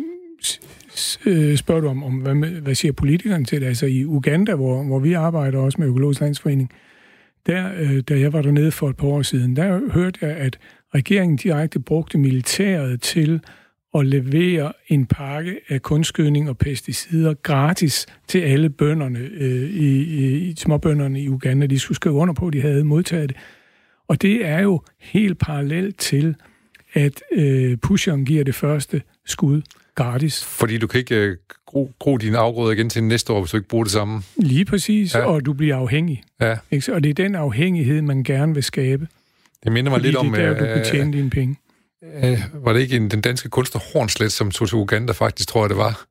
øh, 1.26 1.58
spørger 1.58 1.82
du 1.82 1.88
om, 1.88 2.04
om 2.04 2.13
hvad, 2.13 2.36
hvad 2.62 2.76
siger 2.76 2.91
politikerne 2.91 3.45
til 3.45 3.62
det? 3.62 3.67
Altså 3.67 3.86
i 3.86 4.06
Uganda, 4.06 4.56
hvor, 4.56 4.84
hvor 4.84 5.00
vi 5.00 5.13
arbejder 5.13 5.60
også 5.60 5.82
med 5.82 5.88
Økologisk 5.88 6.21
Landsforening, 6.21 6.71
der, 7.45 7.71
øh, 7.80 8.00
da 8.10 8.19
jeg 8.19 8.34
var 8.34 8.41
dernede 8.41 8.71
for 8.71 8.89
et 8.89 8.97
par 8.97 9.08
år 9.08 9.21
siden, 9.21 9.56
der 9.56 9.91
hørte 9.91 10.19
jeg, 10.21 10.32
at 10.32 10.60
regeringen 10.95 11.38
direkte 11.38 11.80
brugte 11.80 12.17
militæret 12.17 13.02
til 13.02 13.41
at 13.95 14.06
levere 14.06 14.74
en 14.88 15.06
pakke 15.06 15.60
af 15.69 15.82
kunstgødning 15.82 16.50
og 16.50 16.58
pesticider 16.58 17.34
gratis 17.34 18.06
til 18.28 18.39
alle 18.39 18.69
bønderne, 18.69 19.19
øh, 19.19 19.69
i, 19.69 20.02
i, 20.50 20.56
småbønderne 20.56 21.21
i 21.21 21.30
Uganda. 21.30 21.65
De 21.65 21.80
skulle 21.80 21.95
skrive 21.95 22.15
under 22.15 22.34
på, 22.34 22.47
at 22.47 22.54
de 22.54 22.62
havde 22.62 22.84
modtaget 22.84 23.30
det. 23.30 23.38
Og 24.12 24.21
det 24.21 24.45
er 24.45 24.60
jo 24.60 24.82
helt 25.00 25.38
parallelt 25.38 25.97
til, 25.97 26.36
at 26.93 27.21
øh, 27.32 27.78
pusheren 27.78 28.26
giver 28.26 28.43
det 28.43 28.56
første 28.56 29.02
skud 29.26 29.62
gratis. 29.95 30.43
Fordi 30.43 30.78
du 30.78 30.88
kan 30.88 31.00
ikke 31.00 31.15
øh, 31.15 31.38
gro, 31.65 31.91
gro 32.00 32.17
dine 32.17 32.38
afgrøder 32.38 32.71
igen 32.71 32.89
til 32.89 33.04
næste 33.04 33.34
år, 33.34 33.41
hvis 33.41 33.52
du 33.52 33.58
ikke 33.58 33.69
bruger 33.69 33.84
det 33.84 33.91
samme. 33.91 34.24
Lige 34.38 34.65
præcis, 34.65 35.15
ja. 35.15 35.26
og 35.26 35.45
du 35.45 35.54
bliver 35.54 35.76
afhængig. 35.76 36.24
Ja. 36.41 36.58
Ikke? 36.71 36.93
Og 36.93 37.04
det 37.04 37.10
er 37.10 37.13
den 37.13 37.36
afhængighed, 37.36 38.02
man 38.02 38.24
gerne 38.24 38.54
vil 38.54 38.63
skabe. 38.63 39.08
Det 39.63 39.71
minder 39.71 39.91
mig 39.91 40.02
lidt 40.02 40.15
om... 40.15 40.32
det 40.32 40.43
er 40.43 40.54
der, 40.54 40.60
du 40.60 40.65
kan 40.65 40.86
tjene 40.86 41.13
dine 41.13 41.30
penge. 41.30 41.56
Øh, 42.24 42.39
var 42.54 42.74
det 42.74 42.80
ikke 42.80 42.95
en, 42.95 43.12
den 43.12 43.21
danske 43.21 43.50
kunstner 43.50 43.82
Hornslet, 43.93 44.32
som 44.32 44.52
tog 44.52 44.67
til 44.67 44.78
Uganda 44.78 45.13
faktisk, 45.13 45.50
tror 45.50 45.63
jeg 45.63 45.69
det 45.69 45.78
var, 45.78 46.06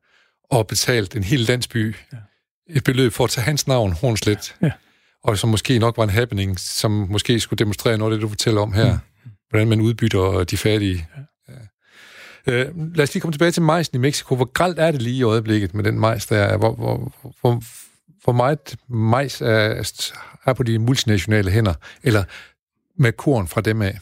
og 0.49 0.67
betalte 0.67 1.17
en 1.17 1.23
hel 1.23 1.39
landsby 1.39 1.95
ja. 2.13 2.17
et 2.69 2.83
beløb 2.83 3.11
for 3.13 3.23
at 3.23 3.29
tage 3.29 3.45
hans 3.45 3.67
navn, 3.67 3.91
Hornslet. 3.91 4.55
Ja 4.61 4.71
og 5.23 5.37
som 5.37 5.49
måske 5.49 5.79
nok 5.79 5.97
var 5.97 6.03
en 6.03 6.09
happening, 6.09 6.59
som 6.59 6.91
måske 6.91 7.39
skulle 7.39 7.57
demonstrere 7.57 7.97
noget 7.97 8.11
af 8.11 8.17
det, 8.17 8.23
du 8.23 8.29
fortæller 8.29 8.61
om 8.61 8.73
her. 8.73 8.93
Mm. 8.93 8.99
Hvordan 9.49 9.67
man 9.67 9.81
udbytter 9.81 10.43
de 10.43 10.57
fattige. 10.57 11.07
Ja. 11.47 11.53
Øh, 12.47 12.95
lad 12.95 13.03
os 13.03 13.13
lige 13.13 13.21
komme 13.21 13.33
tilbage 13.33 13.51
til 13.51 13.61
majsen 13.61 13.95
i 13.95 13.99
Mexico. 13.99 14.35
Hvor 14.35 14.45
gralt 14.45 14.79
er 14.79 14.91
det 14.91 15.01
lige 15.01 15.17
i 15.17 15.23
øjeblikket 15.23 15.73
med 15.73 15.83
den 15.83 15.99
majs, 15.99 16.25
der 16.25 16.37
er? 16.37 16.57
Hvor, 16.57 16.75
hvor, 16.75 17.13
hvor, 17.41 17.63
hvor 18.23 18.33
meget 18.33 18.75
majs 18.89 19.41
er, 19.41 19.91
er 20.45 20.53
på 20.53 20.63
de 20.63 20.79
multinationale 20.79 21.51
hænder? 21.51 21.73
Eller 22.03 22.23
med 22.97 23.11
korn 23.11 23.47
fra 23.47 23.61
dem 23.61 23.81
af? 23.81 23.99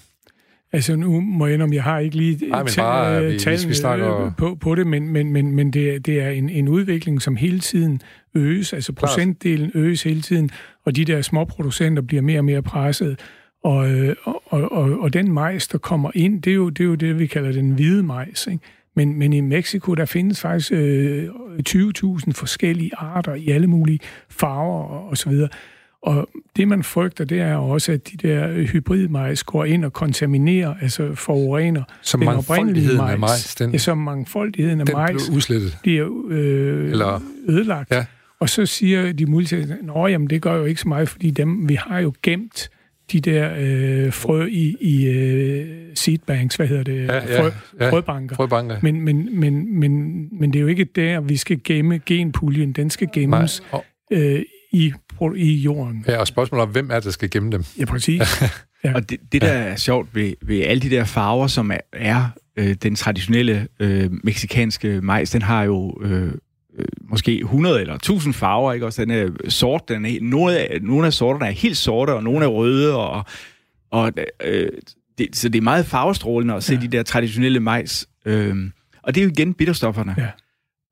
Altså 0.72 0.96
nu 0.96 1.22
må 1.22 1.48
jeg 1.48 1.62
om 1.62 1.74
jeg 1.74 1.84
har 1.84 2.00
ikke 2.00 2.18
lige 2.18 2.50
Nej, 2.50 2.64
bare, 2.78 3.26
vi, 3.26 3.40
tallene 3.40 3.68
vi 3.68 3.74
snakker... 3.74 4.32
på, 4.38 4.56
på 4.62 4.76
det, 4.76 4.88
men, 4.88 5.10
men, 5.10 5.34
men, 5.34 5.52
men 5.52 5.74
det, 5.74 6.06
det 6.06 6.22
er 6.22 6.30
en, 6.30 6.50
en 6.50 6.68
udvikling, 6.68 7.22
som 7.22 7.36
hele 7.36 7.60
tiden 7.60 8.02
øges, 8.36 8.74
altså 8.74 8.94
Klart. 8.94 9.10
procentdelen 9.10 9.72
øges 9.74 10.04
hele 10.04 10.22
tiden, 10.22 10.50
og 10.90 10.96
de 10.96 11.06
der 11.06 11.22
små 11.22 11.46
producenter 11.46 12.02
bliver 12.02 12.22
mere 12.22 12.40
og 12.40 12.46
mere 12.46 12.62
presset. 12.62 13.20
Og, 13.64 13.92
øh, 13.92 14.16
og, 14.24 14.44
og, 14.46 14.72
og, 14.72 15.00
og 15.00 15.14
den 15.14 15.32
majs, 15.32 15.68
der 15.68 15.78
kommer 15.78 16.12
ind, 16.16 16.42
det 16.42 16.52
er 16.52 16.56
jo 16.56 16.70
det, 16.70 16.84
er 16.84 16.88
jo 16.88 16.96
det 16.96 17.20
vi 17.20 17.28
kalder 17.28 17.52
den 17.52 17.72
hvide 17.72 18.04
majs. 18.04 18.48
Ikke? 18.48 18.64
Men, 18.96 19.20
men 19.20 19.34
i 19.34 19.42
Mexico, 19.42 19.94
der 19.94 20.06
findes 20.06 20.42
faktisk 20.42 20.72
øh, 20.72 21.28
20.000 21.70 22.32
forskellige 22.32 22.92
arter 22.98 23.34
i 23.34 23.50
alle 23.50 23.68
mulige 23.68 24.00
farver 24.30 24.84
og, 24.84 25.10
og 25.10 25.18
så 25.18 25.30
videre. 25.30 25.50
Og 26.02 26.30
det, 26.56 26.68
man 26.68 26.84
frygter, 26.84 27.26
det 27.26 27.42
er 27.42 27.56
også, 27.56 27.92
at 27.92 28.08
de 28.12 28.28
der 28.28 28.64
hybridmajs 28.64 29.44
går 29.44 29.66
ind 29.66 29.86
og 29.86 29.94
kontaminerer, 29.94 30.76
altså 30.82 31.16
forurener 31.16 31.84
som 32.02 32.20
den 32.20 32.30
oprindelige 32.30 32.98
majs. 32.98 33.12
Af 33.12 33.20
majs 33.20 33.56
den, 33.56 33.72
ja, 33.72 33.78
som 33.78 33.98
mangfoldigheden 33.98 34.80
af 34.80 34.86
den 34.86 34.96
majs 34.96 35.48
bliver 35.82 36.10
øh, 36.30 36.90
Eller, 36.92 37.22
ødelagt. 37.48 37.92
Ja. 37.92 38.06
Og 38.40 38.50
så 38.50 38.66
siger 38.66 39.12
de 39.12 39.26
multinationale, 39.26 40.06
at 40.06 40.12
jamen 40.12 40.30
det 40.30 40.42
gør 40.42 40.56
jo 40.56 40.66
ikke 40.66 40.82
så 40.82 40.88
meget, 40.88 41.10
fordi 41.10 41.32
dem, 41.32 41.70
vi 41.70 41.76
har 41.76 42.00
jo 42.00 42.14
gemt 42.24 42.70
de 43.12 43.20
der 43.20 43.54
øh, 43.58 44.14
frø 44.14 44.46
i, 44.46 44.76
i 44.82 45.10
uh, 45.10 45.68
seedbanks, 45.96 46.56
hvad 46.56 46.68
hedder 46.68 46.84
det? 46.84 47.06
Ja, 47.06 47.42
frø, 47.42 47.50
ja, 47.80 47.90
frøbanker. 47.92 48.36
frøbanker. 48.36 48.78
Men, 48.82 49.02
men, 49.02 49.40
men, 49.40 49.80
men, 49.80 50.28
men 50.40 50.54
det 50.54 50.60
er 50.60 50.62
jo 50.62 50.68
ikke 50.68 50.84
der, 50.84 51.20
vi 51.20 51.38
skal 51.38 51.60
gemme 51.64 52.00
genpuljen. 52.06 52.72
Den 52.72 52.90
skal 52.90 53.08
gemmes 53.14 53.64
øh, 54.12 54.42
i, 54.72 54.94
i 55.36 55.54
jorden. 55.54 56.06
Ja, 56.08 56.18
og 56.18 56.28
spørgsmålet 56.28 56.64
om, 56.64 56.70
hvem 56.70 56.90
er 56.92 56.96
det, 56.96 57.04
der 57.04 57.12
skal 57.12 57.30
gemme 57.30 57.52
dem? 57.52 57.64
Ja, 57.80 57.86
præcis. 57.86 58.22
ja. 58.84 58.94
Og 58.94 59.10
det, 59.10 59.20
det, 59.32 59.42
der 59.42 59.48
er 59.48 59.76
sjovt 59.76 60.16
ved, 60.16 60.34
ved 60.42 60.62
alle 60.62 60.82
de 60.82 60.90
der 60.90 61.04
farver, 61.04 61.48
som 61.48 61.72
er, 61.72 61.78
er 61.94 62.30
øh, 62.58 62.76
den 62.84 62.96
traditionelle 62.96 63.68
øh, 63.80 64.10
meksikanske 64.24 65.02
majs, 65.02 65.32
den 65.32 65.42
har 65.42 65.64
jo 65.64 66.02
øh, 66.02 66.32
øh, 66.80 66.86
måske 67.10 67.40
100 67.40 67.82
eller 67.82 67.96
1000 67.96 68.34
farver, 68.34 68.74
ikke? 68.74 68.86
Også 68.86 69.02
den 69.02 69.12
er 69.12 69.30
sort, 69.50 69.90
den 69.90 70.06
er, 70.06 70.18
nogle, 70.22 70.58
af, 70.58 70.82
nogle 70.82 71.08
af 71.08 71.14
sorterne 71.14 71.48
er 71.48 71.52
helt 71.52 71.78
sorte, 71.78 72.14
og 72.14 72.24
nogle 72.24 72.46
er 72.46 72.50
røde, 72.50 72.96
og, 72.96 73.26
og 73.92 74.12
øh, 74.44 74.70
det, 75.18 75.36
så 75.36 75.50
det 75.50 75.58
er 75.58 75.64
meget 75.64 75.86
farvestrålende 75.86 76.54
at 76.54 76.64
se 76.64 76.74
ja. 76.74 76.82
de 76.82 76.88
der 76.88 77.04
traditionelle 77.04 77.60
majs. 77.60 78.08
Øh, 78.26 78.56
og 79.04 79.16
det 79.16 79.22
er 79.22 79.26
jo 79.26 79.32
igen 79.32 79.54
bitterstofferne. 79.54 80.16
Ja. 80.18 80.28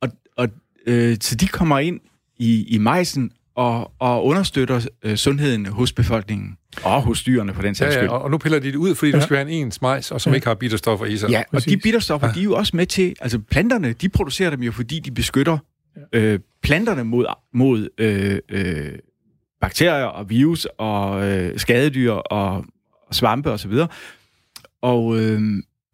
Og, 0.01 0.09
og 0.37 0.49
øh, 0.87 1.17
så 1.21 1.35
de 1.35 1.47
kommer 1.47 1.79
ind 1.79 1.99
i, 2.37 2.65
i 2.75 2.77
majsen 2.77 3.31
og, 3.55 3.91
og 3.99 4.25
understøtter 4.25 4.87
øh, 5.03 5.15
sundheden 5.15 5.65
hos 5.65 5.93
befolkningen. 5.93 6.57
Og 6.83 7.01
hos 7.01 7.23
dyrene, 7.23 7.53
for 7.53 7.61
den 7.61 7.75
sags 7.75 7.95
ja, 7.95 8.03
ja, 8.03 8.09
og 8.09 8.31
nu 8.31 8.37
piller 8.37 8.59
de 8.59 8.67
det 8.67 8.75
ud, 8.75 8.95
fordi 8.95 9.11
ja. 9.11 9.19
skal 9.19 9.33
være 9.33 9.41
en 9.41 9.65
ens 9.65 9.81
majs, 9.81 10.11
og 10.11 10.21
som 10.21 10.31
ja. 10.31 10.35
ikke 10.35 10.47
har 10.47 10.55
bitterstoffer 10.55 11.05
i 11.05 11.17
sig. 11.17 11.29
Ja, 11.29 11.39
og 11.39 11.45
Præcis. 11.51 11.73
de 11.73 11.77
bitterstoffer, 11.77 12.27
ja. 12.27 12.33
de 12.33 12.39
er 12.39 12.43
jo 12.43 12.55
også 12.55 12.75
med 12.75 12.85
til... 12.85 13.15
Altså, 13.21 13.39
planterne, 13.39 13.93
de 13.93 14.09
producerer 14.09 14.49
dem 14.49 14.63
jo, 14.63 14.71
fordi 14.71 14.99
de 14.99 15.11
beskytter 15.11 15.57
øh, 16.13 16.39
planterne 16.61 17.03
mod, 17.03 17.25
mod 17.53 17.89
øh, 17.97 18.39
øh, 18.49 18.99
bakterier 19.61 20.05
og 20.05 20.29
virus 20.29 20.67
og 20.77 21.27
øh, 21.27 21.59
skadedyr 21.59 22.11
og, 22.11 22.65
og 23.07 23.15
svampe 23.15 23.51
osv. 23.51 23.71
Og, 23.71 23.89
og, 24.81 25.19
øh, 25.19 25.41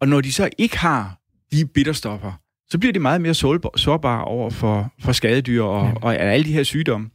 og 0.00 0.08
når 0.08 0.20
de 0.20 0.32
så 0.32 0.50
ikke 0.58 0.78
har 0.78 1.20
de 1.52 1.66
bitterstoffer, 1.66 2.32
så 2.68 2.78
bliver 2.78 2.92
de 2.92 2.98
meget 2.98 3.20
mere 3.20 3.34
sårbare 3.76 4.24
over 4.24 4.50
for, 4.50 4.92
for 5.00 5.12
skadedyr 5.12 5.62
og, 5.62 5.86
ja. 5.86 5.94
og 6.02 6.16
alle 6.16 6.46
de 6.46 6.52
her 6.52 6.62
sygdomme. 6.62 7.10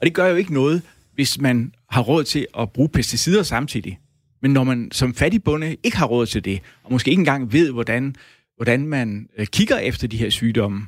Og 0.00 0.06
det 0.06 0.14
gør 0.14 0.26
jo 0.26 0.36
ikke 0.36 0.54
noget, 0.54 0.82
hvis 1.14 1.40
man 1.40 1.74
har 1.90 2.02
råd 2.02 2.24
til 2.24 2.46
at 2.58 2.72
bruge 2.72 2.88
pesticider 2.88 3.42
samtidig. 3.42 3.98
Men 4.42 4.52
når 4.52 4.64
man 4.64 4.88
som 4.92 5.14
fattig 5.14 5.42
bonde 5.42 5.76
ikke 5.82 5.96
har 5.96 6.06
råd 6.06 6.26
til 6.26 6.44
det, 6.44 6.60
og 6.84 6.92
måske 6.92 7.10
ikke 7.10 7.20
engang 7.20 7.52
ved, 7.52 7.72
hvordan, 7.72 8.16
hvordan 8.56 8.86
man 8.86 9.28
øh, 9.38 9.46
kigger 9.46 9.78
efter 9.78 10.08
de 10.08 10.16
her 10.16 10.30
sygdomme, 10.30 10.86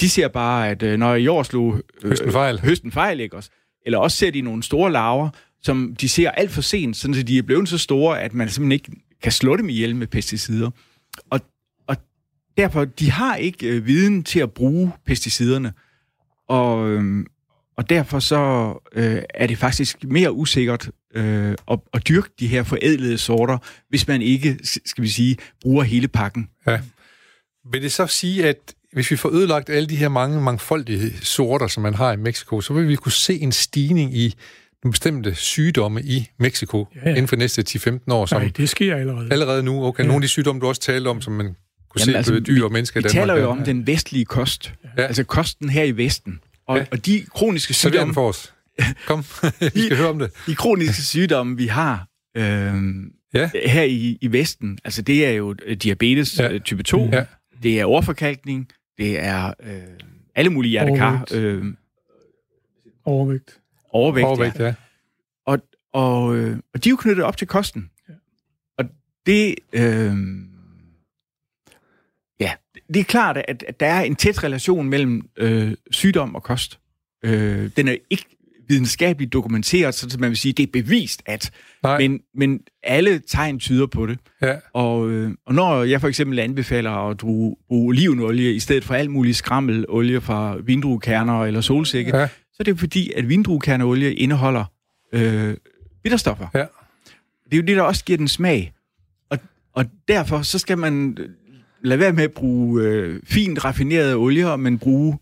de 0.00 0.08
ser 0.08 0.28
bare, 0.28 0.68
at 0.68 0.82
øh, 0.82 0.98
når 0.98 1.14
i 1.14 1.26
år 1.26 1.42
slog 1.42 1.80
øh, 2.02 2.10
høsten 2.10 2.32
fejl, 2.32 2.60
høsten 2.60 2.92
fejl 2.92 3.20
ikke 3.20 3.36
også? 3.36 3.50
eller 3.84 3.98
også 3.98 4.16
ser 4.16 4.30
de 4.30 4.40
nogle 4.40 4.62
store 4.62 4.92
larver, 4.92 5.30
som 5.62 5.96
de 6.00 6.08
ser 6.08 6.30
alt 6.30 6.50
for 6.50 6.62
sent, 6.62 6.96
sådan 6.96 7.14
at 7.14 7.26
de 7.26 7.38
er 7.38 7.42
blevet 7.42 7.68
så 7.68 7.78
store, 7.78 8.22
at 8.22 8.34
man 8.34 8.48
simpelthen 8.48 8.72
ikke 8.72 9.02
kan 9.22 9.32
slå 9.32 9.56
dem 9.56 9.68
ihjel 9.68 9.96
med 9.96 10.06
pesticider. 10.06 10.70
Og, 11.30 11.40
og 11.86 11.96
derfor, 12.56 12.84
de 12.84 13.10
har 13.10 13.36
ikke 13.36 13.66
øh, 13.66 13.86
viden 13.86 14.24
til 14.24 14.40
at 14.40 14.52
bruge 14.52 14.92
pesticiderne. 15.06 15.72
Og, 16.48 16.90
øh, 16.90 17.26
og 17.76 17.90
derfor 17.90 18.18
så 18.18 18.72
øh, 18.92 19.22
er 19.34 19.46
det 19.46 19.58
faktisk 19.58 20.04
mere 20.04 20.32
usikkert 20.32 20.90
øh, 21.14 21.54
at, 21.70 21.78
at 21.94 22.08
dyrke 22.08 22.28
de 22.40 22.46
her 22.46 22.62
forædlede 22.62 23.18
sorter, 23.18 23.58
hvis 23.88 24.08
man 24.08 24.22
ikke, 24.22 24.58
skal 24.62 25.04
vi 25.04 25.08
sige, 25.08 25.36
bruger 25.60 25.82
hele 25.82 26.08
pakken. 26.08 26.48
Ja. 26.66 26.80
Vil 27.72 27.82
det 27.82 27.92
så 27.92 28.06
sige, 28.06 28.48
at 28.48 28.74
hvis 28.94 29.10
vi 29.10 29.16
får 29.16 29.30
ødelagt 29.30 29.70
alle 29.70 29.88
de 29.88 29.96
her 29.96 30.08
mange 30.08 30.40
mangfoldige 30.40 31.12
sorter, 31.22 31.66
som 31.66 31.82
man 31.82 31.94
har 31.94 32.12
i 32.12 32.16
Mexico, 32.16 32.60
så 32.60 32.72
vil 32.72 32.88
vi 32.88 32.96
kunne 32.96 33.12
se 33.12 33.40
en 33.40 33.52
stigning 33.52 34.16
i 34.16 34.34
nogle 34.84 34.92
bestemte 34.92 35.34
sygdomme 35.34 36.02
i 36.02 36.30
Mexico 36.38 36.88
ja, 36.94 37.00
ja. 37.04 37.10
inden 37.10 37.28
for 37.28 37.36
næste 37.36 37.64
10-15 37.68 37.98
år. 38.14 38.26
Som 38.26 38.40
Nej, 38.40 38.50
det 38.56 38.68
sker 38.68 38.96
allerede. 38.96 39.28
Allerede 39.32 39.62
nu? 39.62 39.84
Okay, 39.84 40.02
ja. 40.02 40.06
nogle 40.06 40.18
af 40.18 40.22
de 40.22 40.28
sygdomme, 40.28 40.60
du 40.60 40.66
også 40.66 40.80
talte 40.80 41.08
om, 41.08 41.20
som 41.20 41.32
man 41.32 41.46
kunne 41.46 41.54
Jamen, 42.00 42.12
se 42.12 42.16
altså, 42.16 42.32
på 42.32 42.40
dyr 42.40 42.64
og 42.64 42.72
mennesker 42.72 43.00
i 43.00 43.02
Danmark. 43.02 43.14
Vi 43.14 43.30
taler 43.32 43.42
jo 43.42 43.50
om 43.50 43.64
den 43.64 43.86
vestlige 43.86 44.24
kost. 44.24 44.74
Ja. 44.98 45.02
Altså 45.02 45.24
kosten 45.24 45.68
her 45.68 45.84
i 45.84 45.92
Vesten. 45.92 46.40
Og, 46.68 46.78
ja. 46.78 46.84
og 46.90 47.06
de 47.06 47.24
kroniske 47.34 47.74
sygdomme... 47.74 48.14
for 48.14 48.28
os. 48.28 48.54
Kom, 49.06 49.24
vi 49.74 49.84
skal 49.84 49.96
høre 49.96 50.08
om 50.08 50.18
det. 50.18 50.30
De 50.46 50.54
kroniske 50.54 51.02
sygdomme, 51.12 51.56
vi 51.56 51.66
har 51.66 52.06
øh, 52.36 52.44
ja. 53.34 53.50
her 53.66 53.82
i, 53.82 54.18
i 54.20 54.32
Vesten, 54.32 54.78
altså 54.84 55.02
det 55.02 55.26
er 55.26 55.30
jo 55.30 55.54
øh, 55.66 55.76
diabetes 55.76 56.38
ja. 56.38 56.52
Øh, 56.52 56.60
type 56.60 56.82
2, 56.82 57.08
ja. 57.12 57.24
det 57.62 57.80
er 57.80 57.84
overforkalkning, 57.84 58.68
det 58.98 59.24
er 59.24 59.54
øh, 59.60 59.82
alle 60.34 60.50
mulige 60.50 60.70
hjertekar. 60.70 61.26
Øh, 61.34 61.64
overvægt. 63.04 63.60
Overvægt, 63.90 64.26
overvægt 64.26 64.58
ja. 64.58 64.64
ja. 64.64 64.74
Og, 65.46 65.58
og, 65.92 66.36
øh, 66.36 66.58
og 66.74 66.84
de 66.84 66.88
er 66.88 66.90
jo 66.90 66.96
knyttet 66.96 67.24
op 67.24 67.36
til 67.36 67.46
kosten. 67.46 67.90
Ja. 68.08 68.14
Og 68.78 68.84
det... 69.26 69.54
Øh, 69.72 70.16
det 72.88 73.00
er 73.00 73.04
klart, 73.04 73.36
at, 73.36 73.64
at 73.68 73.80
der 73.80 73.86
er 73.86 74.00
en 74.02 74.16
tæt 74.16 74.44
relation 74.44 74.88
mellem 74.88 75.28
øh, 75.36 75.72
sygdom 75.90 76.34
og 76.34 76.42
kost. 76.42 76.80
Øh, 77.24 77.70
den 77.76 77.88
er 77.88 77.96
ikke 78.10 78.33
videnskabeligt 78.68 79.32
dokumenteret, 79.32 79.94
så 79.94 80.16
man 80.20 80.30
vil 80.30 80.36
sige, 80.36 80.52
det 80.52 80.62
er 80.62 80.72
bevist, 80.72 81.22
at... 81.26 81.50
Nej. 81.82 81.98
Men, 81.98 82.20
men 82.34 82.60
alle 82.82 83.18
tegn 83.18 83.58
tyder 83.58 83.86
på 83.86 84.06
det. 84.06 84.18
Ja. 84.42 84.54
Og, 84.72 85.10
øh, 85.10 85.30
og 85.46 85.54
når 85.54 85.82
jeg 85.82 86.00
for 86.00 86.08
eksempel 86.08 86.38
anbefaler 86.38 86.90
at 86.90 87.16
bruge, 87.16 87.56
olivenolie 87.68 88.54
i 88.54 88.60
stedet 88.60 88.84
for 88.84 88.94
alt 88.94 89.10
muligt 89.10 89.36
skrammelolie 89.36 90.20
fra 90.20 90.56
vindruekerner 90.56 91.44
eller 91.44 91.60
solsikke, 91.60 92.16
ja. 92.16 92.26
så 92.26 92.56
er 92.60 92.64
det 92.64 92.78
fordi, 92.78 93.12
at 93.16 93.28
vindruekerneolie 93.28 94.14
indeholder 94.14 94.64
øh, 95.12 95.54
bitterstoffer. 96.02 96.46
Ja. 96.54 96.64
Det 97.44 97.52
er 97.52 97.56
jo 97.56 97.62
det, 97.62 97.76
der 97.76 97.82
også 97.82 98.04
giver 98.04 98.16
den 98.16 98.28
smag. 98.28 98.72
Og, 99.30 99.38
og 99.72 99.84
derfor 100.08 100.42
så 100.42 100.58
skal 100.58 100.78
man 100.78 101.18
lade 101.82 102.00
være 102.00 102.12
med 102.12 102.24
at 102.24 102.32
bruge 102.32 102.82
øh, 102.82 103.20
fint 103.24 103.64
raffinerede 103.64 104.14
olier, 104.14 104.56
men 104.56 104.78
bruge 104.78 105.18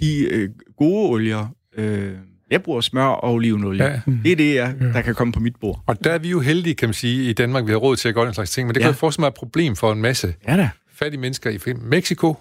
de 0.00 0.28
øh, 0.30 0.50
gode 0.76 1.10
olier. 1.10 1.54
Øh, 1.76 2.12
jeg 2.54 2.62
bruger 2.62 2.80
smør 2.80 3.04
og 3.04 3.32
olivenolie. 3.32 3.84
Ja. 3.84 4.00
Det 4.24 4.32
er 4.32 4.36
det, 4.36 4.54
jeg, 4.54 4.74
der 4.94 5.00
kan 5.00 5.14
komme 5.14 5.32
på 5.32 5.40
mit 5.40 5.56
bord. 5.60 5.82
Og 5.86 6.04
der 6.04 6.10
er 6.10 6.18
vi 6.18 6.28
jo 6.30 6.40
heldige, 6.40 6.74
kan 6.74 6.88
man 6.88 6.94
sige, 6.94 7.30
i 7.30 7.32
Danmark. 7.32 7.66
Vi 7.66 7.70
har 7.70 7.78
råd 7.78 7.96
til 7.96 8.08
at 8.08 8.14
gøre 8.14 8.26
den 8.26 8.34
slags 8.34 8.50
ting, 8.50 8.66
men 8.66 8.74
det 8.74 8.80
ja. 8.80 8.86
kan 8.86 8.94
fortsat 8.94 9.20
være 9.20 9.28
et 9.28 9.34
problem 9.34 9.76
for 9.76 9.92
en 9.92 10.00
masse 10.02 10.34
ja, 10.48 10.56
da. 10.56 10.70
fattige 10.94 11.20
mennesker 11.20 11.50
i 11.50 11.58
Mexico. 11.82 12.36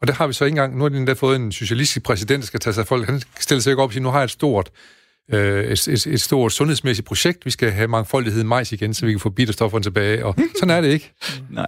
Og 0.00 0.08
der 0.08 0.14
har 0.14 0.26
vi 0.26 0.32
så 0.32 0.44
ikke 0.44 0.52
engang, 0.52 0.76
nu 0.76 0.84
har 0.84 0.88
de 0.88 0.96
endda 0.96 1.12
fået 1.12 1.36
en 1.36 1.52
socialistisk 1.52 2.02
præsident, 2.02 2.40
der 2.40 2.46
skal 2.46 2.60
tage 2.60 2.74
sig 2.74 2.80
af 2.80 2.86
folk. 2.86 3.06
Han 3.06 3.22
stiller 3.40 3.62
sig 3.62 3.70
ikke 3.70 3.82
op 3.82 3.88
og 3.88 3.92
siger, 3.92 4.02
nu 4.02 4.10
har 4.10 4.18
jeg 4.18 4.24
et 4.24 4.30
stort, 4.30 4.70
øh, 5.32 5.64
et, 5.64 5.88
et, 5.88 6.06
et 6.06 6.20
stort 6.20 6.52
sundhedsmæssigt 6.52 7.08
projekt. 7.08 7.46
Vi 7.46 7.50
skal 7.50 7.70
have 7.70 7.88
mangfoldighed 7.88 8.44
majs 8.44 8.72
igen, 8.72 8.94
så 8.94 9.06
vi 9.06 9.12
kan 9.12 9.20
få 9.20 9.30
bitterstofferne 9.30 9.82
tilbage. 9.82 10.26
Og 10.26 10.36
sådan 10.58 10.76
er 10.76 10.80
det 10.80 10.88
ikke. 10.88 11.12
Nej. 11.50 11.66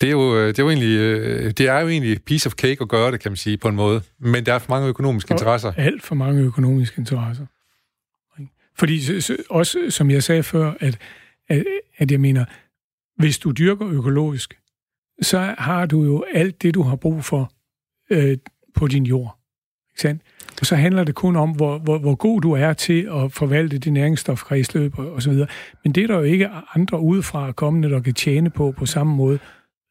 Det 0.00 0.06
er, 0.06 0.10
jo, 0.10 0.36
øh, 0.36 0.48
det, 0.48 0.58
er 0.58 0.62
jo 0.62 0.68
egentlig, 0.68 0.98
øh, 0.98 1.50
det 1.50 1.60
er 1.60 1.80
jo 1.80 1.88
egentlig 1.88 2.22
piece 2.22 2.46
of 2.46 2.52
cake 2.52 2.78
at 2.80 2.88
gøre 2.88 3.12
det, 3.12 3.20
kan 3.20 3.30
man 3.32 3.36
sige, 3.36 3.56
på 3.56 3.68
en 3.68 3.76
måde. 3.76 4.02
Men 4.18 4.46
der 4.46 4.54
er 4.54 4.58
for 4.58 4.70
mange 4.70 4.88
økonomiske 4.88 5.32
interesser. 5.32 5.72
Alt 5.76 6.02
for 6.02 6.14
mange 6.14 6.42
økonomiske 6.42 6.98
interesser. 6.98 7.46
Fordi 8.78 9.00
også, 9.50 9.78
som 9.90 10.10
jeg 10.10 10.22
sagde 10.22 10.42
før, 10.42 10.72
at, 10.80 10.98
at, 11.48 11.64
at 11.96 12.10
jeg 12.10 12.20
mener, 12.20 12.44
hvis 13.16 13.38
du 13.38 13.50
dyrker 13.50 13.88
økologisk, 13.88 14.58
så 15.22 15.54
har 15.58 15.86
du 15.86 16.04
jo 16.04 16.24
alt 16.34 16.62
det, 16.62 16.74
du 16.74 16.82
har 16.82 16.96
brug 16.96 17.24
for 17.24 17.52
øh, 18.10 18.38
på 18.74 18.86
din 18.86 19.06
jord. 19.06 19.38
Ikke 19.90 20.00
sandt? 20.00 20.22
Og 20.60 20.66
så 20.66 20.76
handler 20.76 21.04
det 21.04 21.14
kun 21.14 21.36
om, 21.36 21.50
hvor, 21.50 21.78
hvor, 21.78 21.98
hvor 21.98 22.14
god 22.14 22.40
du 22.40 22.52
er 22.52 22.72
til 22.72 23.08
at 23.12 23.32
forvalte 23.32 23.78
det 23.78 23.92
næringsstofkredsløb 23.92 24.98
og, 24.98 25.12
og 25.12 25.22
så 25.22 25.30
videre. 25.30 25.48
Men 25.84 25.92
det 25.92 26.02
er 26.02 26.06
der 26.06 26.16
jo 26.16 26.22
ikke 26.22 26.48
andre 26.74 27.00
udefra 27.00 27.52
kommende, 27.52 27.90
der 27.90 28.00
kan 28.00 28.14
tjene 28.14 28.50
på 28.50 28.74
på 28.78 28.86
samme 28.86 29.16
måde. 29.16 29.38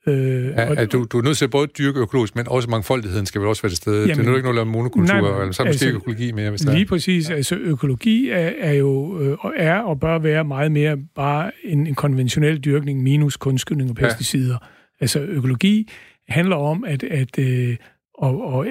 Øh, 0.07 0.45
ja, 0.45 0.81
og, 0.81 0.91
du, 0.91 1.05
du 1.11 1.17
er 1.17 1.21
nødt 1.21 1.37
til 1.37 1.45
at 1.45 1.51
både 1.51 1.67
dyrke 1.67 1.99
økologisk, 1.99 2.35
men 2.35 2.47
også 2.47 2.69
mangfoldigheden 2.69 3.25
skal 3.25 3.41
vel 3.41 3.47
også 3.47 3.61
være 3.61 3.69
til 3.69 3.77
stede. 3.77 3.99
Jamen, 4.01 4.17
det 4.17 4.25
er 4.25 4.29
nu 4.29 4.35
ikke 4.35 4.49
noget 4.49 4.61
at 4.61 4.67
monokultur, 4.67 5.21
nej, 5.21 5.41
eller 5.41 5.51
så 5.51 5.63
er 5.63 5.67
altså, 5.67 5.89
økologi 5.89 6.31
mere, 6.31 6.49
hvis 6.49 6.61
der 6.61 6.73
Lige 6.73 6.85
præcis. 6.85 7.29
Altså, 7.29 7.55
økologi 7.55 8.29
er, 8.29 8.51
er 8.59 8.73
jo 8.73 9.19
øh, 9.19 9.37
er 9.55 9.79
og 9.79 9.99
bør 9.99 10.19
være 10.19 10.43
meget 10.43 10.71
mere 10.71 10.97
bare 11.15 11.51
en, 11.63 11.87
en 11.87 11.95
konventionel 11.95 12.57
dyrkning 12.57 13.03
minus 13.03 13.37
kunstgødning 13.37 13.89
og 13.89 13.95
pesticider. 13.95 14.57
Ja. 14.61 14.67
Altså, 14.99 15.19
økologi 15.19 15.89
handler 16.27 16.55
om 16.55 16.83
at, 16.87 17.03
at 17.03 17.39
øh, 17.39 17.75
og, 18.13 18.53
og 18.53 18.67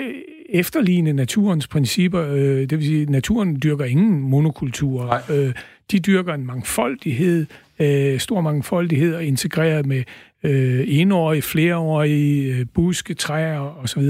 efterligne 0.49 1.12
naturens 1.12 1.66
principper. 1.66 2.26
Øh, 2.30 2.61
det 2.61 2.70
vil 2.70 2.85
sige, 2.85 3.03
at 3.03 3.11
naturen 3.11 3.61
dyrker 3.62 3.85
ingen 3.85 4.20
monokultur. 4.20 5.22
Øh, 5.30 5.53
de 5.91 5.99
dyrker 5.99 6.35
en 6.35 6.47
mangfoldighed, 6.47 7.47
øh, 7.78 8.18
stor 8.18 8.41
mangfoldighed 8.41 9.14
og 9.14 9.24
integreret 9.24 9.87
med 9.87 10.03
øh, 10.45 10.85
enårige, 10.89 11.43
flereårige 11.43 12.55
øh, 12.55 12.67
buske, 12.75 13.15
træer 13.15 13.59
osv. 13.59 14.03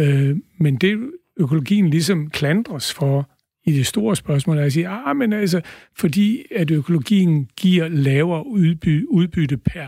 Øh, 0.00 0.36
men 0.58 0.76
det 0.76 1.10
økologien 1.36 1.90
ligesom 1.90 2.30
klandres 2.30 2.94
for 2.94 3.30
i 3.64 3.72
det 3.72 3.86
store 3.86 4.16
spørgsmål, 4.16 4.58
er 4.58 4.62
at 4.62 4.72
sige, 4.72 4.88
ah, 4.88 5.16
men 5.16 5.32
altså, 5.32 5.60
fordi 5.96 6.42
at 6.56 6.70
økologien 6.70 7.48
giver 7.56 7.88
lavere 7.88 8.46
udby, 8.46 9.06
udbytte 9.08 9.56
per 9.56 9.86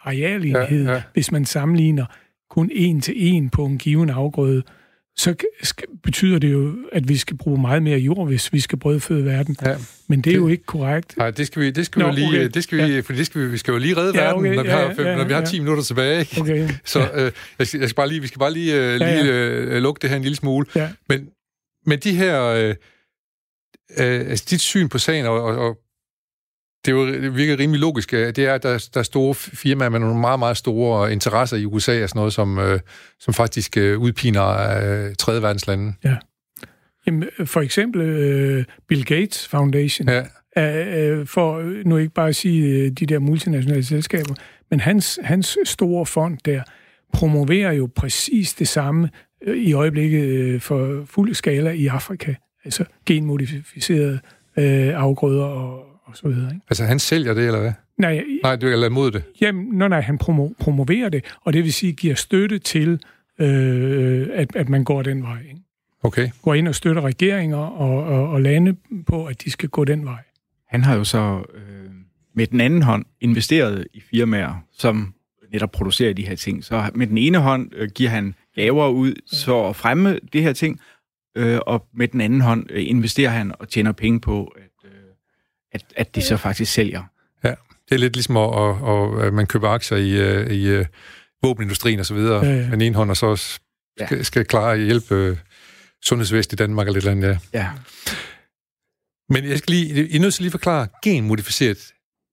arealenhed, 0.00 0.84
ja, 0.84 0.92
ja. 0.92 1.02
hvis 1.12 1.32
man 1.32 1.44
sammenligner 1.44 2.06
kun 2.50 2.70
en 2.72 3.00
til 3.00 3.14
en 3.16 3.50
på 3.50 3.64
en 3.64 3.78
given 3.78 4.10
afgrøde, 4.10 4.56
øh, 4.56 4.79
så 5.16 5.34
betyder 6.02 6.38
det 6.38 6.52
jo, 6.52 6.74
at 6.92 7.08
vi 7.08 7.16
skal 7.16 7.36
bruge 7.36 7.60
meget 7.60 7.82
mere 7.82 7.98
jord, 7.98 8.28
hvis 8.28 8.52
vi 8.52 8.60
skal 8.60 8.78
brødføde 8.78 9.24
verden. 9.24 9.56
Ja. 9.62 9.76
Men 10.08 10.20
det 10.20 10.30
er 10.30 10.34
det, 10.34 10.40
jo 10.40 10.48
ikke 10.48 10.64
korrekt. 10.64 11.16
Nej, 11.16 11.30
det 11.30 11.46
skal 11.46 11.62
vi, 11.62 11.70
det 11.70 11.86
skal 11.86 12.00
Nå, 12.00 12.10
vi 12.10 12.14
lige, 12.14 12.28
okay. 12.28 12.48
det 12.48 12.64
skal 12.64 12.78
vi, 12.78 12.94
ja. 12.94 13.00
for 13.00 13.12
det 13.12 13.26
skal 13.26 13.40
vi, 13.40 13.46
vi 13.46 13.58
skal 13.58 13.72
jo 13.72 13.78
lige 13.78 13.96
redde 13.96 14.18
ja, 14.18 14.32
okay, 14.32 14.48
verden, 14.48 14.56
når 14.56 14.62
vi, 14.62 14.68
ja, 14.68 14.76
har, 14.76 14.94
fem, 14.94 15.06
ja, 15.06 15.16
når 15.16 15.24
vi 15.24 15.32
har 15.32 15.44
10 15.44 15.56
ja. 15.56 15.62
minutter 15.62 15.84
tilbage. 15.84 16.20
Ikke? 16.20 16.40
Okay. 16.40 16.68
Så 16.84 17.10
øh, 17.14 17.32
jeg, 17.58 17.66
skal, 17.66 17.80
jeg 17.80 17.88
skal 17.88 17.96
bare 17.96 18.08
lige, 18.08 18.20
vi 18.20 18.26
skal 18.26 18.38
bare 18.38 18.52
lige, 18.52 18.74
øh, 18.74 18.92
lige 18.92 19.08
ja, 19.08 19.24
ja. 19.24 19.32
Øh, 19.32 19.82
lukke 19.82 20.02
det 20.02 20.10
her 20.10 20.16
en 20.16 20.22
lille 20.22 20.36
smule. 20.36 20.66
Ja. 20.74 20.88
Men, 21.08 21.28
men 21.86 21.98
de 21.98 22.12
her, 22.14 22.44
øh, 22.44 22.68
øh, 23.98 24.30
altså 24.30 24.46
dit 24.50 24.60
syn 24.60 24.88
på 24.88 24.98
sagen, 24.98 25.26
og, 25.26 25.42
og, 25.42 25.56
og 25.56 25.78
det, 26.84 26.92
jo, 26.92 27.06
det 27.06 27.36
virker 27.36 27.58
rimelig 27.58 27.80
logisk, 27.80 28.10
det 28.10 28.38
er, 28.38 28.54
at 28.54 28.62
der, 28.62 28.88
der 28.94 29.00
er 29.00 29.04
store 29.04 29.34
firmaer 29.34 29.88
med 29.88 30.00
nogle 30.00 30.20
meget, 30.20 30.38
meget 30.38 30.56
store 30.56 31.12
interesser 31.12 31.56
i 31.56 31.64
USA 31.64 32.02
og 32.02 32.08
sådan 32.08 32.18
noget, 32.18 32.32
som, 32.32 32.58
øh, 32.58 32.80
som 33.20 33.34
faktisk 33.34 33.76
øh, 33.76 33.98
udpiner 33.98 34.46
øh, 34.46 35.14
tredje 35.18 35.42
verdens 35.42 35.66
lande. 35.66 35.94
Ja. 36.04 36.16
Jamen, 37.06 37.28
for 37.44 37.60
eksempel 37.60 38.00
øh, 38.00 38.64
Bill 38.88 39.04
Gates 39.04 39.48
Foundation, 39.48 40.08
ja. 40.08 40.22
øh, 40.56 41.26
for 41.26 41.62
nu 41.88 41.96
ikke 41.96 42.14
bare 42.14 42.28
at 42.28 42.36
sige 42.36 42.90
de 42.90 43.06
der 43.06 43.18
multinationale 43.18 43.84
selskaber, 43.84 44.34
men 44.70 44.80
hans, 44.80 45.18
hans 45.22 45.58
store 45.64 46.06
fond 46.06 46.38
der 46.44 46.62
promoverer 47.12 47.72
jo 47.72 47.88
præcis 47.96 48.54
det 48.54 48.68
samme 48.68 49.10
øh, 49.46 49.56
i 49.56 49.72
øjeblikket 49.72 50.24
øh, 50.24 50.60
for 50.60 51.04
fuld 51.06 51.34
skala 51.34 51.70
i 51.70 51.86
Afrika. 51.86 52.34
Altså 52.64 52.84
genmodificerede 53.06 54.20
øh, 54.58 54.94
afgrøder 54.94 55.44
og 55.44 55.89
og 56.10 56.16
så 56.16 56.28
videre. 56.28 56.50
Ikke? 56.54 56.66
Altså 56.70 56.84
han 56.84 56.98
sælger 56.98 57.34
det, 57.34 57.46
eller 57.46 57.60
hvad? 57.60 57.72
Nej, 57.98 58.24
nej 58.42 58.56
du 58.56 58.66
er 58.66 58.86
imod 58.86 59.10
det? 59.10 59.22
Jamen, 59.40 59.66
nej, 59.72 59.88
nej, 59.88 60.00
han 60.00 60.18
promo- 60.22 60.54
promoverer 60.58 61.08
det, 61.08 61.24
og 61.40 61.52
det 61.52 61.64
vil 61.64 61.72
sige, 61.72 61.92
giver 61.92 62.14
støtte 62.14 62.58
til, 62.58 63.00
øh, 63.38 64.28
at, 64.32 64.56
at 64.56 64.68
man 64.68 64.84
går 64.84 65.02
den 65.02 65.22
vej. 65.22 65.38
Ikke? 65.48 65.60
Okay. 66.02 66.30
Går 66.42 66.54
ind 66.54 66.68
og 66.68 66.74
støtter 66.74 67.02
regeringer 67.02 67.56
og, 67.56 68.04
og, 68.04 68.28
og 68.28 68.42
lande 68.42 68.76
på, 69.06 69.26
at 69.26 69.44
de 69.44 69.50
skal 69.50 69.68
gå 69.68 69.84
den 69.84 70.04
vej. 70.04 70.22
Han 70.68 70.84
har 70.84 70.96
jo 70.96 71.04
så 71.04 71.42
øh, 71.54 71.90
med 72.34 72.46
den 72.46 72.60
anden 72.60 72.82
hånd 72.82 73.04
investeret 73.20 73.86
i 73.94 74.02
firmaer, 74.10 74.64
som 74.72 75.14
netop 75.52 75.70
producerer 75.72 76.12
de 76.12 76.26
her 76.26 76.34
ting. 76.34 76.64
Så 76.64 76.90
med 76.94 77.06
den 77.06 77.18
ene 77.18 77.38
hånd 77.38 77.70
øh, 77.76 77.88
giver 77.94 78.10
han 78.10 78.34
gaver 78.54 78.88
ud 78.88 79.14
så 79.26 79.64
at 79.64 79.76
fremme 79.76 80.18
det 80.32 80.42
her 80.42 80.52
ting, 80.52 80.80
øh, 81.36 81.58
og 81.66 81.86
med 81.94 82.08
den 82.08 82.20
anden 82.20 82.40
hånd 82.40 82.66
øh, 82.70 82.88
investerer 82.88 83.30
han 83.30 83.52
og 83.58 83.68
tjener 83.68 83.92
penge 83.92 84.20
på, 84.20 84.44
at 84.44 84.69
at, 85.72 85.84
at 85.96 86.14
de 86.14 86.22
så 86.22 86.36
faktisk 86.36 86.72
sælger. 86.72 87.02
Ja, 87.44 87.54
det 87.88 87.94
er 87.94 87.98
lidt 87.98 88.16
ligesom, 88.16 88.36
at, 88.36 88.76
at, 88.88 89.26
at 89.26 89.34
man 89.34 89.46
køber 89.46 89.68
aktier 89.68 89.98
i, 89.98 90.10
øh, 90.10 90.50
i, 90.50 90.68
øh, 90.68 90.86
våbenindustrien 91.42 92.00
og 92.00 92.06
så 92.06 92.14
videre, 92.14 92.44
ja, 92.46 92.56
ja. 92.56 92.68
med 92.68 92.86
en 92.86 92.94
hånd, 92.94 93.10
og 93.10 93.16
så 93.16 93.36
skal, 93.36 94.16
ja. 94.16 94.22
skal 94.22 94.44
klare 94.44 94.72
at 94.72 94.80
hjælpe 94.80 95.14
øh, 95.14 95.36
sundhedsvæsenet 96.02 96.52
i 96.52 96.56
Danmark 96.56 96.86
eller 96.86 97.00
lidt 97.00 97.08
andet, 97.08 97.28
ja. 97.52 97.58
ja. 97.58 97.70
Men 99.28 99.44
jeg 99.44 99.58
skal 99.58 99.74
lige, 99.74 100.08
I 100.08 100.16
er 100.16 100.20
nødt 100.20 100.34
til 100.34 100.42
lige 100.42 100.50
forklare 100.50 100.88
genmodificeret 101.02 101.92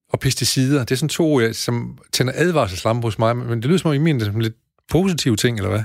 og 0.09 0.19
pesticider. 0.19 0.79
Det 0.79 0.91
er 0.91 0.95
sådan 0.95 1.09
to, 1.09 1.53
som 1.53 1.97
tænder 2.11 2.33
advarselslampe 2.35 3.07
hos 3.07 3.19
mig, 3.19 3.37
men 3.37 3.61
det 3.61 3.65
lyder 3.65 3.77
som 3.77 3.89
om, 3.89 3.95
I 3.95 3.97
mener 3.97 4.19
det 4.19 4.33
som 4.33 4.39
lidt 4.39 4.55
positive 4.89 5.35
ting, 5.35 5.57
eller 5.57 5.69
hvad? 5.69 5.83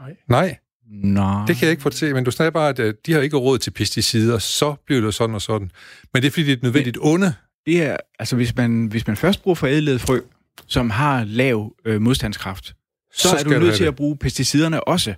Nej. 0.00 0.16
Nej? 0.28 0.58
Nej. 0.90 1.46
Det 1.46 1.56
kan 1.56 1.64
jeg 1.64 1.70
ikke 1.70 1.82
få 1.82 1.90
til, 1.90 2.14
men 2.14 2.24
du 2.24 2.30
snakker 2.30 2.50
bare, 2.50 2.68
at 2.68 2.78
øh, 2.78 2.94
de 3.06 3.12
har 3.12 3.20
ikke 3.20 3.36
råd 3.36 3.58
til 3.58 3.70
pesticider, 3.70 4.38
så 4.38 4.74
bliver 4.86 5.00
det 5.00 5.14
sådan 5.14 5.34
og 5.34 5.42
sådan. 5.42 5.70
Men 6.12 6.22
det 6.22 6.28
er 6.28 6.30
fordi, 6.30 6.44
det 6.44 6.52
er 6.52 6.56
et 6.56 6.62
nødvendigt 6.62 6.96
men, 6.96 7.12
onde. 7.12 7.34
Det 7.66 7.82
er, 7.82 7.96
altså 8.18 8.36
hvis 8.36 8.56
man, 8.56 8.86
hvis 8.86 9.06
man 9.06 9.16
først 9.16 9.42
bruger 9.42 9.54
forædlet 9.54 10.00
frø, 10.00 10.20
som 10.66 10.90
har 10.90 11.24
lav 11.24 11.74
øh, 11.84 12.00
modstandskraft, 12.00 12.74
så, 13.12 13.28
så 13.28 13.36
er 13.36 13.42
du 13.42 13.50
nødt 13.50 13.76
til 13.76 13.84
at 13.84 13.96
bruge 13.96 14.16
pesticiderne 14.16 14.88
også. 14.88 15.14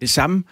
Det 0.00 0.10
samme, 0.10 0.44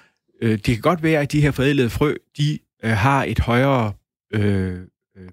øh, 0.43 0.51
det 0.51 0.65
kan 0.65 0.81
godt 0.81 1.03
være, 1.03 1.21
at 1.21 1.33
de 1.33 1.41
her 1.41 1.51
forædlede 1.51 1.91
frø, 1.91 2.15
de 2.39 2.59
øh, 2.85 2.91
har 2.91 3.25
et 3.25 3.39
højere 3.39 3.93
øh, 4.35 4.73
øh 4.73 4.79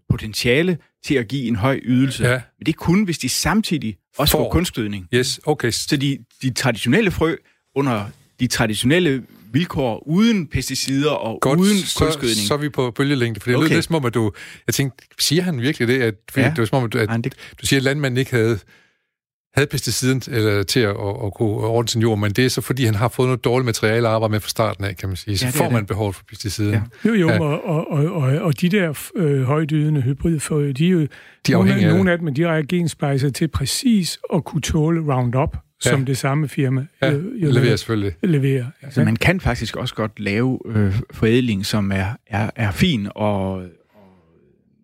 potentiale 0.10 0.78
til 1.06 1.16
at 1.16 1.28
give 1.28 1.48
en 1.48 1.56
høj 1.56 1.80
ydelse. 1.84 2.24
Ja. 2.24 2.42
Men 2.60 2.66
det 2.66 2.74
er 2.74 2.78
kun, 2.78 3.04
hvis 3.04 3.18
de 3.18 3.30
samtidig 3.30 3.98
også 4.18 4.32
får, 4.32 4.40
får 4.40 4.52
kunstgødning. 4.52 5.08
Yes, 5.14 5.40
okay. 5.46 5.72
Så 5.72 5.98
de, 5.98 6.18
de 6.42 6.50
traditionelle 6.50 7.12
frø 7.12 7.36
under 7.76 8.06
de 8.40 8.48
traditionelle 8.48 9.24
vilkår 9.52 10.08
uden 10.08 10.48
pesticider 10.48 11.12
og 11.12 11.38
Godt, 11.42 11.60
uden 11.60 11.78
kunstgødning. 11.98 12.38
Så, 12.38 12.48
så 12.48 12.54
er 12.54 12.58
vi 12.58 12.70
på 12.70 12.92
bølgelængde, 12.92 13.40
for 13.40 13.50
det 13.50 13.58
okay. 13.58 13.68
lød 13.68 13.76
lidt 13.76 13.86
som 13.86 13.96
om, 13.96 14.06
at 14.06 14.14
du... 14.14 14.32
Jeg 14.68 14.74
tænkte, 14.74 15.06
siger 15.20 15.44
han 15.44 15.62
virkelig 15.62 15.88
det? 15.88 16.02
At, 16.02 16.16
fordi 16.32 16.46
ja. 16.46 16.50
det 16.50 16.58
var 16.58 16.66
som 16.66 16.84
om, 16.84 16.90
at, 16.96 16.96
at 16.96 17.36
du 17.62 17.66
siger, 17.66 17.80
at 17.80 17.84
landmanden 17.84 18.18
ikke 18.18 18.32
havde, 18.32 18.60
havde 19.56 19.68
pesticiden 19.68 20.22
eller, 20.28 20.64
til 20.64 20.80
at, 20.80 20.90
at, 20.90 21.26
at 21.26 21.34
kunne 21.34 21.50
ordne 21.50 21.90
sin 21.90 22.02
jord, 22.02 22.20
men 22.20 22.32
det 22.32 22.46
er 22.46 22.50
så 22.50 22.62
fordi, 22.62 22.86
han 22.86 22.96
har 22.96 23.08
fået 23.08 23.28
noget 23.28 23.44
dårligt 23.44 23.66
materiale 23.66 24.08
at 24.08 24.14
arbejde 24.14 24.32
med 24.32 24.40
fra 24.40 24.50
starten 24.50 24.84
af, 24.84 24.98
kan 24.98 25.10
man 25.10 25.16
sige. 25.16 25.38
Så 25.38 25.46
ja, 25.46 25.52
får 25.52 25.70
man 25.70 25.80
det. 25.80 25.88
behov 25.88 26.14
for 26.14 26.24
pesticiden. 26.30 26.74
Ja. 26.74 26.82
Jo, 27.06 27.14
jo, 27.14 27.30
ja. 27.30 27.40
og, 27.40 27.66
og, 27.66 27.92
og, 27.92 28.12
og, 28.12 28.40
og 28.40 28.62
de 28.62 28.70
der 28.70 29.10
øh, 29.16 29.44
højdydende 29.44 30.02
hybridfrø, 30.02 30.72
de 30.72 30.88
er 30.88 30.90
jo 30.90 31.00
de 31.00 31.08
er 31.48 31.52
nogle, 31.52 31.76
af, 31.76 31.88
nogle 31.88 32.12
af 32.12 32.18
dem, 32.18 32.34
de 32.34 32.44
er 32.44 32.62
gensplejset 32.70 33.36
til 33.36 33.48
præcis 33.48 34.20
at 34.34 34.44
kunne 34.44 34.62
tåle 34.62 35.14
Roundup, 35.14 35.58
ja. 35.86 35.90
som 35.90 36.06
det 36.06 36.18
samme 36.18 36.48
firma 36.48 36.86
ja, 37.02 37.12
jo, 37.12 37.22
jo 37.36 37.52
leverer 37.52 37.76
selvfølgelig. 37.76 38.16
Leverer, 38.24 38.66
ja. 38.84 38.90
Så 38.90 39.04
man 39.04 39.16
kan 39.16 39.40
faktisk 39.40 39.76
også 39.76 39.96
godt 39.96 40.20
lave 40.20 40.60
øh, 40.66 41.00
forædling, 41.12 41.66
som 41.66 41.92
er, 41.92 42.06
er, 42.28 42.50
er 42.56 42.72
fin 42.72 43.08
og, 43.16 43.54
og 43.54 43.64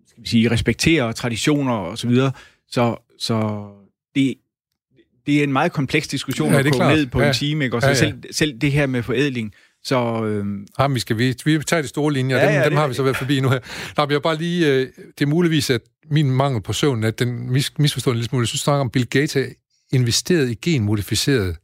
skal 0.08 0.24
vi 0.24 0.28
sige, 0.28 0.52
respekterer 0.52 1.12
traditioner 1.12 1.74
og 1.74 1.98
så 1.98 2.08
videre. 2.08 2.32
Så, 2.70 2.96
så 3.20 3.68
det, 4.16 4.36
det 5.26 5.40
er 5.40 5.44
en 5.44 5.54
meget 5.54 5.72
kompleks 5.72 6.08
diskussion 6.08 6.52
ja, 6.52 6.60
at 6.60 6.66
gå 6.72 6.90
ned 6.90 7.08
på 7.08 7.22
ja. 7.22 7.28
en 7.28 7.34
time, 7.34 7.64
ikke? 7.64 7.76
Og 7.78 7.82
så 7.82 7.88
ja, 7.88 7.94
ja. 7.94 8.00
Selv, 8.00 8.14
selv 8.32 8.60
det 8.60 8.72
her 8.72 8.88
med 8.88 9.04
forædling, 9.04 9.54
så... 9.84 10.26
Øh... 10.26 10.46
Ja, 10.80 10.88
vi 10.88 11.00
skal 11.00 11.18
vi, 11.18 11.36
vi 11.46 11.60
tager 11.68 11.82
de 11.82 11.88
store 11.88 12.14
linjer, 12.14 12.38
ja, 12.38 12.46
dem, 12.46 12.54
ja, 12.54 12.66
dem 12.66 12.78
har 12.78 12.88
vi 12.88 12.94
så 12.94 13.04
været 13.04 13.18
forbi 13.18 13.40
nu 13.40 13.50
her. 13.50 13.60
Nå, 13.98 14.06
vi 14.06 14.14
har 14.14 14.20
bare 14.20 14.38
lige... 14.38 14.74
Øh, 14.74 14.88
det 15.20 15.22
er 15.22 15.26
muligvis, 15.26 15.70
at 15.70 15.82
min 16.12 16.32
mangel 16.32 16.62
på 16.62 16.74
søvn, 16.74 17.04
at 17.04 17.20
den 17.20 17.52
mis, 17.52 17.74
misforstår 17.80 18.12
en 18.12 18.18
lille 18.18 18.30
smule. 18.30 18.44
Jeg 18.44 18.48
synes, 18.48 18.62
snakker 18.62 18.82
om 18.82 18.90
Bill 18.90 19.08
Gates 19.08 19.38
investeret 19.94 20.50
i 20.50 20.54
genmodificeret 20.54 21.58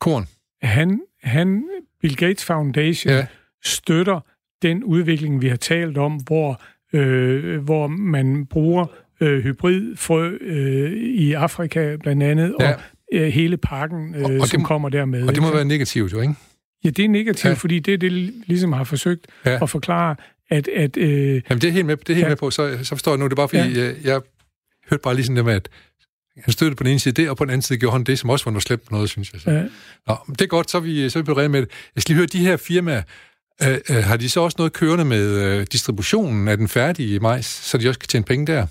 korn. 0.00 0.26
Han, 0.62 1.00
han 1.22 1.64
Bill 2.00 2.16
Gates 2.16 2.44
Foundation, 2.44 3.12
ja. 3.12 3.26
støtter 3.64 4.20
den 4.62 4.84
udvikling, 4.84 5.42
vi 5.42 5.48
har 5.48 5.56
talt 5.56 5.98
om, 5.98 6.12
hvor, 6.14 6.62
øh, 6.92 7.64
hvor 7.64 7.86
man 7.86 8.46
bruger 8.46 8.86
øh, 9.20 9.42
hybridfrø 9.44 10.38
øh, 10.40 10.92
i 10.92 11.32
Afrika 11.32 11.96
blandt 11.96 12.22
andet, 12.22 12.54
ja. 12.60 12.72
og 12.72 12.80
øh, 13.12 13.28
hele 13.28 13.56
pakken, 13.56 14.14
øh, 14.14 14.24
og, 14.24 14.30
og 14.40 14.48
som 14.48 14.60
må, 14.60 14.66
kommer 14.66 14.88
dermed. 14.88 15.28
Og 15.28 15.34
det 15.34 15.42
må 15.42 15.48
ikke? 15.48 15.56
være 15.56 15.64
negativt 15.64 16.12
jo, 16.12 16.20
ikke? 16.20 16.34
Ja, 16.84 16.90
det 16.90 17.04
er 17.04 17.08
negativt, 17.08 17.44
ja. 17.44 17.52
fordi 17.52 17.78
det 17.78 18.00
det 18.00 18.12
ligesom 18.46 18.72
har 18.72 18.84
forsøgt 18.84 19.26
ja. 19.46 19.62
at 19.62 19.70
forklare, 19.70 20.16
at... 20.50 20.68
at 20.68 20.96
øh, 20.96 21.42
Jamen, 21.50 21.60
det 21.60 21.64
er 21.64 21.70
helt 21.70 21.86
med, 21.86 21.96
det 21.96 22.10
er 22.10 22.14
helt 22.14 22.24
ja. 22.24 22.28
med 22.28 22.36
på, 22.36 22.50
så, 22.50 22.78
så 22.82 22.94
forstår 22.94 23.12
jeg 23.12 23.18
nu, 23.18 23.24
det 23.24 23.32
er 23.32 23.36
bare 23.36 23.48
fordi, 23.48 23.78
ja. 23.78 23.84
jeg, 23.84 23.94
jeg 24.04 24.20
hørte 24.90 25.02
bare 25.02 25.14
lige 25.14 25.24
sådan 25.24 25.36
det 25.36 25.44
med, 25.44 25.54
at 25.54 25.68
han 26.36 26.52
støttede 26.52 26.76
på 26.76 26.82
den 26.82 26.90
ene 26.90 27.00
side 27.00 27.22
det, 27.22 27.30
og 27.30 27.36
på 27.36 27.44
den 27.44 27.50
anden 27.50 27.62
side 27.62 27.78
gjorde 27.78 27.92
han 27.92 28.04
det, 28.04 28.18
som 28.18 28.30
også 28.30 28.44
var 28.44 28.52
noget 28.52 28.62
slemt 28.62 28.90
noget, 28.90 29.10
synes 29.10 29.32
jeg. 29.32 29.40
Så. 29.40 29.50
Ja. 29.50 29.64
Nå, 30.06 30.16
det 30.28 30.40
er 30.40 30.46
godt, 30.46 30.70
så 30.70 30.78
er 30.78 30.82
vi, 30.82 31.10
så 31.10 31.18
er 31.18 31.22
vi 31.22 31.26
på 31.26 31.34
med 31.34 31.60
det. 31.60 31.70
Jeg 31.94 32.02
skal 32.02 32.12
lige 32.12 32.16
høre, 32.16 32.26
de 32.26 32.38
her 32.38 32.56
firmaer, 32.56 33.02
øh, 33.62 33.78
øh, 33.90 33.96
har 33.96 34.16
de 34.16 34.28
så 34.28 34.40
også 34.40 34.54
noget 34.58 34.72
kørende 34.72 35.04
med 35.04 35.38
øh, 35.38 35.66
distributionen 35.72 36.48
af 36.48 36.56
den 36.56 36.68
færdige 36.68 37.20
majs, 37.20 37.46
så 37.46 37.78
de 37.78 37.88
også 37.88 38.00
kan 38.00 38.08
tjene 38.08 38.24
penge 38.24 38.46
der? 38.46 38.66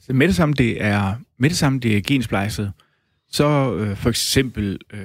Så 0.00 0.12
med 0.12 0.28
det 0.28 0.36
samme, 0.36 0.54
det 0.54 0.82
er, 0.82 1.14
med 1.38 1.50
det 1.50 1.58
samme, 1.58 1.80
det 1.80 1.96
er 1.96 2.00
gensplejset, 2.00 2.72
så 3.30 3.74
øh, 3.74 3.96
for 3.96 4.08
eksempel, 4.08 4.78
øh, 4.92 5.00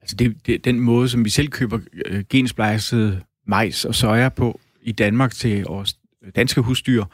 altså 0.00 0.16
det, 0.16 0.46
det, 0.46 0.64
den 0.64 0.80
måde, 0.80 1.08
som 1.08 1.24
vi 1.24 1.30
selv 1.30 1.48
køber 1.48 1.78
øh, 2.06 2.24
gensplejset 2.30 3.22
majs 3.46 3.84
og 3.84 3.94
soja 3.94 4.28
på 4.28 4.60
i 4.82 4.92
Danmark 4.92 5.32
til 5.32 5.64
vores 5.64 5.96
danske 6.36 6.60
husdyr, 6.60 7.04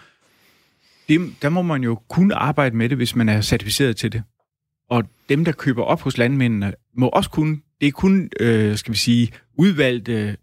det, 1.09 1.35
der 1.43 1.49
må 1.49 1.63
man 1.63 1.83
jo 1.83 1.95
kun 2.09 2.33
arbejde 2.33 2.77
med 2.77 2.89
det, 2.89 2.97
hvis 2.97 3.17
man 3.17 3.29
er 3.29 3.41
certificeret 3.41 3.97
til 3.97 4.13
det. 4.13 4.23
Og 4.91 5.05
dem, 5.29 5.45
der 5.45 5.53
køber 5.53 5.83
op 5.83 6.01
hos 6.01 6.19
landmændene, 6.19 6.75
må 6.97 7.09
også 7.09 7.31
kun, 7.31 7.63
det 7.81 7.89
er 7.89 7.93
kun, 7.93 8.31
øh, 8.41 8.77
skal 8.77 8.93
vi 8.93 8.99
sige, 8.99 9.33
udvalgte 9.59 10.13
øh, 10.13 10.29
øh 10.29 10.35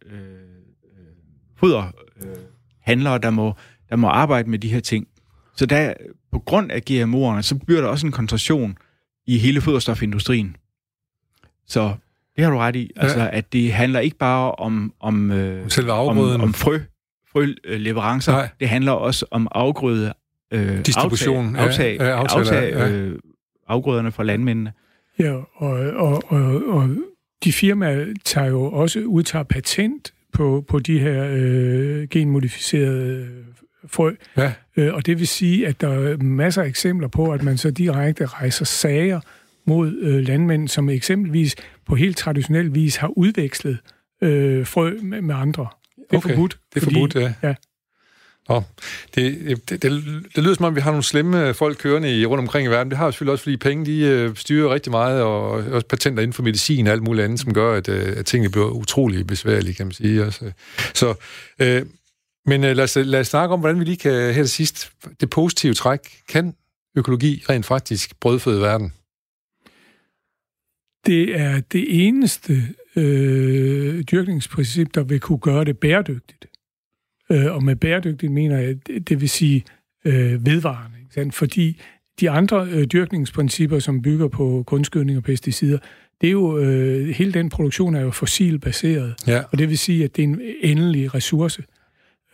foderhandlere, 1.57 3.15
øh, 3.15 3.23
der, 3.23 3.29
må, 3.29 3.53
der 3.89 3.95
må 3.95 4.07
arbejde 4.07 4.49
med 4.49 4.59
de 4.59 4.67
her 4.67 4.79
ting. 4.79 5.07
Så 5.55 5.65
der, 5.65 5.93
på 6.31 6.39
grund 6.39 6.71
af 6.71 6.81
GMO'erne, 6.89 7.41
så 7.41 7.59
bliver 7.65 7.81
der 7.81 7.87
også 7.87 8.07
en 8.07 8.11
koncentration 8.11 8.77
i 9.27 9.37
hele 9.37 9.61
foderstofindustrien. 9.61 10.55
Så 11.67 11.95
det 12.35 12.43
har 12.43 12.51
du 12.51 12.57
ret 12.57 12.75
i. 12.75 12.91
Altså, 12.95 13.19
ja. 13.19 13.37
at 13.37 13.53
det 13.53 13.73
handler 13.73 13.99
ikke 13.99 14.17
bare 14.17 14.51
om, 14.51 14.93
om, 14.99 15.31
øh, 15.31 15.69
om, 15.87 16.17
om 16.41 16.53
frø, 16.53 16.79
frøleverancer. 17.31 18.31
Nej. 18.31 18.49
Det 18.59 18.69
handler 18.69 18.91
også 18.91 19.25
om 19.31 19.47
afgrøde, 19.51 20.13
øh, 20.51 20.85
Distribution. 20.85 21.55
Aftag, 21.55 21.99
aftag, 21.99 21.99
ja, 21.99 22.39
aftag, 22.39 22.73
ja. 22.73 22.89
øh, 22.89 23.19
afgrøderne 23.67 24.11
fra 24.11 24.23
landmændene. 24.23 24.71
Ja, 25.19 25.33
og, 25.33 25.71
og, 25.79 26.23
og, 26.27 26.67
og 26.67 26.89
de 27.43 27.53
firmaer 27.53 28.05
tager 28.25 28.47
jo 28.47 28.63
også 28.63 28.99
udtager 28.99 29.43
patent 29.43 30.13
på, 30.33 30.65
på 30.67 30.79
de 30.79 30.99
her 30.99 31.27
øh, 31.31 32.07
genmodificerede 32.07 33.27
frø. 33.87 34.15
Ja. 34.37 34.53
Øh, 34.77 34.93
og 34.93 35.05
det 35.05 35.19
vil 35.19 35.27
sige, 35.27 35.67
at 35.67 35.81
der 35.81 35.89
er 35.89 36.17
masser 36.17 36.61
af 36.61 36.67
eksempler 36.67 37.07
på, 37.07 37.31
at 37.31 37.43
man 37.43 37.57
så 37.57 37.71
direkte 37.71 38.25
rejser 38.25 38.65
sager 38.65 39.19
mod 39.65 39.93
øh, 40.01 40.27
landmænd, 40.27 40.67
som 40.67 40.89
eksempelvis 40.89 41.55
på 41.85 41.95
helt 41.95 42.17
traditionel 42.17 42.75
vis 42.75 42.95
har 42.95 43.07
udvekslet 43.07 43.77
øh, 44.21 44.65
frø 44.65 44.97
med, 45.01 45.21
med 45.21 45.35
andre. 45.35 45.67
Det 45.95 46.03
er 46.09 46.17
okay. 46.17 46.29
forbudt. 46.29 46.59
Det 46.73 46.81
er 46.81 46.83
fordi, 46.83 46.95
forbudt, 46.95 47.15
ja. 47.15 47.33
ja. 47.43 47.55
Nå, 48.51 48.63
det, 49.15 49.37
øh, 49.41 49.57
det, 49.69 49.83
det, 49.83 50.03
det 50.35 50.43
lyder 50.43 50.55
som 50.55 50.65
om, 50.65 50.75
vi 50.75 50.81
har 50.81 50.91
nogle 50.91 51.03
slemme 51.03 51.47
øh, 51.47 51.55
folk 51.55 51.77
kørende 51.77 52.19
i, 52.19 52.25
rundt 52.25 52.41
omkring 52.41 52.67
i 52.67 52.69
verden. 52.69 52.91
Det 52.91 52.97
har 52.97 53.05
jo 53.05 53.11
selvfølgelig 53.11 53.31
også, 53.31 53.43
fordi 53.43 53.57
penge 53.57 53.85
de 53.85 53.99
øh, 53.99 54.35
styrer 54.35 54.73
rigtig 54.73 54.91
meget, 54.91 55.21
og 55.21 55.49
også 55.51 55.87
patenter 55.87 56.23
inden 56.23 56.33
for 56.33 56.43
medicin 56.43 56.87
og 56.87 56.93
alt 56.93 57.03
muligt 57.03 57.25
andet, 57.25 57.39
som 57.39 57.53
gør, 57.53 57.73
at, 57.73 57.89
øh, 57.89 58.17
at 58.17 58.25
tingene 58.25 58.51
bliver 58.51 58.69
utrolig 58.69 59.27
besværlige, 59.27 59.73
kan 59.73 59.85
man 59.85 59.93
sige. 59.93 60.25
Også. 60.25 60.51
Så 60.93 61.13
øh, 61.59 61.85
men 62.45 62.63
øh, 62.63 62.75
lad, 62.75 62.83
os, 62.83 62.95
lad 62.95 63.19
os 63.19 63.27
snakke 63.27 63.53
om, 63.53 63.59
hvordan 63.59 63.79
vi 63.79 63.85
lige 63.85 63.97
kan 63.97 64.11
her 64.11 64.43
til 64.43 64.49
sidst, 64.49 64.91
det 65.21 65.29
positive 65.29 65.73
træk, 65.73 65.99
kan 66.29 66.53
økologi 66.97 67.43
rent 67.49 67.65
faktisk 67.65 68.19
brødføde 68.19 68.61
verden? 68.61 68.93
Det 71.05 71.39
er 71.39 71.61
det 71.71 72.07
eneste 72.07 72.67
øh, 72.95 74.03
dyrkningsprincip, 74.03 74.93
der 74.93 75.03
vil 75.03 75.19
kunne 75.19 75.39
gøre 75.39 75.65
det 75.65 75.77
bæredygtigt. 75.77 76.50
Øh, 77.31 77.55
og 77.55 77.63
med 77.63 77.75
bæredygtigt 77.75 78.31
mener 78.31 78.57
jeg, 78.57 78.75
det, 79.09 79.21
vil 79.21 79.29
sige 79.29 79.63
øh, 80.05 80.45
vedvarende. 80.45 80.97
Ikke 81.01 81.13
sandt? 81.13 81.35
Fordi 81.35 81.81
de 82.19 82.29
andre 82.29 82.67
øh, 82.71 82.85
dyrkningsprincipper, 82.85 83.79
som 83.79 84.01
bygger 84.01 84.27
på 84.27 84.63
kunstgødning 84.67 85.17
og 85.17 85.23
pesticider, 85.23 85.77
det 86.21 86.27
er 86.27 86.31
jo, 86.31 86.57
øh, 86.57 87.07
hele 87.07 87.33
den 87.33 87.49
produktion 87.49 87.95
er 87.95 88.01
jo 88.01 88.11
fossilbaseret. 88.11 89.15
Ja. 89.27 89.41
Og 89.51 89.57
det 89.57 89.69
vil 89.69 89.77
sige, 89.77 90.03
at 90.03 90.15
det 90.15 90.23
er 90.23 90.27
en 90.27 90.41
endelig 90.61 91.13
ressource. 91.13 91.63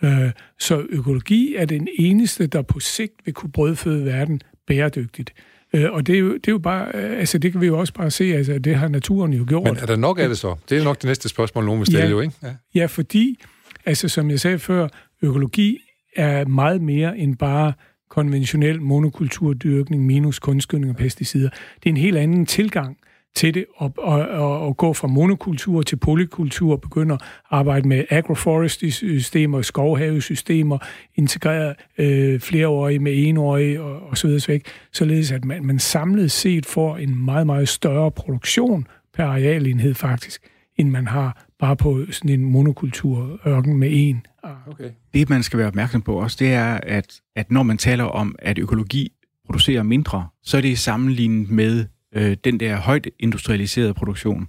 Øh, 0.03 0.31
så 0.59 0.85
økologi 0.89 1.55
er 1.55 1.65
den 1.65 1.87
eneste, 1.99 2.47
der 2.47 2.61
på 2.61 2.79
sigt 2.79 3.13
vil 3.25 3.33
kunne 3.33 3.51
brødføde 3.51 4.05
verden 4.05 4.41
bæredygtigt. 4.67 5.33
Øh, 5.73 5.91
og 5.91 6.07
det 6.07 6.15
er, 6.15 6.19
jo, 6.19 6.33
det 6.33 6.47
er 6.47 6.51
jo 6.51 6.57
bare, 6.57 6.91
øh, 6.93 7.19
altså 7.19 7.37
det 7.37 7.51
kan 7.51 7.61
vi 7.61 7.65
jo 7.67 7.79
også 7.79 7.93
bare 7.93 8.11
se, 8.11 8.23
altså 8.23 8.59
det 8.59 8.75
har 8.75 8.87
naturen 8.87 9.33
jo 9.33 9.45
gjort. 9.47 9.63
Men 9.63 9.77
er 9.77 9.85
der 9.85 9.95
nok 9.95 10.19
af 10.19 10.27
det 10.27 10.37
så? 10.37 10.55
Det 10.69 10.77
er 10.77 10.83
nok 10.83 11.01
det 11.01 11.05
næste 11.05 11.29
spørgsmål, 11.29 11.65
nogen 11.65 11.79
vil 11.79 11.85
stille 11.85 12.03
ja, 12.03 12.09
jo, 12.09 12.19
ikke? 12.19 12.33
Ja. 12.43 12.53
ja, 12.75 12.85
fordi, 12.85 13.39
altså 13.87 14.09
som 14.09 14.29
jeg 14.29 14.39
sagde 14.39 14.59
før, 14.59 14.87
økologi 15.21 15.79
er 16.15 16.45
meget 16.45 16.81
mere 16.81 17.17
end 17.17 17.35
bare 17.35 17.73
konventionel 18.09 18.81
monokulturdyrkning 18.81 20.05
minus 20.05 20.39
kunstgødning 20.39 20.91
og 20.91 20.97
pesticider. 20.97 21.49
Det 21.49 21.85
er 21.85 21.89
en 21.89 21.97
helt 21.97 22.17
anden 22.17 22.45
tilgang 22.45 22.97
til 23.35 23.53
det 23.53 23.65
og, 23.75 23.93
og, 23.97 24.27
og, 24.27 24.59
og 24.59 24.77
gå 24.77 24.93
fra 24.93 25.07
monokultur 25.07 25.81
til 25.81 25.95
polykultur, 25.95 26.75
begynder 26.75 27.15
at 27.15 27.21
arbejde 27.49 27.87
med 27.87 28.05
agroforestry-systemer, 28.09 29.61
skovhavesystemer, 29.61 30.77
integrere 31.15 31.75
øh, 31.97 32.39
flereårige 32.39 32.99
med 32.99 33.27
enårige 33.27 33.81
og, 33.81 34.09
og 34.09 34.17
så 34.17 34.27
videre, 34.27 34.39
så 34.39 34.59
således 34.93 35.31
at 35.31 35.45
man, 35.45 35.65
man 35.65 35.79
samlet 35.79 36.31
set 36.31 36.65
får 36.65 36.97
en 36.97 37.25
meget, 37.25 37.45
meget 37.45 37.69
større 37.69 38.11
produktion 38.11 38.87
per 39.13 39.25
arealenhed 39.25 39.93
faktisk, 39.93 40.41
end 40.77 40.89
man 40.89 41.07
har 41.07 41.46
bare 41.59 41.75
på 41.75 42.05
sådan 42.11 42.29
en 42.29 42.45
monokulturørken 42.45 43.77
med 43.77 43.89
en. 43.91 44.25
Okay. 44.67 44.89
Det, 45.13 45.29
man 45.29 45.43
skal 45.43 45.59
være 45.59 45.67
opmærksom 45.67 46.01
på 46.01 46.21
også, 46.21 46.37
det 46.39 46.53
er, 46.53 46.79
at, 46.83 47.21
at 47.35 47.51
når 47.51 47.63
man 47.63 47.77
taler 47.77 48.03
om, 48.03 48.35
at 48.39 48.57
økologi 48.57 49.11
producerer 49.45 49.83
mindre, 49.83 50.27
så 50.43 50.57
er 50.57 50.61
det 50.61 50.79
sammenlignet 50.79 51.49
med 51.49 51.85
øh, 52.15 52.37
den 52.43 52.59
der 52.59 52.75
højt 52.75 53.07
industrialiserede 53.19 53.93
produktion. 53.93 54.47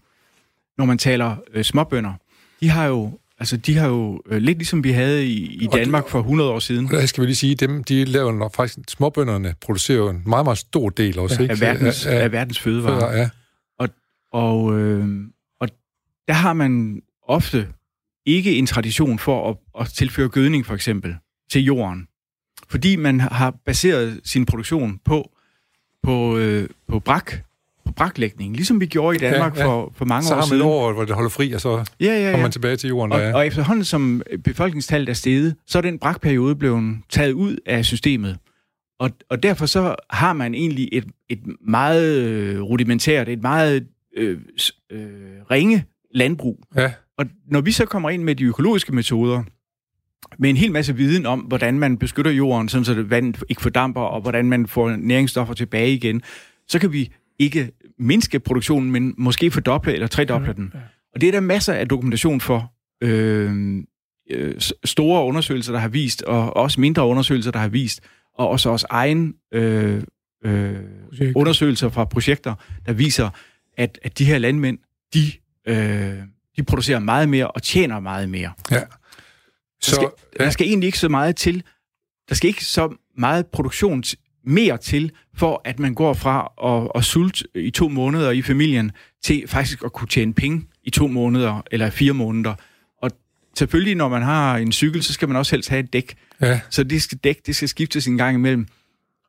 Når 0.78 0.84
man 0.84 0.98
taler 0.98 1.36
øh, 1.54 1.64
småbønder, 1.64 2.12
de 2.60 2.68
har 2.68 2.86
jo 2.86 3.18
Altså, 3.40 3.56
de 3.56 3.76
har 3.76 3.88
jo 3.88 4.22
øh, 4.26 4.38
lidt 4.38 4.58
ligesom 4.58 4.84
vi 4.84 4.90
havde 4.90 5.26
i, 5.26 5.62
i 5.62 5.66
Danmark 5.66 6.04
de, 6.04 6.10
for 6.10 6.18
100 6.18 6.50
år 6.50 6.58
siden. 6.58 6.88
Der 6.88 7.06
skal 7.06 7.20
vi 7.20 7.26
lige 7.26 7.36
sige, 7.36 7.54
dem, 7.54 7.84
de 7.84 8.04
laver 8.04 8.32
nok 8.32 8.54
faktisk, 8.54 8.78
småbønderne 8.88 9.54
producerer 9.60 9.98
jo 9.98 10.08
en 10.08 10.22
meget, 10.26 10.44
meget 10.44 10.58
stor 10.58 10.88
del 10.88 11.18
også, 11.18 11.36
ja, 11.36 11.42
ikke? 11.42 11.52
Af 11.52 11.60
verdens, 11.60 12.06
af, 12.06 12.16
af, 12.16 12.22
af 12.22 12.32
verdens 12.32 12.58
fødevarer. 12.58 13.00
Fødevare, 13.00 13.18
ja. 13.18 13.28
Og, 13.78 13.88
og, 14.32 14.78
øh, 14.78 15.00
og 15.00 15.08
der 16.28 16.34
har 16.34 16.52
man 16.52 17.02
ofte 17.22 17.68
ikke 18.26 18.56
en 18.56 18.66
tradition 18.66 19.18
for 19.18 19.50
at, 19.50 19.56
at 19.80 19.88
tilføre 19.88 20.28
gødning, 20.28 20.66
for 20.66 20.74
eksempel, 20.74 21.16
til 21.50 21.64
jorden. 21.64 22.08
Fordi 22.68 22.96
man 22.96 23.20
har 23.20 23.54
baseret 23.66 24.20
sin 24.24 24.46
produktion 24.46 25.00
på, 25.04 25.30
på, 26.02 26.38
øh, 26.38 26.68
på 26.88 26.98
brak, 27.00 27.32
på 27.86 27.92
braklægning, 27.92 28.54
ligesom 28.54 28.80
vi 28.80 28.86
gjorde 28.86 29.16
i 29.16 29.18
Danmark 29.18 29.56
ja, 29.56 29.60
ja. 29.60 29.66
For, 29.66 29.92
for 29.96 30.04
mange 30.04 30.18
år 30.18 30.40
siden. 30.42 30.60
Så 30.60 30.64
har 30.64 30.70
år, 30.70 30.92
hvor 30.92 31.04
det 31.04 31.14
holder 31.14 31.30
fri, 31.30 31.52
og 31.52 31.60
så 31.60 31.84
ja, 32.00 32.06
ja, 32.06 32.24
ja. 32.24 32.30
kommer 32.30 32.44
man 32.44 32.52
tilbage 32.52 32.76
til 32.76 32.88
jorden. 32.88 33.12
Og, 33.12 33.20
og 33.20 33.46
efterhånden 33.46 33.84
som 33.84 34.22
befolkningstallet 34.44 35.08
er 35.08 35.12
steget, 35.12 35.56
så 35.66 35.78
er 35.78 35.82
den 35.82 35.98
brakperiode 35.98 36.56
blevet 36.56 36.98
taget 37.10 37.32
ud 37.32 37.56
af 37.66 37.84
systemet. 37.84 38.38
Og, 38.98 39.10
og 39.30 39.42
derfor 39.42 39.66
så 39.66 39.94
har 40.10 40.32
man 40.32 40.54
egentlig 40.54 40.88
et, 40.92 41.04
et 41.28 41.40
meget 41.60 42.22
øh, 42.24 42.60
rudimentært, 42.60 43.28
et 43.28 43.42
meget 43.42 43.86
øh, 44.16 44.38
øh, 44.90 45.10
ringe 45.50 45.84
landbrug. 46.14 46.64
Ja. 46.76 46.92
Og 47.18 47.26
når 47.46 47.60
vi 47.60 47.72
så 47.72 47.86
kommer 47.86 48.10
ind 48.10 48.22
med 48.22 48.34
de 48.34 48.44
økologiske 48.44 48.94
metoder, 48.94 49.42
med 50.38 50.50
en 50.50 50.56
hel 50.56 50.72
masse 50.72 50.96
viden 50.96 51.26
om, 51.26 51.40
hvordan 51.40 51.78
man 51.78 51.98
beskytter 51.98 52.30
jorden, 52.30 52.68
sådan 52.68 52.84
så 52.84 52.94
det 52.94 53.10
vandet 53.10 53.44
ikke 53.48 53.62
fordamper, 53.62 54.00
og 54.00 54.20
hvordan 54.20 54.48
man 54.48 54.66
får 54.66 54.96
næringsstoffer 54.96 55.54
tilbage 55.54 55.92
igen, 55.92 56.22
så 56.68 56.78
kan 56.78 56.92
vi 56.92 57.12
ikke 57.38 57.70
mindske 57.98 58.40
produktionen, 58.40 58.90
men 58.90 59.14
måske 59.18 59.50
fordoble 59.50 59.92
eller 59.92 60.06
tredoble 60.06 60.52
den. 60.52 60.72
Og 61.14 61.20
det 61.20 61.26
er 61.26 61.32
der 61.32 61.40
masser 61.40 61.72
af 61.72 61.88
dokumentation 61.88 62.40
for. 62.40 62.72
Øh, 63.02 63.82
øh, 64.30 64.54
store 64.84 65.24
undersøgelser, 65.24 65.72
der 65.72 65.78
har 65.78 65.88
vist, 65.88 66.22
og 66.22 66.56
også 66.56 66.80
mindre 66.80 67.06
undersøgelser, 67.06 67.50
der 67.50 67.58
har 67.58 67.68
vist, 67.68 68.00
og 68.34 68.48
også 68.48 68.68
vores 68.68 68.84
egen 68.90 69.34
øh, 69.54 70.02
øh, 70.44 70.76
undersøgelser 71.34 71.88
fra 71.88 72.04
projekter, 72.04 72.54
der 72.86 72.92
viser, 72.92 73.30
at, 73.76 73.98
at 74.02 74.18
de 74.18 74.24
her 74.24 74.38
landmænd, 74.38 74.78
de, 75.14 75.32
øh, 75.68 76.18
de 76.56 76.62
producerer 76.62 76.98
meget 76.98 77.28
mere 77.28 77.50
og 77.50 77.62
tjener 77.62 78.00
meget 78.00 78.28
mere. 78.28 78.52
Ja. 78.70 78.80
Så, 79.80 79.90
der, 79.90 79.96
skal, 79.96 80.08
ja. 80.38 80.44
der 80.44 80.50
skal 80.50 80.66
egentlig 80.66 80.86
ikke 80.86 80.98
så 80.98 81.08
meget 81.08 81.36
til. 81.36 81.62
Der 82.28 82.34
skal 82.34 82.48
ikke 82.48 82.64
så 82.64 82.96
meget 83.16 83.46
produktion 83.46 84.02
mere 84.44 84.78
til, 84.78 85.12
for 85.34 85.62
at 85.64 85.78
man 85.78 85.94
går 85.94 86.14
fra 86.14 86.52
at, 86.64 86.90
at 86.94 87.04
sulte 87.04 87.44
i 87.54 87.70
to 87.70 87.88
måneder 87.88 88.30
i 88.30 88.42
familien, 88.42 88.92
til 89.22 89.44
faktisk 89.46 89.84
at 89.84 89.92
kunne 89.92 90.08
tjene 90.08 90.34
penge 90.34 90.66
i 90.84 90.90
to 90.90 91.06
måneder 91.06 91.62
eller 91.70 91.90
fire 91.90 92.12
måneder. 92.12 92.54
Og 93.02 93.10
selvfølgelig, 93.58 93.94
når 93.94 94.08
man 94.08 94.22
har 94.22 94.56
en 94.56 94.72
cykel, 94.72 95.02
så 95.02 95.12
skal 95.12 95.28
man 95.28 95.36
også 95.36 95.56
helst 95.56 95.68
have 95.68 95.80
et 95.80 95.92
dæk. 95.92 96.16
Ja. 96.40 96.60
Så 96.70 96.84
det 96.84 97.02
skal 97.02 97.18
dæk, 97.18 97.46
det 97.46 97.56
skal 97.56 97.68
skiftes 97.68 98.06
en 98.06 98.16
gang 98.16 98.34
imellem. 98.34 98.66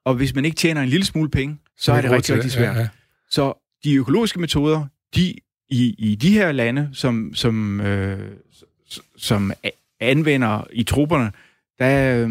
Og 0.05 0.15
hvis 0.15 0.35
man 0.35 0.45
ikke 0.45 0.55
tjener 0.55 0.81
en 0.81 0.89
lille 0.89 1.05
smule 1.05 1.29
penge, 1.29 1.57
så 1.77 1.93
er 1.93 2.01
det 2.01 2.11
rigtig, 2.11 2.35
rigtig 2.35 2.51
svært. 2.51 2.75
Ja, 2.75 2.81
ja. 2.81 2.87
Så 3.29 3.65
de 3.83 3.95
økologiske 3.95 4.39
metoder, 4.39 4.85
de 5.15 5.33
i, 5.69 5.95
i 5.97 6.15
de 6.15 6.29
her 6.29 6.51
lande, 6.51 6.89
som, 6.93 7.31
som, 7.33 7.81
øh, 7.81 8.19
som 9.17 9.51
anvender 9.99 10.67
i 10.73 10.83
trupperne, 10.83 11.31
der, 11.79 12.23
øh, 12.23 12.29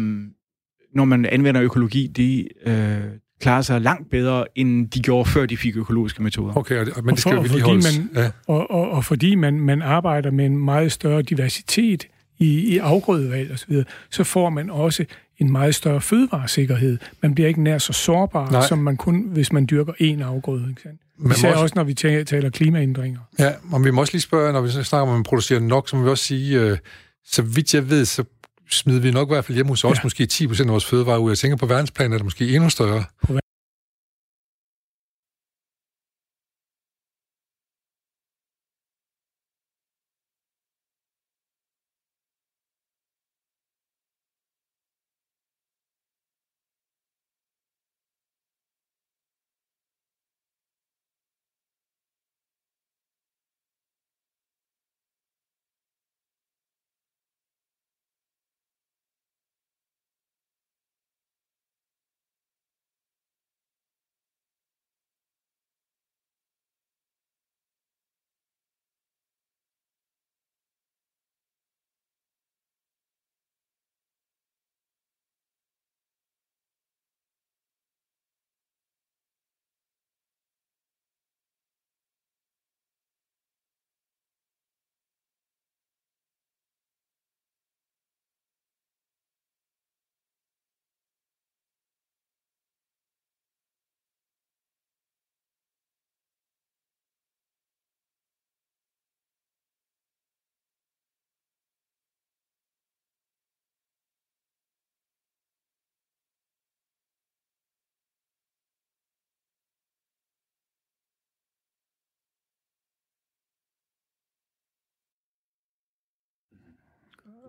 når 0.93 1.05
man 1.05 1.25
anvender 1.25 1.63
økologi, 1.63 2.07
de 2.07 2.47
øh, 2.65 3.01
klarer 3.41 3.61
sig 3.61 3.81
langt 3.81 4.09
bedre, 4.09 4.45
end 4.55 4.89
de 4.89 4.99
gjorde, 4.99 5.29
før 5.29 5.45
de 5.45 5.57
fik 5.57 5.77
økologiske 5.77 6.23
metoder. 6.23 6.57
Okay, 6.57 6.85
og, 6.95 7.05
men 7.05 7.15
det 7.15 7.21
skal 7.21 7.37
og 7.37 7.47
for, 7.47 7.57
jo 7.57 7.65
fordi 7.65 7.99
man, 7.99 8.23
ja. 8.23 8.31
og, 8.47 8.71
og, 8.71 8.91
og 8.91 9.05
fordi 9.05 9.35
man, 9.35 9.59
man 9.59 9.81
arbejder 9.81 10.31
med 10.31 10.45
en 10.45 10.57
meget 10.57 10.91
større 10.91 11.21
diversitet 11.21 12.07
i, 12.39 12.73
i 12.73 12.77
afgrødevalg 12.77 13.51
osv., 13.51 13.73
så, 13.73 13.83
så 14.09 14.23
får 14.23 14.49
man 14.49 14.69
også 14.69 15.05
en 15.37 15.51
meget 15.51 15.75
større 15.75 16.01
fødevaresikkerhed. 16.01 16.97
Man 17.21 17.35
bliver 17.35 17.47
ikke 17.47 17.63
nær 17.63 17.77
så 17.77 17.93
sårbar, 17.93 18.51
Nej. 18.51 18.67
som 18.67 18.79
man 18.79 18.97
kun, 18.97 19.21
hvis 19.27 19.51
man 19.51 19.67
dyrker 19.71 19.93
én 19.93 20.23
afgrøde. 20.23 20.65
Ikke 20.69 20.81
sandt? 20.81 21.01
Men 21.19 21.31
Især 21.31 21.49
også, 21.49 21.61
også, 21.61 21.73
når 21.75 21.83
vi 21.83 21.93
taler 22.23 22.49
klimaændringer. 22.49 23.19
Ja, 23.39 23.51
og 23.71 23.83
vi 23.85 23.91
må 23.91 24.01
også 24.01 24.13
lige 24.13 24.21
spørge, 24.21 24.53
når 24.53 24.61
vi 24.61 24.69
snakker 24.71 24.97
om, 24.97 25.09
at 25.09 25.15
man 25.15 25.23
producerer 25.23 25.59
nok, 25.59 25.89
så 25.89 25.95
må 25.95 26.03
vi 26.03 26.09
også 26.09 26.23
sige, 26.23 26.59
øh, 26.59 26.77
så 27.25 27.41
vidt 27.41 27.73
jeg 27.73 27.89
ved, 27.89 28.05
så 28.05 28.23
smider 28.69 28.99
vi 28.99 29.11
nok 29.11 29.27
i 29.27 29.33
hvert 29.33 29.45
fald 29.45 29.55
hjemme 29.55 29.71
hos 29.71 29.83
os 29.83 29.97
ja. 29.97 30.03
måske 30.03 30.27
10% 30.33 30.61
af 30.61 30.67
vores 30.67 30.85
fødevarer 30.85 31.17
ud. 31.17 31.31
Jeg 31.31 31.37
tænker 31.37 31.57
på 31.57 31.65
verdensplan 31.65 32.13
er 32.13 32.17
det 32.17 32.23
måske 32.23 32.55
endnu 32.55 32.69
større. 32.69 33.03
På 33.27 33.33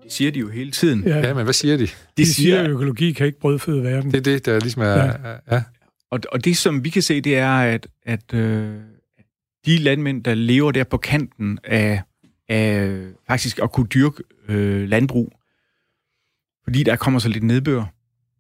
Det 0.03 0.13
siger 0.13 0.31
de 0.31 0.39
jo 0.39 0.49
hele 0.49 0.71
tiden. 0.71 1.05
Ja, 1.05 1.19
ja 1.19 1.35
men 1.35 1.45
hvad 1.45 1.55
siger 1.55 1.77
de? 1.77 1.87
De, 1.87 1.93
de 2.17 2.35
siger, 2.35 2.63
at 2.63 2.71
økologi 2.71 3.13
kan 3.13 3.27
ikke 3.27 3.41
brødføde 3.41 3.83
verden. 3.83 4.11
Det 4.11 4.19
er 4.19 4.23
det, 4.23 4.47
der 4.47 4.61
ligesom 4.61 4.83
er... 4.83 4.87
Ja. 4.87 5.37
ja. 5.51 5.63
Og, 6.11 6.21
og 6.33 6.45
det, 6.45 6.57
som 6.57 6.85
vi 6.85 6.91
kan 6.91 7.03
se, 7.03 7.21
det 7.21 7.39
er, 7.39 7.51
at, 7.51 7.87
at 8.03 8.35
øh, 8.35 8.75
de 9.67 9.79
landmænd, 9.79 10.25
der 10.25 10.35
lever 10.35 10.73
der 10.73 10.85
på 10.85 10.97
kanten 10.97 11.59
af, 11.65 12.03
af 12.49 12.99
faktisk 13.27 13.59
at 13.63 13.73
kunne 13.73 13.87
dyrke 13.87 14.23
øh, 14.49 14.89
landbrug, 14.89 15.33
fordi 16.65 16.83
der 16.83 16.97
kommer 16.97 17.21
så 17.21 17.29
lidt 17.29 17.45
nedbør, 17.45 17.85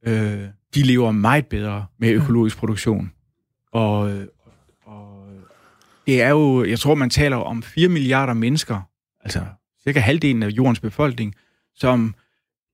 øh, 0.06 0.44
de 0.74 0.82
lever 0.82 1.10
meget 1.10 1.46
bedre 1.46 1.86
med 1.98 2.10
økologisk 2.10 2.56
produktion. 2.56 3.12
Og, 3.72 3.98
og 4.84 5.28
det 6.06 6.22
er 6.22 6.28
jo, 6.28 6.64
jeg 6.64 6.78
tror, 6.78 6.94
man 6.94 7.10
taler 7.10 7.36
om 7.36 7.62
4 7.62 7.88
milliarder 7.88 8.34
mennesker, 8.34 8.80
altså 9.20 9.44
cirka 9.84 10.00
halvdelen 10.00 10.42
af 10.42 10.48
jordens 10.48 10.80
befolkning, 10.80 11.34
som 11.74 12.14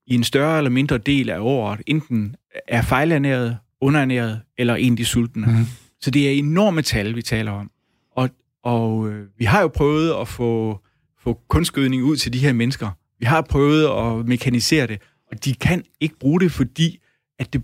i 0.07 0.15
en 0.15 0.25
større 0.25 0.59
eller 0.59 0.71
mindre 0.71 0.99
del 0.99 1.31
af 1.31 1.39
året 1.39 1.81
enten 1.87 2.37
er 2.69 2.83
fejlernæret, 2.83 3.59
underernæret 3.81 4.41
eller 4.59 4.75
egentlig 4.75 5.07
sultne. 5.07 5.47
Mm. 5.47 5.67
Så 6.01 6.11
det 6.11 6.29
er 6.29 6.33
enorme 6.33 6.83
tal, 6.83 7.17
vi 7.17 7.23
taler 7.23 7.53
om. 7.53 7.71
Og, 8.17 8.31
og 8.65 9.09
øh, 9.11 9.27
vi 9.39 9.45
har 9.45 9.61
jo 9.61 9.69
prøvet 9.69 10.21
at 10.21 10.29
få, 10.29 10.81
få 11.23 11.41
kunstgødning 11.49 12.05
ud 12.05 12.17
til 12.17 12.33
de 12.33 12.39
her 12.39 12.53
mennesker. 12.53 12.91
Vi 13.19 13.25
har 13.25 13.41
prøvet 13.41 13.85
at 13.85 14.27
mekanisere 14.27 14.87
det, 14.87 15.01
og 15.33 15.45
de 15.45 15.55
kan 15.55 15.85
ikke 16.01 16.19
bruge 16.19 16.41
det, 16.41 16.53
fordi 16.53 17.01
at 17.39 17.53
det 17.53 17.63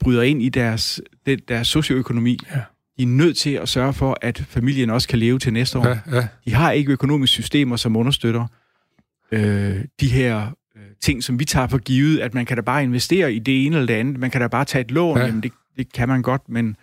bryder 0.00 0.22
ind 0.22 0.42
i 0.42 0.48
deres, 0.48 1.00
deres 1.48 1.68
socioøkonomi. 1.68 2.38
Ja. 2.50 2.60
De 2.98 3.02
er 3.02 3.06
nødt 3.06 3.36
til 3.36 3.50
at 3.50 3.68
sørge 3.68 3.92
for, 3.92 4.18
at 4.22 4.44
familien 4.48 4.90
også 4.90 5.08
kan 5.08 5.18
leve 5.18 5.38
til 5.38 5.52
næste 5.52 5.78
år. 5.78 5.88
Ja, 5.88 5.98
ja. 6.12 6.28
De 6.44 6.54
har 6.54 6.70
ikke 6.70 6.92
økonomiske 6.92 7.32
systemer, 7.32 7.76
som 7.76 7.96
understøtter 7.96 8.46
øh, 9.34 9.84
de 10.00 10.08
her 10.08 10.46
øh, 10.76 10.82
ting, 11.02 11.24
som 11.24 11.38
vi 11.38 11.44
tager 11.44 11.68
for 11.68 11.78
givet, 11.78 12.20
at 12.20 12.34
man 12.34 12.46
kan 12.46 12.56
da 12.56 12.62
bare 12.62 12.82
investere 12.82 13.32
i 13.32 13.38
det 13.38 13.66
ene 13.66 13.76
eller 13.76 13.86
det 13.86 13.94
andet. 13.94 14.18
Man 14.18 14.30
kan 14.30 14.40
da 14.40 14.46
bare 14.46 14.64
tage 14.64 14.84
et 14.84 14.90
lån. 14.90 15.18
Ja. 15.18 15.26
Jamen, 15.26 15.42
det, 15.42 15.52
det 15.76 15.92
kan 15.92 16.08
man 16.08 16.22
godt, 16.22 16.42
men, 16.48 16.76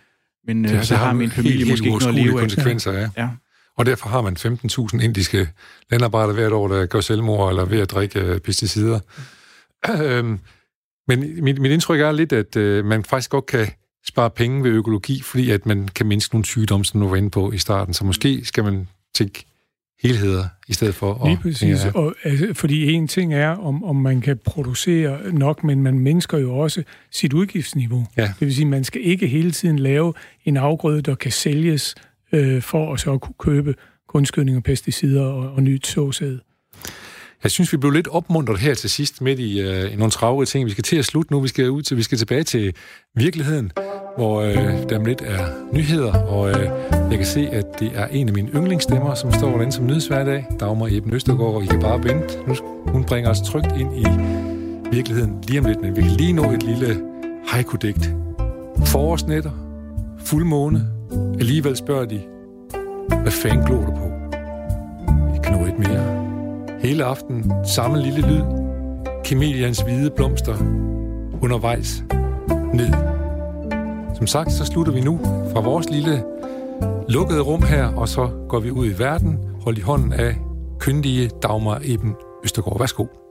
men 0.46 0.64
det, 0.64 0.76
øh, 0.76 0.84
så 0.84 0.96
har 0.96 1.12
min 1.12 1.30
familie 1.30 1.58
helt, 1.58 1.70
måske 1.70 1.86
ikke 1.86 1.98
noget 1.98 2.18
at 2.18 2.24
leve 2.24 2.34
af. 2.34 2.40
konsekvenser, 2.40 2.92
ja. 2.92 3.08
ja. 3.16 3.28
Og 3.76 3.86
derfor 3.86 4.08
har 4.08 4.20
man 4.20 4.36
15.000 4.36 5.04
indiske 5.04 5.48
landarbejdere 5.90 6.34
hvert 6.34 6.52
år, 6.52 6.68
der 6.68 6.86
gør 6.86 7.00
selvmord 7.00 7.50
eller 7.50 7.64
ved 7.64 7.80
at 7.80 7.90
drikke 7.90 8.20
øh, 8.20 8.40
pesticider. 8.40 9.00
Øhm, 10.02 10.38
men 11.08 11.44
mit, 11.44 11.58
mit 11.58 11.72
indtryk 11.72 12.00
er 12.00 12.12
lidt, 12.12 12.32
at 12.32 12.56
øh, 12.56 12.84
man 12.84 13.04
faktisk 13.04 13.30
godt 13.30 13.46
kan 13.46 13.66
spare 14.06 14.30
penge 14.30 14.64
ved 14.64 14.70
økologi, 14.70 15.22
fordi 15.22 15.50
at 15.50 15.66
man 15.66 15.88
kan 15.88 16.06
mindske 16.06 16.34
nogle 16.34 16.44
sygdomme, 16.44 16.84
som 16.84 17.00
du 17.00 17.08
var 17.08 17.16
inde 17.16 17.30
på 17.30 17.52
i 17.52 17.58
starten. 17.58 17.94
Så 17.94 18.04
måske 18.04 18.44
skal 18.44 18.64
man 18.64 18.88
tænke 19.14 19.44
helheder, 20.02 20.44
i 20.68 20.72
stedet 20.72 20.94
for 20.94 21.14
at... 21.14 21.28
Lige 21.28 21.38
præcis, 21.42 21.84
ja. 21.84 21.90
og, 21.94 22.14
altså, 22.24 22.54
fordi 22.54 22.92
en 22.92 23.08
ting 23.08 23.34
er, 23.34 23.48
om, 23.48 23.84
om 23.84 23.96
man 23.96 24.20
kan 24.20 24.38
producere 24.44 25.32
nok, 25.32 25.64
men 25.64 25.82
man 25.82 25.98
mindsker 25.98 26.38
jo 26.38 26.58
også 26.58 26.82
sit 27.10 27.32
udgiftsniveau. 27.32 28.06
Ja. 28.16 28.22
Det 28.22 28.40
vil 28.40 28.54
sige, 28.54 28.66
man 28.66 28.84
skal 28.84 29.00
ikke 29.04 29.26
hele 29.26 29.50
tiden 29.50 29.78
lave 29.78 30.14
en 30.44 30.56
afgrøde, 30.56 31.02
der 31.02 31.14
kan 31.14 31.32
sælges 31.32 31.94
øh, 32.32 32.62
for 32.62 32.92
at 32.92 33.00
så 33.00 33.18
kunne 33.18 33.34
købe 33.38 33.74
kunstgødning 34.08 34.56
og 34.56 34.62
pesticider 34.62 35.22
og, 35.22 35.52
og 35.52 35.62
nyt 35.62 35.86
såsæd. 35.86 36.38
Jeg 37.42 37.50
synes, 37.50 37.72
vi 37.72 37.76
blev 37.76 37.92
lidt 37.92 38.08
opmuntret 38.08 38.58
her 38.58 38.74
til 38.74 38.90
sidst 38.90 39.20
midt 39.20 39.38
i 39.38 39.60
uh, 39.60 39.98
nogle 39.98 40.10
travle 40.10 40.46
ting. 40.46 40.66
Vi 40.66 40.70
skal 40.70 40.84
til 40.84 40.96
at 40.96 41.04
slutte 41.04 41.32
nu. 41.32 41.40
Vi 41.40 41.48
skal 41.48 41.70
ud 41.70 41.82
til, 41.82 41.96
vi 41.96 42.02
skal 42.02 42.18
tilbage 42.18 42.42
til 42.42 42.74
virkeligheden, 43.16 43.72
hvor 44.16 44.40
øh, 44.40 44.88
der 44.88 44.98
om 44.98 45.04
lidt 45.04 45.22
er 45.24 45.46
nyheder, 45.72 46.12
og 46.12 46.50
øh, 46.50 46.64
jeg 47.10 47.18
kan 47.18 47.26
se, 47.26 47.48
at 47.48 47.64
det 47.80 47.90
er 47.94 48.06
en 48.06 48.28
af 48.28 48.34
mine 48.34 48.48
yndlingsstemmer, 48.54 49.14
som 49.14 49.32
står 49.32 49.50
derinde 49.50 49.72
som 49.72 49.86
nyheds 49.86 50.08
dag. 50.08 50.46
Dagmar 50.60 50.86
Eben 50.90 51.14
Østergaard, 51.14 51.54
og 51.54 51.64
I 51.64 51.66
kan 51.66 51.80
bare 51.80 52.04
vente. 52.04 52.38
Nu, 52.46 52.54
hun 52.86 53.04
bringer 53.04 53.30
os 53.30 53.40
trygt 53.40 53.72
ind 53.80 53.98
i 53.98 54.06
virkeligheden 54.94 55.44
lige 55.48 55.60
om 55.60 55.66
lidt, 55.66 55.80
men 55.80 55.96
vi 55.96 56.02
kan 56.02 56.10
lige 56.10 56.32
nå 56.32 56.50
et 56.50 56.62
lille 56.62 57.00
haiku-digt. 57.46 58.10
Forårsnætter, 58.86 59.50
fuldmåne, 60.24 60.86
alligevel 61.40 61.76
spørger 61.76 62.04
de, 62.04 62.20
hvad 63.22 63.32
fanden 63.32 63.66
glor 63.66 63.80
du 63.80 63.90
på? 63.90 64.12
Vi 65.32 65.38
kan 65.44 65.52
nå 65.52 65.66
et 65.66 65.78
mere. 65.78 66.31
Hele 66.82 67.04
aften 67.04 67.52
samme 67.64 68.02
lille 68.02 68.20
lyd. 68.20 68.42
Kamelians 69.24 69.80
hvide 69.80 70.10
blomster 70.10 70.54
undervejs 71.42 72.04
ned. 72.74 72.92
Som 74.14 74.26
sagt, 74.26 74.52
så 74.52 74.64
slutter 74.64 74.92
vi 74.92 75.00
nu 75.00 75.20
fra 75.52 75.60
vores 75.60 75.90
lille 75.90 76.24
lukkede 77.08 77.40
rum 77.40 77.62
her, 77.62 77.86
og 77.86 78.08
så 78.08 78.30
går 78.48 78.60
vi 78.60 78.70
ud 78.70 78.86
i 78.86 78.98
verden, 78.98 79.38
hold 79.60 79.78
i 79.78 79.80
hånden 79.80 80.12
af 80.12 80.36
kyndige 80.78 81.30
Dagmar 81.42 81.80
Eben 81.84 82.14
Østergaard. 82.44 82.78
Værsgo. 82.78 83.21